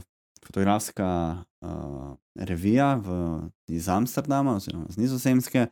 fotografska 0.53 1.43
uh, 1.61 2.15
revija 2.35 2.95
v, 2.95 3.39
iz 3.67 3.89
Amsterdama 3.89 4.55
oziroma 4.55 4.85
iz 4.89 4.97
Nizozemske, 4.97 5.67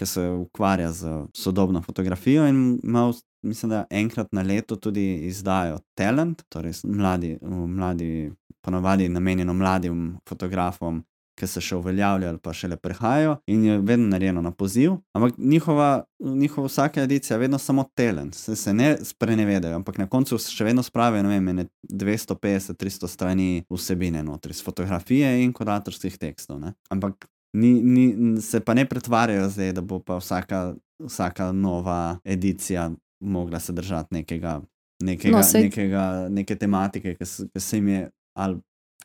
ki 0.00 0.06
se 0.06 0.28
ukvarja 0.28 0.92
z 0.92 1.26
sodobno 1.36 1.82
fotografijo 1.82 2.46
in 2.48 2.80
ima, 2.82 3.12
mislim, 3.42 3.70
da 3.70 3.84
enkrat 3.90 4.32
na 4.32 4.42
leto 4.42 4.76
tudi 4.76 5.14
izdajo 5.28 5.78
Talent, 5.94 6.42
torej 6.48 6.72
mladi, 6.84 7.38
mladi 7.68 8.32
ponovadi 8.64 9.08
namenjeno 9.08 9.54
mladim 9.54 10.18
fotografom, 10.28 11.04
ki 11.34 11.46
se 11.46 11.60
še 11.60 11.76
uveljavljajo 11.76 12.30
ali 12.30 12.38
pa 12.38 12.52
šele 12.52 12.76
prihajajo, 12.76 13.36
in 13.46 13.64
je 13.64 13.78
vedno 13.80 14.06
narejeno 14.08 14.42
na 14.42 14.50
poziv. 14.50 14.92
Ampak 15.12 15.34
njihova, 15.38 16.04
njihova 16.20 16.66
vsaka 16.66 17.02
edicija 17.02 17.34
je 17.34 17.40
vedno 17.40 17.58
samo 17.58 17.84
talent, 17.94 18.34
se, 18.34 18.56
se 18.56 18.74
ne 18.74 18.96
sprenevedajo, 19.02 19.76
ampak 19.76 19.98
na 19.98 20.06
koncu 20.06 20.38
še 20.38 20.64
vedno 20.64 20.82
spravijo, 20.82 21.22
ne 21.22 21.28
vem, 21.28 21.48
ene 21.48 21.66
250-300 21.92 23.08
strani 23.08 23.64
vsebine 23.70 24.22
notri, 24.22 24.54
z 24.54 24.62
fotografije 24.62 25.44
in 25.44 25.52
kuratorskih 25.52 26.18
tekstov. 26.18 26.60
Ne? 26.60 26.72
Ampak 26.90 27.26
ni, 27.52 27.72
ni, 27.74 28.04
se 28.42 28.60
pa 28.60 28.74
ne 28.74 28.84
pretvarjajo 28.86 29.48
zdaj, 29.48 29.72
da 29.72 29.80
bo 29.80 29.98
pa 29.98 30.16
vsaka, 30.16 30.74
vsaka 31.00 31.52
nova 31.52 32.18
edicija 32.24 32.90
mogla 33.20 33.60
se 33.60 33.72
držati 33.72 34.14
nekega. 34.14 34.60
Nekega, 35.02 35.36
No, 35.36 35.42
saj- 35.42 35.62
nekega, 35.62 36.28
neke 36.30 36.56
tematike, 36.56 37.14
ki 37.14 37.26
se, 37.26 37.48
ki 37.50 37.60
se 37.60 37.76
jim 37.76 37.88
je 37.88 38.02
ali 38.38 38.60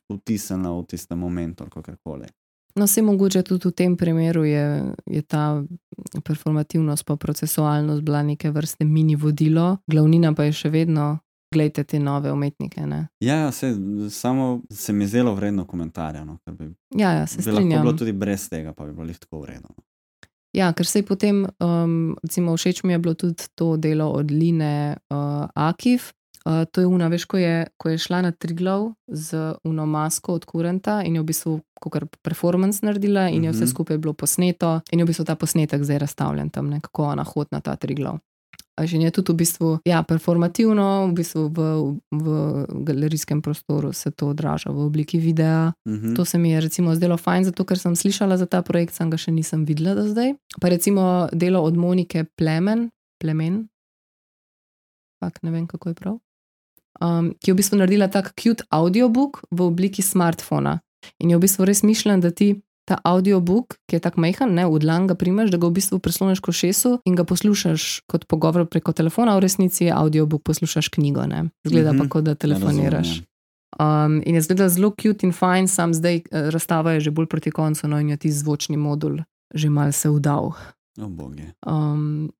vtisnila 0.09 0.71
v 0.79 0.85
tistem 0.85 1.19
momentu, 1.19 1.63
ali 1.63 1.71
kako 1.71 1.97
koli. 2.03 2.27
No, 2.75 2.85
vse 2.85 3.01
mogoče 3.01 3.43
tudi 3.43 3.67
v 3.67 3.71
tem 3.71 3.97
primeru 3.97 4.43
je, 4.45 4.93
je 5.05 5.21
ta 5.21 5.63
performativnost 6.23 7.05
pa 7.05 7.15
procesualnost 7.15 8.01
bila 8.01 8.23
neke 8.23 8.51
vrste 8.51 8.85
mini 8.85 9.15
vodilo, 9.15 9.77
glavnina 9.87 10.33
pa 10.33 10.43
je 10.43 10.53
še 10.53 10.69
vedno, 10.69 11.17
gledajte 11.53 11.83
te 11.83 11.99
nove 11.99 12.31
umetnike. 12.31 12.85
Ne? 12.85 13.07
Ja, 13.19 13.35
ja 13.35 13.51
se, 13.51 13.73
samo 14.09 14.61
se 14.69 14.93
mi 14.93 15.03
je 15.03 15.07
zelo 15.07 15.33
vredno 15.35 15.65
komentarja. 15.65 16.23
No, 16.25 16.37
bi, 16.51 16.69
Ja, 16.95 17.11
ja, 17.11 17.27
se 17.27 17.37
bi 17.37 17.43
lahko 17.45 17.57
strinjam. 17.57 17.81
bilo 17.81 17.93
tudi 17.93 18.11
brez 18.11 18.49
tega, 18.49 18.73
pa 18.73 18.85
bi 18.85 18.93
bilo 18.93 19.13
tako 19.13 19.41
vredno. 19.41 19.69
Ja, 20.53 20.73
ker 20.73 20.85
se 20.85 20.99
je 20.99 21.05
potem, 21.05 21.45
um, 21.59 22.15
recimo, 22.23 22.55
všeč 22.57 22.83
mi 22.83 22.93
je 22.93 22.99
bilo 22.99 23.13
tudi 23.13 23.43
to 23.55 23.77
delo 23.77 24.09
od 24.09 24.31
Line 24.31 24.97
uh, 25.09 25.45
Akiv. 25.55 26.13
Uh, 26.45 26.63
to 26.71 26.81
je 26.81 26.87
una, 26.87 27.07
veš, 27.07 27.25
ko 27.25 27.37
je, 27.37 27.67
ko 27.77 27.89
je 27.89 27.97
šla 27.97 28.21
na 28.21 28.31
Triglav 28.31 28.93
z 29.07 29.35
uno 29.63 29.85
masko 29.85 30.33
od 30.33 30.45
Kurenta 30.45 31.01
in 31.03 31.15
je 31.15 31.21
v 31.21 31.25
bistvu 31.25 31.59
kot 31.79 32.15
performance 32.23 32.79
naredila, 32.85 33.27
in 33.29 33.43
je 33.43 33.51
vse 33.51 33.63
Mhm. 33.65 33.71
skupaj 33.71 33.97
bilo 33.97 34.13
posneto, 34.13 34.81
in 34.91 34.99
je 34.99 35.05
v 35.05 35.07
bistvu 35.07 35.25
ta 35.25 35.35
posnetek 35.35 35.83
zdaj 35.83 35.99
razstavljen 35.99 36.49
tam, 36.49 36.69
ne, 36.69 36.79
kako 36.81 37.03
ona 37.03 37.23
hod 37.23 37.47
na 37.51 37.59
ta 37.59 37.75
Triglav. 37.75 38.19
Že 38.79 38.97
je 38.97 39.11
tudi 39.11 39.33
v 39.33 39.35
bistvu 39.35 39.79
ja, 39.85 40.03
performativno, 40.03 41.11
v 41.11 41.13
bistvu 41.13 41.51
v, 41.51 41.59
v 42.11 42.25
galerijskem 42.87 43.41
prostoru 43.41 43.91
se 43.93 44.11
to 44.11 44.27
odraža 44.31 44.71
v 44.71 44.79
obliki 44.79 45.19
videa. 45.19 45.73
Mhm. 45.87 46.15
To 46.15 46.25
se 46.25 46.37
mi 46.37 46.51
je 46.51 46.61
recimo 46.61 46.95
zdelo 46.95 47.17
fajn, 47.17 47.43
zato 47.51 47.65
ker 47.65 47.75
sem 47.79 47.95
slišala 47.95 48.37
za 48.37 48.45
ta 48.45 48.61
projekt, 48.61 48.93
sem 48.95 49.09
ga 49.09 49.17
še 49.17 49.31
nisem 49.31 49.65
videla 49.65 49.95
do 49.95 50.07
zdaj. 50.07 50.33
Pa 50.61 50.69
recimo 50.69 51.27
delo 51.33 51.59
od 51.59 51.75
Monike 51.75 52.23
Plemen, 52.35 52.89
Plemen, 53.19 53.67
Fak, 55.19 55.43
ne 55.43 55.51
vem 55.51 55.67
kako 55.67 55.89
je 55.89 55.95
prav, 55.95 56.19
um, 57.01 57.33
ki 57.39 57.51
je 57.51 57.53
v 57.53 57.57
bistvu 57.57 57.77
naredila 57.77 58.07
tak 58.07 58.33
cute 58.35 58.63
audiobook 58.71 59.43
v 59.51 59.61
obliki 59.61 60.01
smartfona. 60.01 60.79
In 61.19 61.29
je 61.29 61.37
v 61.37 61.41
bistvu 61.45 61.65
res 61.65 61.83
mišljen, 61.83 62.19
da 62.19 62.31
ti 62.31 62.61
ta 62.89 62.97
audiobook, 63.05 63.77
ki 63.85 63.95
je 63.95 63.99
tako 64.01 64.21
majhen, 64.21 64.49
ne, 64.57 64.65
v 64.65 64.79
dlan 64.81 65.05
ga 65.07 65.13
primeš, 65.13 65.51
da 65.53 65.57
ga 65.57 65.69
v 65.69 65.77
bistvu 65.77 65.99
prisloniš 66.01 66.41
k 66.41 66.49
šesu 66.51 66.97
in 67.05 67.13
ga 67.15 67.23
poslušaš 67.23 68.01
kot 68.09 68.25
pogovor 68.25 68.65
preko 68.65 68.91
telefona, 68.91 69.37
v 69.37 69.45
resnici 69.45 69.85
je 69.85 69.93
audiobook, 69.93 70.41
poslušaš 70.43 70.89
knjigo, 70.89 71.25
ne. 71.25 71.49
Zgleda 71.63 71.93
Mhm. 71.93 71.99
pa 71.99 72.09
kot 72.09 72.23
da 72.23 72.35
telefoniraš. 72.35 73.07
razumem, 73.07 73.25
Um, 73.79 74.23
in 74.25 74.35
je 74.35 74.41
zgleda 74.41 74.65
zelo 74.69 74.89
cute 74.91 75.21
in 75.23 75.31
fajn, 75.31 75.67
sam 75.67 75.93
zdaj 75.93 76.15
eh, 76.15 76.49
razstava 76.49 76.91
je 76.91 76.99
že 76.99 77.11
bolj 77.11 77.25
proti 77.27 77.51
koncu, 77.51 77.87
no 77.87 77.99
in 77.99 78.09
je 78.09 78.17
ti 78.17 78.31
zvočni 78.31 78.77
modul 78.77 79.21
že 79.53 79.69
mal 79.69 79.91
se 79.91 80.09
vdal. 80.09 80.51
O 80.97 81.07
boge. 81.07 81.53
Um, 81.67 82.31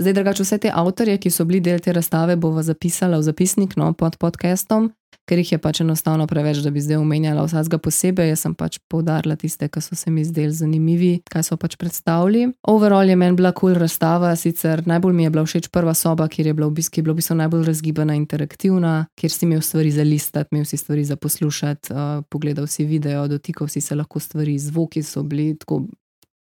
zdaj, 0.00 0.12
drugače, 0.12 0.42
vse 0.42 0.58
te 0.58 0.70
avtorje, 0.74 1.18
ki 1.18 1.30
so 1.30 1.44
bili 1.44 1.60
del 1.60 1.80
te 1.80 1.92
razstave, 1.92 2.36
bova 2.36 2.62
zapisala 2.62 3.18
v 3.18 3.28
zapisnik 3.28 3.76
no, 3.76 3.92
pod 3.92 4.16
podcastom, 4.16 4.90
ker 5.28 5.38
jih 5.38 5.52
je 5.54 5.58
pač 5.62 5.80
enostavno 5.84 6.26
preveč, 6.26 6.60
da 6.64 6.70
bi 6.74 6.82
zdaj 6.82 6.98
omenjala 6.98 7.44
vsakega 7.46 7.78
posebej. 7.82 8.32
Jaz 8.32 8.42
sem 8.44 8.54
pač 8.58 8.78
poudarila 8.90 9.36
tiste, 9.38 9.68
ki 9.70 9.82
so 9.84 9.96
se 9.98 10.10
mi 10.10 10.24
zdeli 10.26 10.52
zanimivi, 10.54 11.12
kaj 11.30 11.46
so 11.46 11.58
pač 11.60 11.76
predstavili. 11.80 12.48
Overall 12.68 13.08
je 13.08 13.16
meni 13.16 13.38
bila 13.38 13.52
kul 13.52 13.72
cool 13.72 13.80
razstava, 13.82 14.32
sicer 14.36 14.82
najbolj 14.86 15.14
mi 15.14 15.26
je 15.26 15.34
bila 15.34 15.46
všeč 15.46 15.70
prva 15.72 15.94
soba, 15.94 16.26
kjer 16.28 16.50
je 16.50 16.56
bila 16.58 16.68
v 16.68 16.78
bistvu, 16.80 17.04
bila 17.06 17.14
v 17.14 17.22
bistvu 17.22 17.38
najbolj 17.38 17.64
razgibana, 17.70 18.18
interaktivna, 18.18 18.94
kjer 19.18 19.32
si 19.32 19.46
imel 19.46 19.62
stvari 19.62 19.94
za 19.94 20.06
listati, 20.06 20.52
imel 20.52 20.66
si 20.66 20.80
stvari 20.80 21.04
za 21.04 21.16
poslušati, 21.16 21.92
uh, 21.92 22.26
pogledal 22.28 22.66
si 22.66 22.84
video, 22.88 23.28
dotikal 23.28 23.68
si 23.68 23.80
se 23.80 23.94
lahko 23.94 24.20
stvari, 24.20 24.58
zvoki 24.58 25.02
so 25.02 25.22
bili 25.22 25.52
tako 25.58 25.84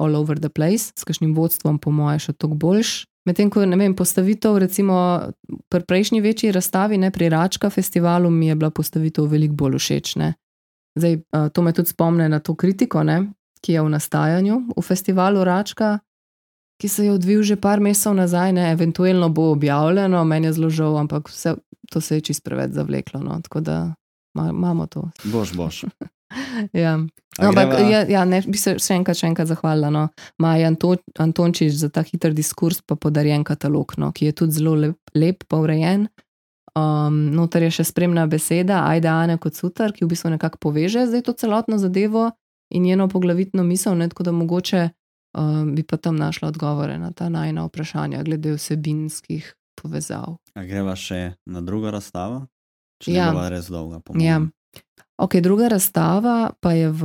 all 0.01 0.15
over 0.15 0.39
the 0.39 0.49
place, 0.49 0.89
s 0.97 1.05
kakšnim 1.05 1.35
vodstvom, 1.37 1.77
po 1.77 1.93
mojem, 1.93 2.19
še 2.19 2.33
toliko 2.33 2.57
boljš. 2.57 3.10
Medtem 3.25 3.49
ko 3.53 3.61
vem, 3.61 3.93
postavitev, 3.95 4.57
recimo 4.57 4.95
pri 5.69 5.83
prejšnji 5.85 6.21
večji 6.21 6.51
razstavi, 6.51 6.97
ne 6.97 7.11
pri 7.11 7.29
Račka 7.29 7.69
festivalu, 7.69 8.29
mi 8.29 8.47
je 8.47 8.55
bila 8.55 8.71
postavitev 8.71 9.25
veliko 9.29 9.53
bolj 9.53 9.77
všeč. 9.77 10.15
Ne. 10.15 10.33
Zdaj, 10.97 11.15
uh, 11.15 11.49
to 11.53 11.61
me 11.61 11.73
tudi 11.73 11.89
spomne 11.89 12.29
na 12.29 12.39
to 12.39 12.55
kritiko, 12.55 13.03
ne, 13.03 13.31
ki 13.61 13.73
je 13.73 13.81
v 13.81 13.89
nastajanju 13.93 14.61
v 14.77 14.81
festivalu 14.81 15.43
Račka, 15.43 15.99
ki 16.81 16.87
se 16.87 17.05
je 17.05 17.11
odvil 17.13 17.43
že 17.43 17.55
par 17.61 17.79
mesecev 17.79 18.17
nazaj, 18.17 18.53
ne, 18.57 18.71
eventualno 18.71 19.29
bo 19.29 19.51
objavljeno, 19.51 20.23
meni 20.25 20.49
je 20.49 20.53
zelo 20.53 20.69
žal, 20.69 20.97
ampak 20.97 21.29
vse, 21.29 21.55
to 21.91 22.01
se 22.01 22.17
je 22.17 22.21
čist 22.21 22.43
preveč 22.43 22.73
zavleklo. 22.73 23.21
No, 23.21 23.37
tako 23.41 23.61
da 23.61 23.93
ma, 24.33 24.49
imamo 24.49 24.87
to. 24.87 25.09
Boš, 25.23 25.53
boš. 25.53 25.83
ja. 26.83 26.97
No, 27.39 27.47
ampak, 27.47 27.73
ja, 27.89 28.01
ja, 28.09 28.25
ne, 28.27 28.41
bi 28.47 28.59
se 28.59 28.75
še 28.81 28.97
enkrat, 28.99 29.17
še 29.17 29.29
enkrat 29.31 29.49
zahvalila 29.49 29.91
no. 29.93 30.07
Maja 30.43 30.67
Anto, 30.71 30.95
Antončič 31.19 31.77
za 31.79 31.89
ta 31.93 32.03
hiter 32.03 32.35
diskurs, 32.35 32.81
pa 32.83 32.97
podarjen 32.99 33.45
katalog, 33.47 33.95
no, 34.01 34.11
ki 34.11 34.29
je 34.29 34.37
tudi 34.43 34.59
zelo 34.59 34.75
lep, 34.75 34.99
lep 35.15 35.47
pa 35.47 35.61
urejen. 35.63 36.09
Um, 36.77 37.31
noter 37.35 37.65
je 37.67 37.73
še 37.81 37.87
spremna 37.89 38.27
beseda, 38.31 38.85
ajde 38.87 39.09
Ane 39.11 39.35
kot 39.43 39.57
sutar, 39.59 39.91
ki 39.91 40.05
v 40.05 40.13
bistvu 40.13 40.31
nekako 40.35 40.61
poveže 40.69 41.03
zdaj 41.09 41.25
to 41.27 41.35
celotno 41.35 41.75
zadevo 41.81 42.29
in 42.71 42.85
njeno 42.87 43.09
poglavitno 43.11 43.63
misel, 43.67 43.97
ne, 43.99 44.07
tako 44.07 44.23
da 44.23 44.31
mogoče 44.31 44.85
um, 45.35 45.73
bi 45.75 45.83
pa 45.83 45.97
tam 45.97 46.15
našla 46.15 46.47
odgovore 46.47 46.95
na 46.99 47.11
ta 47.11 47.27
najna 47.29 47.65
vprašanja 47.67 48.23
glede 48.23 48.55
vsebinskih 48.55 49.51
povezav. 49.81 50.37
A 50.55 50.63
greva 50.63 50.95
še 50.95 51.33
na 51.45 51.61
drugo 51.61 51.91
razstavo? 51.91 52.45
Če 53.01 53.15
Ja. 53.15 53.31
ja. 53.33 53.43
je 53.43 53.53
res 53.55 53.67
dolga, 53.67 53.99
po 53.99 54.15
Ja. 54.19 54.39
Ok, 55.21 55.35
druga 55.35 55.67
razstava 55.67 56.49
pa 56.59 56.71
je 56.71 56.89
v 56.89 57.03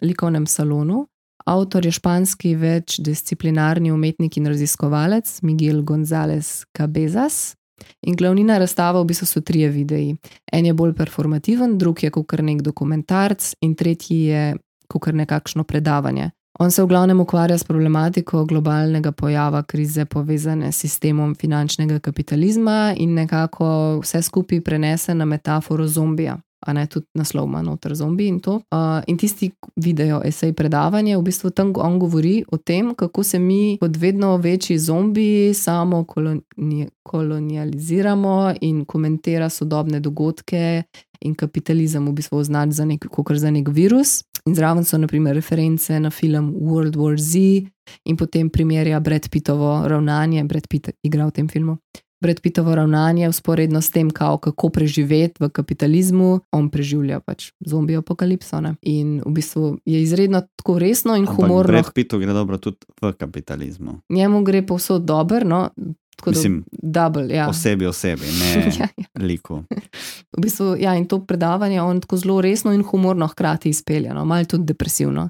likovnem 0.00 0.46
salonu. 0.46 1.06
Avtor 1.46 1.84
je 1.86 1.92
španski 1.92 2.54
večdisciplinarni 2.54 3.92
umetnik 3.92 4.36
in 4.36 4.46
raziskovalec 4.46 5.42
Miguel 5.42 5.82
González 5.82 6.64
Cabezas. 6.78 7.56
In 8.02 8.16
glavnina 8.16 8.58
razstave 8.58 9.00
v 9.00 9.04
bistvu 9.04 9.26
so 9.26 9.40
trije 9.40 9.68
videi. 9.68 10.16
En 10.52 10.66
je 10.66 10.74
bolj 10.74 10.94
performativen, 10.94 11.78
drug 11.78 12.02
je 12.02 12.10
kot 12.10 12.32
nek 12.40 12.62
dokumentarc, 12.62 13.52
in 13.60 13.74
tretji 13.74 14.22
je 14.22 14.56
kot 14.88 15.12
nekakšno 15.12 15.64
predavanje. 15.64 16.30
On 16.58 16.70
se 16.70 16.82
v 16.82 16.86
glavnem 16.86 17.20
ukvarja 17.20 17.58
s 17.58 17.64
problematiko 17.64 18.44
globalnega 18.44 19.12
pojava 19.12 19.62
krize 19.62 20.04
povezane 20.04 20.72
s 20.72 20.76
sistemom 20.76 21.34
finančnega 21.34 21.98
kapitalizma 21.98 22.94
in 22.96 23.14
nekako 23.14 24.00
vse 24.02 24.22
skupaj 24.22 24.60
prenese 24.60 25.14
na 25.14 25.24
metaforo 25.24 25.86
zombija. 25.86 26.38
A 26.66 26.72
ne 26.72 26.86
tudi 26.90 27.06
naslov 27.14 27.46
ima 27.46 27.62
noter 27.62 27.94
zombi 27.94 28.26
in 28.26 28.40
to. 28.40 28.58
Uh, 28.74 29.02
in 29.06 29.16
tisti 29.16 29.50
video, 29.76 30.20
esej 30.24 30.52
predavanje, 30.58 31.16
v 31.16 31.22
bistvu 31.22 31.50
tam 31.50 31.72
on 31.76 31.98
govori 31.98 32.42
o 32.50 32.56
tem, 32.56 32.94
kako 32.94 33.22
se 33.22 33.38
mi 33.38 33.76
kot 33.80 33.96
vedno 33.96 34.36
večji 34.36 34.78
zombi 34.78 35.54
samo 35.54 36.04
koloni 36.04 36.88
kolonializiramo 37.08 38.54
in 38.60 38.84
komentira 38.84 39.48
sodobne 39.48 40.00
dogodke 40.00 40.82
in 41.20 41.34
kapitalizem 41.34 42.06
v 42.06 42.12
bistvu 42.12 42.38
označ 42.38 42.74
za 42.76 42.84
nek, 42.84 43.06
kot 43.10 43.32
za 43.36 43.50
nek 43.50 43.68
virus. 43.68 44.22
In 44.46 44.54
zraven 44.54 44.84
so 44.84 44.98
naprimer 44.98 45.34
reference 45.34 46.00
na 46.00 46.10
film 46.10 46.52
World 46.54 46.96
War 46.96 47.18
Z 47.18 47.38
in 48.04 48.16
potem 48.16 48.50
primerja 48.50 49.00
Brad 49.00 49.28
Pittovo 49.30 49.88
ravnanje, 49.88 50.44
Brad 50.44 50.68
Pitt 50.68 50.90
igra 51.02 51.26
v 51.26 51.32
tem 51.32 51.48
filmu. 51.48 51.78
Brad 52.20 52.40
Pittovo 52.40 52.74
ravnanje 52.74 53.28
usporedno 53.28 53.80
s 53.80 53.90
tem, 53.90 54.10
kao, 54.10 54.38
kako 54.38 54.68
preživeti 54.68 55.44
v 55.44 55.48
kapitalizmu, 55.48 56.40
on 56.52 56.70
preživlja 56.70 57.20
pač 57.20 57.52
zombi 57.60 57.96
apokalipso. 57.96 58.60
Ne? 58.60 58.74
In 58.82 59.20
v 59.26 59.32
bistvu 59.38 59.78
je 59.86 60.02
izredno 60.02 60.42
tako 60.56 60.78
resno 60.78 61.14
in 61.16 61.28
Ampak 61.28 61.36
humorno. 61.36 61.72
Brad 61.72 61.92
Pittu 61.94 62.18
gre 62.18 62.32
dobro 62.32 62.58
tudi 62.58 62.82
v 63.02 63.12
kapitalizmu. 63.12 64.00
Njemu 64.10 64.42
gre 64.42 64.66
povsod 64.66 65.06
dobro, 65.06 65.44
no, 65.44 65.68
tako 66.16 66.30
Mislim, 66.30 66.64
da 66.72 67.08
double. 67.08 67.34
Ja. 67.34 67.48
Osebi 67.48 67.86
osebi, 67.86 68.26
ne 68.40 68.52
ja, 68.78 68.88
ja. 68.96 69.06
liku. 69.26 69.62
V 70.36 70.42
bistvu, 70.42 70.74
ja, 70.80 70.96
in 70.98 71.06
to 71.06 71.20
predavanje 71.24 71.82
on 71.82 72.00
tako 72.00 72.16
zelo 72.16 72.40
resno 72.40 72.72
in 72.72 72.82
humorno 72.82 73.26
hkrati 73.26 73.68
izpelje, 73.68 74.14
no, 74.14 74.24
malo 74.24 74.44
tudi 74.44 74.64
depresivno. 74.64 75.28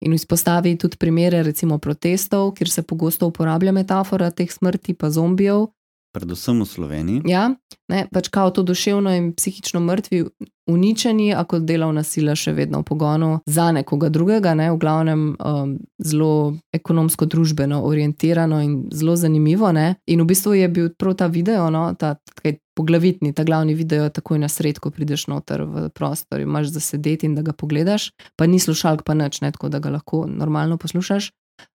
In 0.00 0.12
izpostavi 0.12 0.76
tudi 0.78 0.96
primere, 0.96 1.42
recimo 1.42 1.78
protestov, 1.78 2.52
kjer 2.54 2.70
se 2.70 2.82
pogosto 2.82 3.26
uporablja 3.26 3.72
metafora 3.72 4.30
teh 4.30 4.52
smrti, 4.52 4.94
pa 4.94 5.10
zombijev. 5.10 5.66
Predvsem 6.16 6.62
v 6.64 6.66
Sloveniji. 6.66 7.22
Ja, 7.28 7.50
ne, 7.92 8.06
pač 8.08 8.30
kao 8.32 8.48
to 8.50 8.62
duševno 8.64 9.12
in 9.12 9.34
psihično 9.36 9.82
mrtvi, 9.84 10.22
uničeni, 10.66 11.34
a 11.36 11.44
kot 11.44 11.66
delovna 11.68 12.00
sila 12.08 12.32
še 12.32 12.54
vedno 12.56 12.80
v 12.80 12.86
pogonu 12.88 13.28
za 13.44 13.68
nekoga 13.76 14.08
drugega, 14.08 14.54
ne, 14.56 14.70
v 14.72 14.80
glavnem 14.80 15.26
um, 15.36 15.76
zelo 16.00 16.56
ekonomsko-družbeno 16.72 17.82
orientirano 17.84 18.62
in 18.64 18.78
zelo 18.96 19.18
zanimivo. 19.20 19.68
Ne. 19.76 20.00
In 20.08 20.24
v 20.24 20.28
bistvu 20.32 20.56
je 20.56 20.72
bil 20.72 20.88
prav 20.96 21.18
ta 21.20 21.28
video, 21.28 21.68
no, 21.68 21.90
ta 22.00 22.16
kaj, 22.40 22.62
poglavitni, 22.76 23.36
ta 23.36 23.44
glavni 23.44 23.76
video, 23.76 24.08
takoj 24.08 24.40
na 24.40 24.48
sred, 24.48 24.80
ko 24.80 24.88
prideš 24.88 25.28
noter 25.28 25.68
v 25.68 25.88
prostor, 25.92 26.40
imaš 26.40 26.72
za 26.72 26.80
sedeti 26.80 27.28
in 27.28 27.36
da 27.36 27.44
ga 27.44 27.52
pogledaš, 27.52 28.10
pa 28.40 28.48
ni 28.48 28.56
slušalk, 28.56 29.04
pa 29.04 29.12
nič, 29.12 29.44
ne, 29.44 29.52
tako 29.52 29.68
da 29.68 29.84
ga 29.84 29.92
lahko 30.00 30.24
normalno 30.24 30.80
poslušaš. 30.80 31.28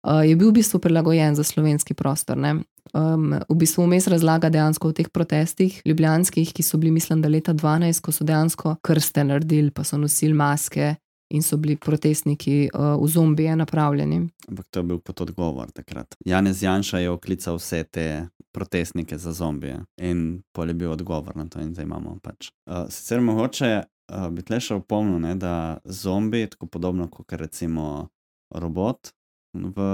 Uh, 0.05 0.25
je 0.25 0.37
bil 0.37 0.51
v 0.51 0.61
bistvu 0.61 0.81
prilagojen 0.81 1.37
za 1.37 1.45
slovenski 1.45 1.95
prostor. 1.95 2.37
Ne. 2.37 2.65
Um, 2.95 3.35
v 3.49 3.57
bistvu 3.61 3.85
vmes 3.87 4.09
razlaga 4.11 4.51
dejansko 4.51 4.91
o 4.91 4.97
teh 4.97 5.09
protestih, 5.13 5.81
ljubljanskih, 5.87 6.53
ki 6.55 6.63
so 6.63 6.79
bili, 6.79 6.93
mislim, 6.95 7.23
da 7.23 7.29
leta 7.29 7.55
12, 7.55 8.01
ko 8.05 8.13
so 8.13 8.27
dejansko 8.27 8.77
krste 8.83 9.25
naredili, 9.25 9.71
pa 9.71 9.85
so 9.85 9.99
nosili 9.99 10.35
maske 10.35 10.95
in 11.31 11.43
so 11.43 11.57
bili 11.57 11.77
protestniki 11.77 12.71
uh, 12.75 12.97
v 13.03 13.09
zombije 13.09 13.57
napravljeni. 13.57 14.25
Ampak 14.49 14.67
to 14.71 14.81
je 14.81 14.85
bil 14.85 14.99
kot 14.99 15.21
odgovor 15.21 15.71
takrat. 15.71 16.15
Janez 16.27 16.63
Janša 16.63 16.99
je 16.99 17.11
oklical 17.11 17.61
vse 17.61 17.85
te 17.85 18.07
protestnike 18.53 19.19
za 19.19 19.33
zombije 19.33 19.79
in 19.97 20.43
pol 20.53 20.69
je 20.69 20.75
bil 20.75 20.93
odgovor 20.93 21.37
na 21.37 21.47
to, 21.49 21.61
in 21.61 21.75
zdaj 21.75 21.87
imamo 21.87 22.19
pač. 22.23 22.51
Uh, 22.67 22.89
sicer 22.91 23.21
mogoče 23.21 23.71
uh, 23.79 24.27
bi 24.35 24.43
tle 24.43 24.59
še 24.61 24.81
opomnil, 24.81 25.21
ne, 25.23 25.37
da 25.39 25.79
zombi, 25.85 26.47
tako 26.51 26.67
podobno 26.67 27.07
kot 27.09 27.33
recimo 27.39 28.09
robot, 28.51 29.13
v, 29.55 29.87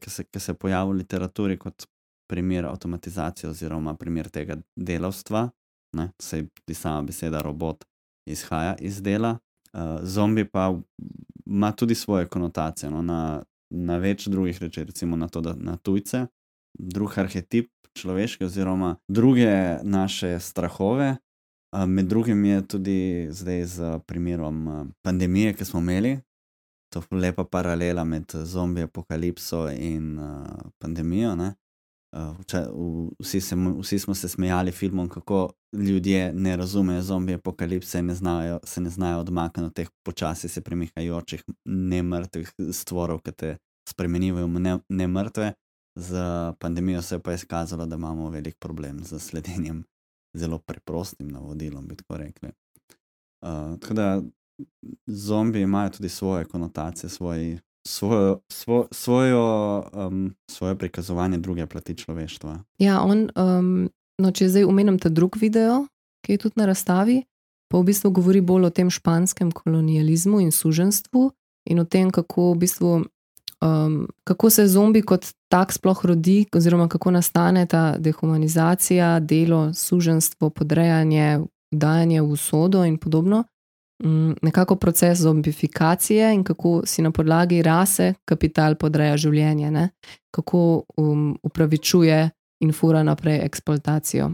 ki, 0.00 0.10
se, 0.10 0.24
ki 0.24 0.40
se 0.40 0.52
je 0.52 0.58
pojavil 0.58 0.94
v 0.94 1.02
literaturi 1.02 1.58
kot 1.58 1.86
primer 2.26 2.64
avtomatizacije 2.64 3.50
oziroma 3.50 3.94
primer 3.94 4.28
tega 4.28 4.56
delavstva, 4.76 5.48
ne, 5.96 6.10
sej 6.22 6.46
tudi 6.54 6.74
sama 6.74 7.02
beseda 7.02 7.42
robot 7.42 7.84
izhaja 8.26 8.76
iz 8.80 9.02
dela. 9.02 9.38
Uh, 9.72 9.80
zombi 10.02 10.44
pa 10.44 10.80
ima 11.46 11.72
tudi 11.72 11.94
svoje 11.94 12.26
konotacije 12.26 12.90
no, 12.90 13.02
na, 13.02 13.42
na 13.70 13.96
več 13.98 14.26
drugih 14.26 14.62
reči, 14.62 14.84
recimo 14.84 15.16
na 15.16 15.28
to, 15.28 15.40
da 15.40 15.54
na 15.58 15.76
tujce, 15.76 16.26
drug 16.78 17.18
arhetip 17.18 17.70
človeške 17.94 18.44
oziroma 18.44 18.96
druge 19.08 19.78
naše 19.82 20.40
strahove. 20.40 21.16
Uh, 21.74 21.86
med 21.86 22.06
drugim 22.06 22.44
je 22.44 22.66
tudi 22.68 23.28
zdaj 23.30 23.64
z 23.64 23.98
primerom 24.06 24.68
uh, 24.68 24.86
pandemije, 25.02 25.54
ki 25.54 25.64
smo 25.64 25.80
imeli. 25.80 26.18
To 26.94 27.02
lepa 27.10 27.44
paralela 27.44 28.04
med 28.04 28.30
zombi 28.44 28.82
apokalipso 28.82 29.68
in 29.70 30.18
uh, 30.18 30.46
pandemijo. 30.78 31.34
ne. 31.34 31.54
Vča- 32.14 32.70
v- 32.70 33.10
vsi, 33.18 33.40
se, 33.40 33.56
vsi 33.80 33.98
smo 33.98 34.14
se 34.14 34.28
smejali 34.28 34.72
filmom, 34.72 35.08
kako 35.08 35.50
ljudje 35.72 36.32
ne 36.32 36.56
razumejo 36.56 37.02
zombi 37.02 37.34
apokalipse 37.34 37.98
in 37.98 38.06
ne 38.06 38.14
znajo, 38.14 38.60
se 38.64 38.80
ne 38.80 38.90
znajo 38.90 39.18
odmakniti 39.18 39.66
od 39.66 39.74
teh 39.74 39.88
počasi 40.06 40.48
se 40.48 40.60
premikajočih 40.60 41.44
nemrtvih 41.64 42.52
stvorov, 42.72 43.18
ki 43.18 43.32
te 43.32 43.56
spremenijo 43.88 44.46
v 44.46 44.60
ne, 44.60 44.78
nemrtve. 44.88 45.52
Z 45.98 46.14
pandemijo 46.60 47.02
se 47.02 47.14
je 47.14 47.22
pa 47.22 47.32
izkazalo, 47.32 47.86
da 47.86 47.96
imamo 47.96 48.30
velik 48.30 48.56
problem 48.58 49.04
z 49.04 49.18
sledenjem 49.18 49.84
zelo 50.34 50.58
preprostim 50.58 51.28
navodilom, 51.28 51.86
bi 51.86 51.96
tako 51.96 52.16
rekli. 52.16 52.48
Uh, 53.42 53.78
tako 53.80 53.94
da 53.94 54.22
zombi 55.06 55.60
imajo 55.60 55.90
tudi 55.90 56.08
svoje 56.08 56.44
konotacije, 56.44 57.10
svoj, 57.10 57.58
svojo, 57.86 58.38
svo, 58.48 58.86
svojo, 58.90 59.84
um, 59.92 60.34
svoje 60.50 60.78
prikazovanje 60.78 61.38
druge 61.38 61.66
plati 61.66 61.94
človeštva. 61.94 62.58
Ja, 62.78 63.02
on, 63.02 63.28
um, 63.36 63.90
no, 64.18 64.30
če 64.30 64.48
zdaj 64.48 64.64
omenim 64.64 64.98
ta 64.98 65.08
drug 65.08 65.36
video, 65.40 65.86
ki 66.24 66.32
je 66.32 66.38
tudi 66.38 66.60
na 66.60 66.66
razstavi, 66.66 67.22
pa 67.68 67.78
v 67.78 67.90
bistvu 67.90 68.10
govori 68.10 68.40
bolj 68.40 68.68
o 68.68 68.70
tem 68.70 68.90
španskem 68.90 69.52
kolonializmu 69.52 70.40
in 70.40 70.52
suženstvu 70.52 71.30
in 71.70 71.80
o 71.80 71.84
tem, 71.84 72.10
kako, 72.10 72.52
v 72.54 72.58
bistvu, 72.64 72.92
um, 73.64 73.96
kako 74.24 74.50
se 74.50 74.66
zombi 74.68 75.02
kot 75.02 75.26
tak 75.48 75.72
sploh 75.72 76.04
rodi, 76.04 76.44
oziroma 76.56 76.88
kako 76.88 77.10
nastane 77.10 77.66
ta 77.66 77.96
dehumanizacija, 77.98 79.20
delo, 79.20 79.72
suženstvo, 79.74 80.50
podrejanje, 80.50 81.44
dajanje 81.72 82.22
v 82.22 82.30
usodo 82.30 82.84
in 82.84 82.98
podobno. 82.98 83.44
Mm, 84.02 84.34
Nekako 84.42 84.76
proces 84.76 85.18
zombifikacije 85.18 86.34
in 86.34 86.44
kako 86.44 86.82
si 86.84 87.02
na 87.02 87.10
podlagi 87.10 87.62
rase 87.62 88.14
kapital 88.24 88.74
podreja 88.74 89.16
življenje, 89.16 89.70
ne? 89.70 89.88
kako 90.34 90.82
um, 90.96 91.38
upravičuje 91.42 92.30
in 92.60 92.72
fura 92.72 93.02
naprej 93.02 93.38
eksploatacijo. 93.44 94.32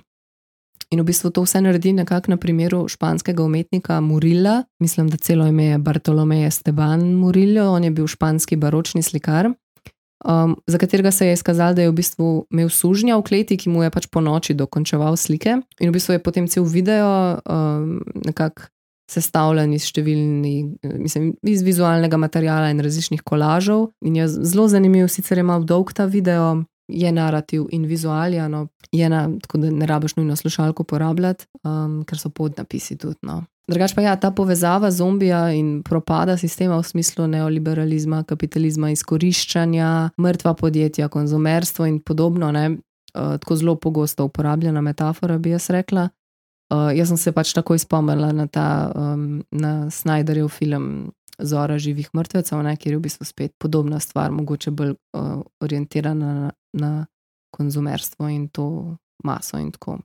In 0.91 1.01
v 1.01 1.05
bistvu 1.05 1.31
to 1.31 1.45
vse 1.45 1.61
naredi 1.61 1.93
nekako 1.93 2.33
na 2.33 2.37
primeru 2.37 2.89
španskega 2.89 3.45
umetnika 3.45 4.01
Murilla, 4.01 4.65
mislim, 4.81 5.09
da 5.09 5.17
celo 5.17 5.47
ime 5.47 5.65
je 5.65 5.79
Bartolomej 5.79 6.47
Esteban 6.47 7.13
Murillo, 7.15 7.69
on 7.73 7.85
je 7.85 7.91
bil 7.91 8.07
španski 8.07 8.57
baročni 8.57 9.03
slikar. 9.03 9.53
um, 10.25 10.57
za 10.67 10.79
katerega 10.79 11.11
se 11.11 11.27
je 11.27 11.33
izkazalo, 11.33 11.75
da 11.75 11.83
je 11.83 11.91
v 11.91 11.95
bistvu 11.95 12.47
imel 12.51 12.69
sužnja 12.69 13.17
v 13.17 13.23
kleti, 13.23 13.57
ki 13.57 13.69
mu 13.69 13.83
je 13.83 13.91
pač 13.91 14.07
po 14.07 14.21
noči 14.21 14.55
dokončeval 14.55 15.17
slike. 15.17 15.61
In 15.81 15.89
v 15.89 15.93
bistvu 15.93 16.13
je 16.13 16.23
potem 16.23 16.49
cel 16.49 16.65
video 16.65 17.39
um, 17.45 18.03
nekako 18.25 18.63
sestavljen 19.11 19.75
iz 19.75 19.87
številnih, 19.91 20.91
mislim, 21.03 21.33
iz 21.43 21.65
vizualnega 21.67 22.19
materiala 22.21 22.71
in 22.71 22.83
različnih 22.85 23.25
kolažov. 23.27 23.91
In 24.07 24.21
je 24.21 24.29
zelo 24.31 24.69
zanimiv, 24.71 25.09
sicer 25.11 25.41
je 25.41 25.47
malo 25.47 25.67
dolg 25.67 25.95
ta 25.97 26.09
video. 26.11 26.61
Je 26.91 27.07
narativ 27.15 27.69
in 27.71 27.85
vizualno, 27.87 28.65
je 28.91 29.07
na, 29.07 29.21
tako 29.45 29.61
da 29.63 29.69
ne 29.71 29.87
rabiš 29.87 30.17
nujno 30.17 30.35
slušalko 30.37 30.83
uporabljati, 30.83 31.47
um, 31.63 32.01
ker 32.03 32.19
so 32.19 32.33
podnapisi 32.35 32.97
tudi. 32.99 33.21
No. 33.23 33.45
Drugač 33.71 33.95
pa 33.95 34.03
ja, 34.03 34.17
ta 34.19 34.33
povezava 34.35 34.91
zombija 34.91 35.53
in 35.55 35.85
propada 35.87 36.35
sistema 36.35 36.81
v 36.81 36.89
smislu 36.89 37.29
neoliberalizma, 37.31 38.25
kapitalizma, 38.27 38.91
izkoriščanja, 38.91 39.91
mrtva 40.19 40.57
podjetja, 40.59 41.07
konzumerstvo 41.09 41.87
in 41.87 42.01
podobno, 42.03 42.51
ne, 42.51 42.65
uh, 42.75 43.37
tako 43.39 43.61
zelo 43.63 43.77
pogosto 43.79 44.27
uporabljena 44.27 44.83
metafora, 44.83 45.39
bi 45.39 45.55
jaz 45.55 45.71
rekla. 45.71 46.09
Uh, 46.71 46.91
jaz 46.95 47.09
sem 47.11 47.19
se 47.19 47.33
pač 47.35 47.51
takoj 47.57 47.81
spomnila 47.83 48.31
na 48.33 48.47
ta 48.47 48.93
um, 48.95 49.43
na 49.51 49.91
Snyderjev 49.91 50.49
film 50.55 51.13
Zora 51.43 51.79
živih 51.79 52.11
mrtvecev, 52.15 52.61
ne, 52.63 52.77
kjer 52.77 52.95
je 52.95 52.99
v 52.99 53.03
bistvu 53.03 53.27
spet 53.27 53.55
podobna 53.59 54.01
stvar, 54.01 54.31
mogoče 54.31 54.71
bolj 54.71 54.93
uh, 55.17 55.41
orientirana 55.61 56.35
na, 56.35 56.53
na 56.73 56.93
konzumerstvo 57.57 58.29
in 58.29 58.49
to 58.49 58.97
maso 59.25 59.59
in 59.59 59.73
tako. 59.73 59.99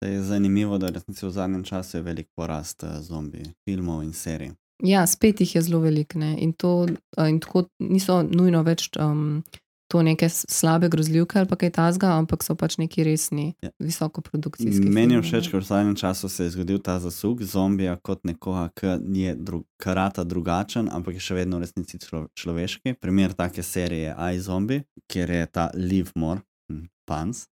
Je 0.00 0.22
zanimivo, 0.22 0.78
da 0.78 0.88
resnici 0.88 1.26
v 1.26 1.30
zadnjem 1.30 1.64
času 1.64 1.98
je 1.98 2.02
velik 2.02 2.28
porast 2.36 2.84
zombi 3.00 3.42
filmov 3.64 4.02
in 4.02 4.12
serij. 4.12 4.54
Ja, 4.82 5.06
spet 5.06 5.40
jih 5.40 5.54
je 5.54 5.62
zelo 5.62 5.80
veliko 5.80 6.18
in 6.18 6.52
to 6.52 6.86
in 7.28 7.40
tako 7.40 7.66
niso 7.78 8.22
nujno 8.22 8.62
več 8.62 8.88
um, 8.96 9.42
to 9.90 10.02
neke 10.02 10.28
slabe 10.28 10.88
grozljivke 10.88 11.38
ali 11.38 11.56
kaj 11.58 11.70
tasga, 11.74 12.12
ampak 12.14 12.44
so 12.46 12.54
pač 12.54 12.76
neki 12.78 13.02
resni, 13.04 13.54
ja. 13.62 13.72
visoko 13.82 14.22
produkcijski. 14.22 14.86
Meni 14.86 15.16
je 15.16 15.22
všeč, 15.24 15.48
ker 15.50 15.64
v 15.64 15.66
zadnjem 15.66 15.96
času 15.98 16.28
se 16.30 16.46
je 16.46 16.52
zgodil 16.54 16.78
ta 16.78 17.00
zasuk 17.02 17.42
zombija 17.42 17.96
kot 17.96 18.22
nekoga, 18.24 18.68
ki 18.78 18.94
je 19.18 19.34
dru 19.34 19.64
karata 19.82 20.22
drugačen, 20.24 20.86
ampak 20.94 21.18
je 21.18 21.24
še 21.26 21.40
vedno 21.40 21.58
v 21.58 21.66
resnici 21.66 21.98
člo 21.98 22.28
človeški. 22.38 22.94
Primer 23.02 23.34
take 23.34 23.66
serije 23.66 24.14
je 24.14 24.38
iZombie, 24.38 24.84
kjer 25.10 25.34
je 25.34 25.50
ta 25.50 25.70
Liv 25.74 26.14
More, 26.14 26.44
hm, 26.70 26.86
Pans, 27.10 27.48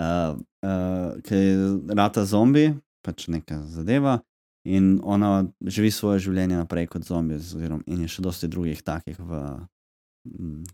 uh, 0.00 0.32
uh, 0.64 1.20
ki 1.20 1.42
je 1.42 1.68
rata 1.92 2.24
zombi, 2.24 2.70
pač 3.04 3.28
neka 3.28 3.60
zadeva. 3.68 4.22
In 4.64 5.00
ona 5.04 5.42
živi 5.60 5.90
svoje 5.90 6.22
življenje 6.22 6.56
naprej 6.56 6.88
kot 6.88 7.04
zombi, 7.04 7.36
in 7.36 8.06
je 8.06 8.08
še 8.08 8.24
dosti 8.24 8.48
drugih 8.48 8.80
takih 8.86 9.20
v 9.20 9.44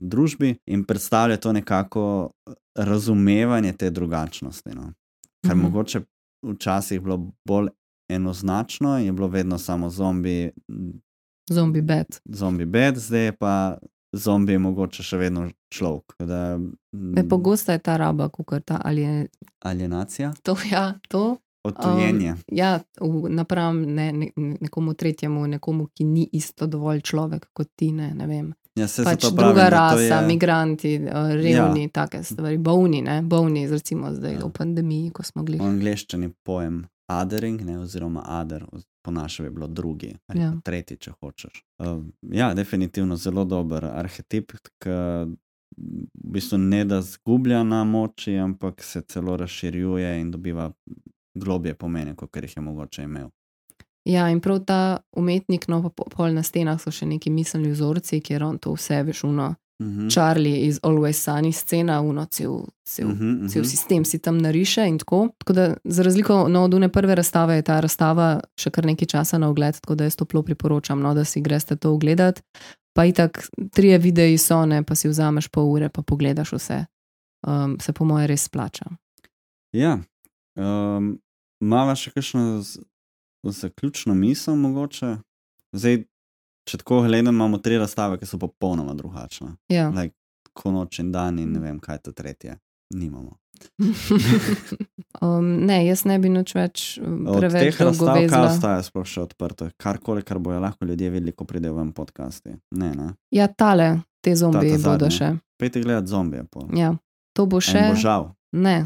družbi 0.01 0.57
in 0.67 0.85
predstavlja 0.85 1.37
to 1.37 1.53
nekako 1.53 2.31
razumevanje 2.75 3.73
te 3.73 3.91
drugačnosti. 3.91 4.71
No. 4.75 4.93
Kar 5.47 5.57
mhm. 5.57 5.65
mogoče 5.65 6.01
včasih 6.43 7.01
bilo 7.01 7.31
bolj 7.45 7.69
enoznačno, 8.09 8.99
je 8.99 9.13
bilo 9.13 9.29
vedno 9.29 9.59
samo 9.59 9.91
zombi. 9.91 10.51
Zombi 11.51 11.83
bed. 11.83 12.21
Zombi 12.25 12.65
bed, 12.65 12.97
zdaj 12.97 13.33
pa 13.33 13.79
zombi 14.13 14.53
je 14.53 14.59
mogoče 14.59 15.03
še 15.03 15.17
vedno 15.17 15.49
človek. 15.75 16.15
Da, 16.19 16.59
Pogosto 17.29 17.73
je 17.73 17.79
ta 17.79 17.97
raba, 17.97 18.29
kot 18.29 18.65
ta 18.65 18.81
alien... 18.85 19.27
alienacija. 19.65 20.33
To, 20.43 20.57
ja, 20.71 20.95
to. 21.09 21.37
Odtujenje. 21.65 22.33
Um, 22.33 22.39
ja, 22.53 22.81
napram 23.29 23.83
ne, 23.83 24.13
ne, 24.13 24.31
nekomu 24.37 24.95
tretjemu, 24.95 25.47
nekomu, 25.47 25.89
ki 25.95 26.05
ni 26.05 26.29
isto 26.33 26.67
dovolj 26.67 27.03
človek 27.11 27.49
kot 27.53 27.69
ti. 27.77 27.91
Ne, 27.93 28.13
ne 28.15 28.27
vem. 28.27 28.53
Ja, 28.79 28.87
pač 29.05 29.25
druga 29.27 29.67
pravim, 29.67 29.73
rasa, 29.75 30.21
je... 30.21 30.27
migranti, 30.27 30.95
eh, 30.95 31.33
revni, 31.35 31.87
ja. 31.89 31.95
take 32.01 32.23
stvari, 32.25 32.59
bolni, 32.59 33.03
ne? 33.03 33.21
bolni, 33.23 33.67
recimo 33.71 34.13
zdaj 34.15 34.39
ja. 34.39 34.45
v 34.45 34.53
pandemiji, 34.55 35.11
ko 35.11 35.27
smo 35.27 35.43
gledali. 35.43 35.67
V 35.67 35.73
angleščini 35.73 36.31
pojem 36.47 36.85
othering, 37.09 37.65
ne, 37.65 37.79
oziroma 37.81 38.23
other, 38.41 38.65
po 39.03 39.11
našem 39.11 39.49
je 39.49 39.51
bilo 39.51 39.67
drugi, 39.67 40.13
ali 40.29 40.41
ja. 40.41 40.53
tretji, 40.65 40.97
če 40.97 41.13
hočeš. 41.21 41.63
Uh, 41.81 42.03
ja, 42.33 42.53
definitivno 42.55 43.17
zelo 43.17 43.45
dober 43.49 43.89
arhetip, 43.89 44.53
ki 44.83 44.97
v 45.79 46.33
bistvu 46.35 46.59
ne 46.59 46.83
da 46.85 47.01
zgublja 47.03 47.63
na 47.65 47.85
moči, 47.85 48.37
ampak 48.37 48.83
se 48.83 49.03
celo 49.09 49.37
razširjuje 49.37 50.21
in 50.21 50.31
dobiva 50.31 50.71
globje 51.35 51.75
pomene, 51.75 52.17
kot 52.17 52.37
jih 52.37 52.57
je 52.57 52.63
mogoče 52.63 53.03
imel. 53.03 53.31
Ja, 54.09 54.31
in 54.33 54.41
prav 54.41 54.63
ta 54.65 54.99
umetnik, 55.17 55.67
no 55.69 55.83
pa 55.85 56.05
pol 56.09 56.33
na 56.33 56.43
stenah 56.43 56.81
so 56.81 56.91
še 56.91 57.07
neki 57.07 57.31
miselni 57.31 57.75
vzorci, 57.75 58.23
kjer 58.25 58.45
on 58.47 58.57
to 58.59 58.73
vse 58.73 59.03
veš, 59.05 59.25
uno. 59.29 59.55
Uh 59.81 59.87
-huh. 59.87 60.11
Charlie 60.11 60.67
iz 60.67 60.81
Always 60.83 61.23
Sunny 61.23 61.53
scena, 61.53 62.01
uno, 62.01 62.25
cel, 62.25 62.65
cel, 62.85 63.07
uh 63.07 63.13
-huh, 63.13 63.37
uh 63.37 63.43
-huh. 63.43 63.53
cel 63.53 63.65
sistem 63.65 64.05
si 64.05 64.19
tam 64.19 64.39
nariše 64.39 64.89
in 64.89 64.99
tako. 64.99 65.29
tako 65.39 65.53
da, 65.53 65.75
za 65.85 66.03
razliko 66.03 66.49
no, 66.49 66.65
od 66.65 66.75
une 66.75 66.89
prve 66.89 67.15
razstave 67.15 67.57
je 67.57 67.63
ta 67.63 67.81
razstava 67.81 68.41
še 68.57 68.71
kar 68.71 68.87
nekaj 68.87 69.07
časa 69.07 69.39
na 69.39 69.49
ogled, 69.49 69.81
tako 69.81 69.95
da 69.95 70.05
jaz 70.05 70.17
toplo 70.17 70.43
priporočam, 70.43 71.01
no, 71.01 71.15
da 71.15 71.25
si 71.25 71.41
greste 71.41 71.77
to 71.77 71.93
ogledati. 71.93 72.43
Pa 72.93 73.05
i 73.05 73.13
tak, 73.13 73.49
trije 73.73 73.99
videi 73.99 74.39
so, 74.39 74.67
ne, 74.67 74.83
pa 74.83 74.95
si 74.95 75.09
vzameš 75.09 75.49
pol 75.49 75.71
ure, 75.73 75.89
pa 75.89 76.03
pogledaš 76.03 76.53
vse. 76.53 76.85
Um, 77.47 77.77
se 77.81 77.93
po 77.93 78.05
moje 78.05 78.27
res 78.27 78.43
splača. 78.45 78.85
Ja, 79.73 79.99
um, 80.57 81.21
mava 81.61 81.95
še 81.95 82.11
kakšno 82.11 82.63
zaključno 83.43 84.15
misel, 84.15 84.57
mogoče. 84.57 85.17
Zdaj, 85.73 86.05
če 86.69 86.79
tako 86.79 87.03
gledam, 87.03 87.35
imamo 87.35 87.59
tri 87.59 87.79
razstave, 87.79 88.19
ki 88.19 88.27
so 88.27 88.39
popolnoma 88.39 88.95
drugačne. 88.95 89.55
Ja. 89.73 89.89
Like, 89.95 90.17
ko 90.53 90.73
noč 90.75 90.99
in 90.99 91.13
dan, 91.13 91.39
in 91.39 91.53
ne 91.53 91.61
vem, 91.63 91.79
kaj 91.81 92.01
je 92.01 92.03
to 92.09 92.13
tretje. 92.13 92.59
Nimamo. 92.95 93.37
um, 95.21 95.67
ne, 95.67 95.87
jaz 95.87 96.05
ne 96.07 96.19
bi 96.23 96.31
noč 96.33 96.55
več 96.55 96.85
um, 97.03 97.27
preveč 97.27 97.79
dolgo 97.81 98.07
vedel. 98.13 98.31
Kaj 98.33 98.47
ostaja 98.53 98.85
sploh 98.87 99.09
še 99.09 99.25
odprto? 99.27 99.69
Karkoli, 99.81 100.23
kar 100.27 100.41
bojo 100.43 100.61
lahko 100.63 100.89
ljudje 100.89 101.11
videli, 101.13 101.35
ko 101.37 101.47
pridejo 101.49 101.77
v 101.77 101.89
podcasti. 101.97 102.57
Ne, 102.79 102.93
ne. 102.95 103.11
Ja, 103.35 103.49
tale, 103.51 103.91
te 104.25 104.35
zombije 104.39 104.79
ta, 104.79 104.85
bodo 104.93 105.11
še. 105.13 105.35
Pejte 105.61 105.83
gledati 105.85 106.11
zombije. 106.15 106.47
Po. 106.51 106.65
Ja, 106.77 106.95
to 107.37 107.49
bo 107.51 107.61
še. 107.61 107.91
Bo 107.93 107.99
žal. 107.99 108.31
Ne. 108.53 108.81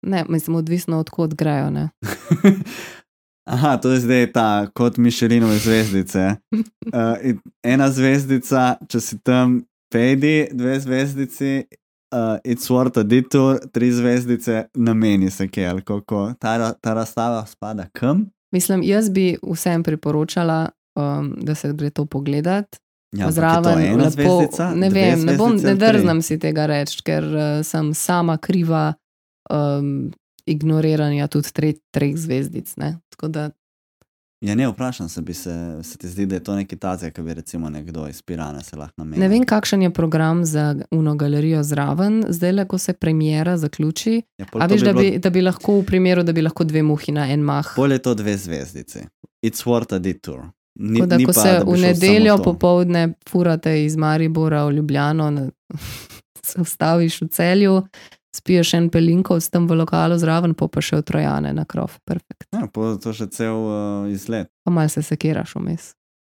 Ne, 0.00 0.24
mislim, 0.28 0.56
odvisno 0.56 1.00
odkot 1.02 1.34
grejo. 1.36 1.68
Aha, 3.44 3.76
to 3.76 3.90
je 3.90 4.00
zdaj 4.00 4.32
ta 4.32 4.66
kot 4.74 4.96
Mišelinove 4.96 5.58
zvezdice. 5.58 6.34
Uh, 6.90 7.36
ena 7.62 7.86
zvezdica, 7.92 8.74
če 8.90 9.00
si 9.00 9.16
tam, 9.22 9.60
pejdi, 9.92 10.48
dve 10.50 10.74
zvezdici, 10.82 11.52
uh, 12.10 12.38
it's 12.42 12.66
worth 12.70 12.98
a 12.98 13.04
detour, 13.06 13.60
tri 13.72 13.92
zvezdice, 13.92 14.64
nameni 14.74 15.30
se 15.30 15.46
kje, 15.48 15.76
kako 15.86 16.32
ta, 16.40 16.72
ta 16.72 16.94
razstava 16.94 17.44
spada 17.46 17.86
kam. 17.92 18.26
Mislim, 18.50 18.82
jaz 18.82 19.10
bi 19.10 19.36
vsem 19.42 19.82
priporočala, 19.86 20.70
um, 20.98 21.34
da 21.38 21.54
se 21.54 21.72
gre 21.72 21.90
to 21.90 22.04
pogledati. 22.04 22.78
Ja, 23.16 23.30
Zraven, 23.30 23.78
ena 23.78 24.04
lepo, 24.04 24.10
zvezdica, 24.10 24.72
ne 24.74 24.90
vem, 24.90 25.24
ne, 25.24 25.36
bom, 25.36 25.54
ne 25.56 25.74
drznam 25.74 26.22
si 26.22 26.38
tega 26.38 26.66
reči, 26.66 27.04
ker 27.06 27.24
uh, 27.24 27.62
sem 27.66 27.94
sama 27.94 28.38
kriva. 28.38 28.94
Um, 29.50 30.10
ignoriranja 30.46 31.28
tudi 31.28 31.52
tre, 31.52 31.72
treh 31.90 32.16
zvezdic. 32.16 32.76
Ne? 32.76 32.98
Da... 33.22 33.50
Ja, 34.40 34.54
ne 34.54 34.68
vprašam 34.68 35.08
se, 35.08 35.22
se, 35.34 35.80
se 35.82 35.98
ti 35.98 36.08
zdi, 36.08 36.26
da 36.26 36.34
je 36.34 36.44
to 36.44 36.54
nekaj 36.56 36.78
tazga, 36.78 37.10
ki 37.10 37.22
bi 37.22 37.34
recimo 37.34 37.70
nekdo 37.70 38.06
iz 38.08 38.22
Pirana 38.22 38.62
se 38.62 38.76
lahko 38.76 38.94
namenil. 38.96 39.20
Ne 39.20 39.28
vem, 39.28 39.44
kakšen 39.44 39.82
je 39.82 39.90
program 39.90 40.44
za 40.44 40.74
Uno 40.90 41.14
galerijo 41.14 41.62
zraven, 41.62 42.24
zdaj 42.28 42.52
le, 42.52 42.64
ko 42.68 42.78
se 42.78 42.92
premjera 42.92 43.56
zaključi. 43.58 44.22
Ja, 44.38 44.46
A 44.52 44.66
veš, 44.66 44.80
bi 44.80 44.86
da, 44.86 44.92
bilo... 44.92 45.10
bi, 45.10 45.18
da 45.18 45.30
bi 45.30 45.42
lahko 45.42 45.80
v 45.80 45.84
primeru, 45.84 46.22
da 46.22 46.32
bi 46.32 46.42
lahko 46.42 46.64
dve 46.64 46.82
muhi 46.82 47.12
na 47.12 47.28
en 47.32 47.44
mah. 47.44 47.74
Bolje 47.76 47.98
to 47.98 48.14
dve 48.14 48.36
zvezdice. 48.36 49.04
It's 49.46 49.66
worth 49.66 49.94
a 49.94 49.98
detour. 49.98 50.48
Ni, 50.80 51.06
da, 51.06 51.16
ni 51.16 51.24
ko 51.24 51.32
pa, 51.34 51.40
se 51.40 51.60
v 51.66 51.76
nedeljo 51.76 52.38
popovdne 52.44 53.12
furate 53.28 53.84
iz 53.84 53.96
Maribora 53.96 54.64
v 54.64 54.72
Ljubljano, 54.72 55.50
se 56.48 56.62
vstaviš 56.62 57.20
v 57.20 57.28
celju 57.28 57.82
spiješ 58.36 58.74
en 58.74 58.90
pelinkov 58.90 59.40
s 59.40 59.50
tem 59.50 59.66
v 59.66 59.76
lokalu 59.82 60.18
zraven, 60.18 60.54
pa 60.54 60.68
pa 60.70 60.82
še 60.84 61.00
otrojane 61.02 61.52
na 61.56 61.64
krov. 61.68 61.98
Ja, 62.54 62.66
to 62.70 63.14
še 63.14 63.26
cel 63.34 63.56
uh, 63.56 64.10
izlet. 64.10 64.50
Pa 64.64 64.74
mal 64.74 64.90
se 64.92 65.02
sekiraš 65.02 65.56
vmes, 65.58 65.92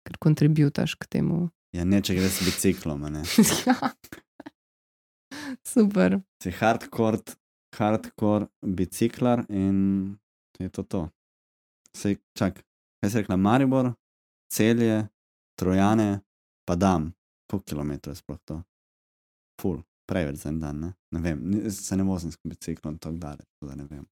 ker 0.07 0.19
kontributaš 0.23 0.97
k 0.99 1.19
temu. 1.19 1.49
Ja, 1.75 1.87
ne, 1.87 2.03
če 2.03 2.19
greš 2.19 2.39
s 2.39 2.49
biciklom. 2.49 3.07
ja. 3.69 3.91
Super. 5.67 6.21
Si 6.43 6.53
hardcore, 6.55 7.23
hardcore 7.79 8.51
biciklar 8.63 9.47
in 9.51 10.15
je 10.59 10.71
to 10.71 10.87
to. 10.87 11.03
Sej, 11.95 12.19
čak, 12.35 12.59
kaj 13.03 13.11
si 13.11 13.23
rekla, 13.23 13.39
Maribor, 13.39 13.93
celje, 14.51 15.05
trojane, 15.59 16.23
pa 16.67 16.75
dam. 16.79 17.13
Koliko 17.51 17.71
kilometrov 17.71 18.15
je 18.17 18.23
sploh 18.23 18.39
to? 18.43 18.63
Ful 19.63 19.83
preveč 20.07 20.37
za 20.43 20.49
en 20.49 20.61
dan. 20.61 20.81
Ne? 20.81 20.93
Ne 21.11 21.21
vem, 21.21 21.71
se 21.71 21.97
ne 21.97 22.05
vozim 22.05 22.33
s 22.33 22.39
biciklom 22.45 22.99
tako 22.99 23.17
daleč. 23.17 23.47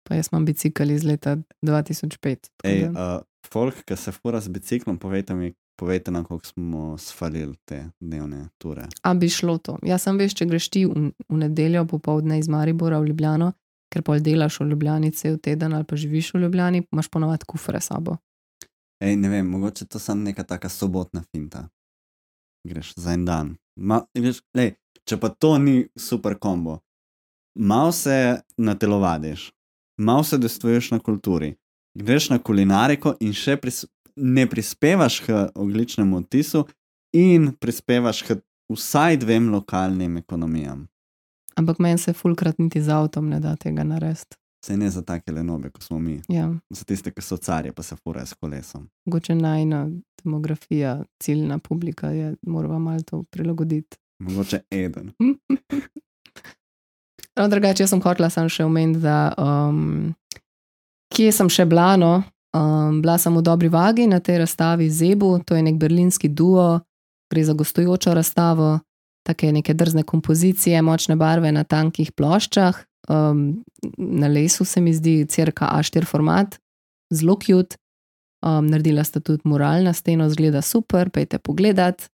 Pa 0.02 0.14
jaz 0.14 0.28
imam 0.32 0.44
bicikl 0.44 0.90
iz 0.90 1.04
leta 1.04 1.36
2005. 1.62 2.50
Ej, 2.64 2.88
uh, 2.88 3.20
folk, 3.48 3.84
ki 3.84 3.96
se 3.96 4.12
fura 4.12 4.40
z 4.40 4.48
biciklom, 4.48 4.98
povejte 4.98 5.34
mi, 5.34 5.52
povejte 5.80 6.10
nam, 6.10 6.24
koliko 6.24 6.46
smo 6.46 6.98
svalili 6.98 7.56
te 7.64 7.84
dnevne 8.00 8.48
ture. 8.58 8.86
A 9.02 9.14
bi 9.14 9.28
šlo 9.28 9.58
to. 9.58 9.78
Jaz 9.82 10.06
sem 10.06 10.18
veš, 10.18 10.36
če 10.38 10.46
greš 10.46 10.68
ti 10.70 10.84
v, 10.86 11.10
v 11.28 11.40
nedeljo 11.44 11.84
popovdne 11.90 12.38
iz 12.38 12.48
Maribora 12.48 13.00
v 13.00 13.12
Ljubljano, 13.12 13.52
ker 13.92 14.04
pol 14.06 14.22
delaš 14.24 14.60
v 14.60 14.70
Ljubljani 14.72 15.12
cel 15.12 15.38
teden 15.38 15.74
ali 15.74 15.84
pa 15.84 15.96
živiš 15.96 16.34
v 16.34 16.44
Ljubljani, 16.46 16.84
imaš 16.92 17.10
ponovadi 17.12 17.48
kufre 17.48 17.80
s 17.80 17.92
sabo. 17.92 18.16
Ej, 19.02 19.16
ne 19.18 19.28
vem, 19.28 19.48
mogoče 19.50 19.88
to 19.90 19.98
sem 19.98 20.22
neka 20.22 20.44
taka 20.46 20.68
sobotna 20.68 21.24
finta. 21.32 21.66
Greš 22.68 22.94
za 22.96 23.12
en 23.12 23.24
dan. 23.26 23.56
Ma, 23.76 24.04
veš, 24.14 24.44
lej, 24.54 24.76
če 25.08 25.18
pa 25.20 25.28
to 25.28 25.58
ni 25.58 25.86
super 25.96 26.38
kombo, 26.38 26.78
malo 27.54 27.92
se 27.92 28.40
natelovadiš, 28.56 29.52
malo 29.98 30.24
se 30.24 30.38
destuješ 30.38 30.90
na 30.90 30.98
kulturi, 30.98 31.54
greš 31.98 32.30
na 32.30 32.38
kulinariko 32.38 33.16
in 33.20 33.32
še 33.32 33.56
pris, 33.56 33.84
ne 34.16 34.46
prispevaš 34.46 35.20
k 35.20 35.46
ogličnemu 35.54 36.16
odtisu 36.16 36.66
in 37.16 37.52
prispevaš 37.60 38.22
k 38.22 38.36
vsaj 38.72 39.16
dvem 39.16 39.50
lokalnim 39.52 40.16
ekonomijam. 40.16 40.86
Ampak 41.56 41.78
meni 41.78 41.98
se 41.98 42.12
fulkrat 42.12 42.58
niti 42.58 42.80
z 42.82 42.88
avtom 42.88 43.28
ne 43.28 43.40
da 43.40 43.56
tega 43.56 43.84
narediti. 43.84 44.36
Se 44.64 44.76
ne 44.76 44.90
za 44.90 45.02
take 45.02 45.32
lenobe, 45.32 45.70
kot 45.70 45.82
smo 45.82 45.98
mi, 45.98 46.20
Ja, 46.28 46.46
za 46.70 46.84
tiste, 46.84 47.10
ki 47.10 47.22
so 47.22 47.36
carje, 47.36 47.72
pa 47.72 47.82
se 47.82 47.96
furajo 47.96 48.26
s 48.26 48.34
kolesom. 48.34 48.88
mogoče 49.06 49.34
najna 49.34 49.90
demografija, 50.24 51.02
ciljna 51.20 51.58
publika 51.58 52.08
je, 52.10 52.36
moramo 52.42 52.78
malo 52.78 53.00
to 53.02 53.22
prilagoditi. 53.22 53.96
Mogoče 54.22 54.62
eden. 54.70 55.12
No, 57.32 57.48
drugače, 57.48 57.82
jaz 57.82 57.92
sem 57.94 58.00
hotela 58.04 58.28
sem 58.28 58.48
še 58.52 58.64
omeniti, 58.68 59.00
da 59.06 59.32
um, 59.40 60.12
kje 61.16 61.30
sem 61.32 61.48
še 61.48 61.64
bila. 61.68 61.94
No? 61.96 62.12
Um, 62.52 63.00
bila 63.00 63.16
sem 63.20 63.32
v 63.32 63.40
dobri 63.44 63.70
vagi 63.72 64.04
na 64.08 64.20
tej 64.20 64.42
razstavi 64.42 64.90
Zebu, 64.92 65.38
to 65.40 65.56
je 65.56 65.64
nek 65.64 65.78
berlinski 65.80 66.28
duo, 66.28 66.82
gre 67.32 67.44
za 67.48 67.56
gostujočo 67.56 68.12
razstavo, 68.12 68.74
take 69.24 69.52
neke 69.56 69.72
drzne 69.72 70.04
kompozicije, 70.04 70.82
močne 70.84 71.16
barve 71.16 71.52
na 71.56 71.64
tankih 71.64 72.12
ploščah. 72.12 72.82
Um, 73.08 73.62
na 73.96 74.28
lesu 74.28 74.68
se 74.68 74.84
mi 74.84 74.92
zdi, 74.94 75.22
crka 75.24 75.72
A4 75.78 76.04
format, 76.06 76.60
zelo 77.10 77.38
cute. 77.40 77.80
Um, 78.44 78.68
naredila 78.68 79.06
sta 79.06 79.22
tudi 79.24 79.46
mural 79.48 79.86
na 79.86 79.94
steno, 79.96 80.28
zgleda 80.28 80.60
super, 80.66 81.08
pejte 81.14 81.40
pogledat. 81.40 82.10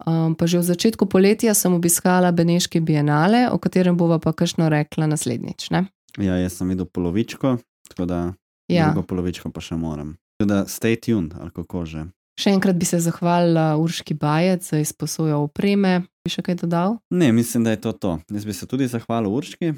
Um, 0.00 0.32
pa 0.32 0.46
že 0.46 0.56
v 0.56 0.64
začetku 0.64 1.04
poletja 1.04 1.52
sem 1.52 1.68
obiskala 1.70 2.32
Beneški 2.32 2.80
bienale, 2.80 3.48
o 3.48 3.56
katerem 3.56 3.96
bova 3.96 4.16
pa 4.16 4.32
kakšno 4.32 4.66
rekla 4.66 5.04
naslednjič. 5.06 5.70
Ne? 5.70 5.84
Ja, 6.16 6.36
jaz 6.36 6.56
sem 6.56 6.68
videl 6.68 6.86
polovičko, 6.86 7.58
tako 7.88 8.04
da 8.04 8.32
Ja. 8.66 8.88
drugo 8.88 9.02
polovičko 9.04 9.50
pa 9.50 9.60
še 9.60 9.76
moram. 9.76 10.16
Tako 10.34 10.48
da 10.48 10.58
stay 10.64 10.96
tuned, 10.96 11.34
ali 11.34 11.50
kako 11.50 11.84
že. 11.84 12.06
Še 12.34 12.50
enkrat 12.50 12.72
bi 12.74 12.86
se 12.86 12.96
zahvalila 12.98 13.76
Urški 13.76 14.14
Bajec 14.14 14.64
za 14.64 14.78
izposojo 14.78 15.42
opreme. 15.42 16.06
Bi 16.18 16.30
še 16.30 16.40
kaj 16.40 16.54
dodal? 16.56 16.96
Ne, 17.10 17.28
mislim, 17.30 17.64
da 17.64 17.70
je 17.70 17.80
to 17.80 17.92
to. 17.92 18.12
Jaz 18.28 18.44
bi 18.44 18.52
se 18.52 18.64
tudi 18.64 18.86
zahvalil 18.86 19.28
Urški 19.28 19.74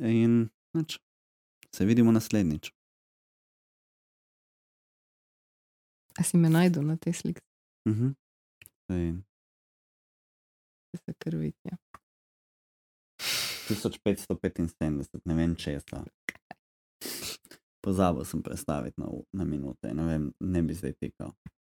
in 0.00 0.48
nič. 0.72 0.96
Se 1.68 1.84
vidimo 1.84 2.08
naslednjič. 2.10 2.72
A 6.12 6.22
si 6.22 6.36
me 6.36 6.48
najdu 6.48 6.80
na 6.82 6.96
tej 6.96 7.12
sliki, 7.14 7.40
Mhm. 7.84 8.14
Sej, 8.84 9.12
da 10.92 10.98
se 10.98 11.14
krvitja. 11.18 11.76
1575, 13.68 15.20
ne 15.24 15.34
vem 15.34 15.54
česa. 15.54 16.04
Pozabil 17.82 18.24
sem 18.24 18.42
predstaviti 18.42 19.00
na, 19.00 19.06
na 19.32 19.44
minute, 19.44 19.94
ne, 19.94 20.06
vem, 20.06 20.32
ne 20.40 20.62
bi 20.62 20.74
zdaj 20.74 20.92
tekal. 20.92 21.32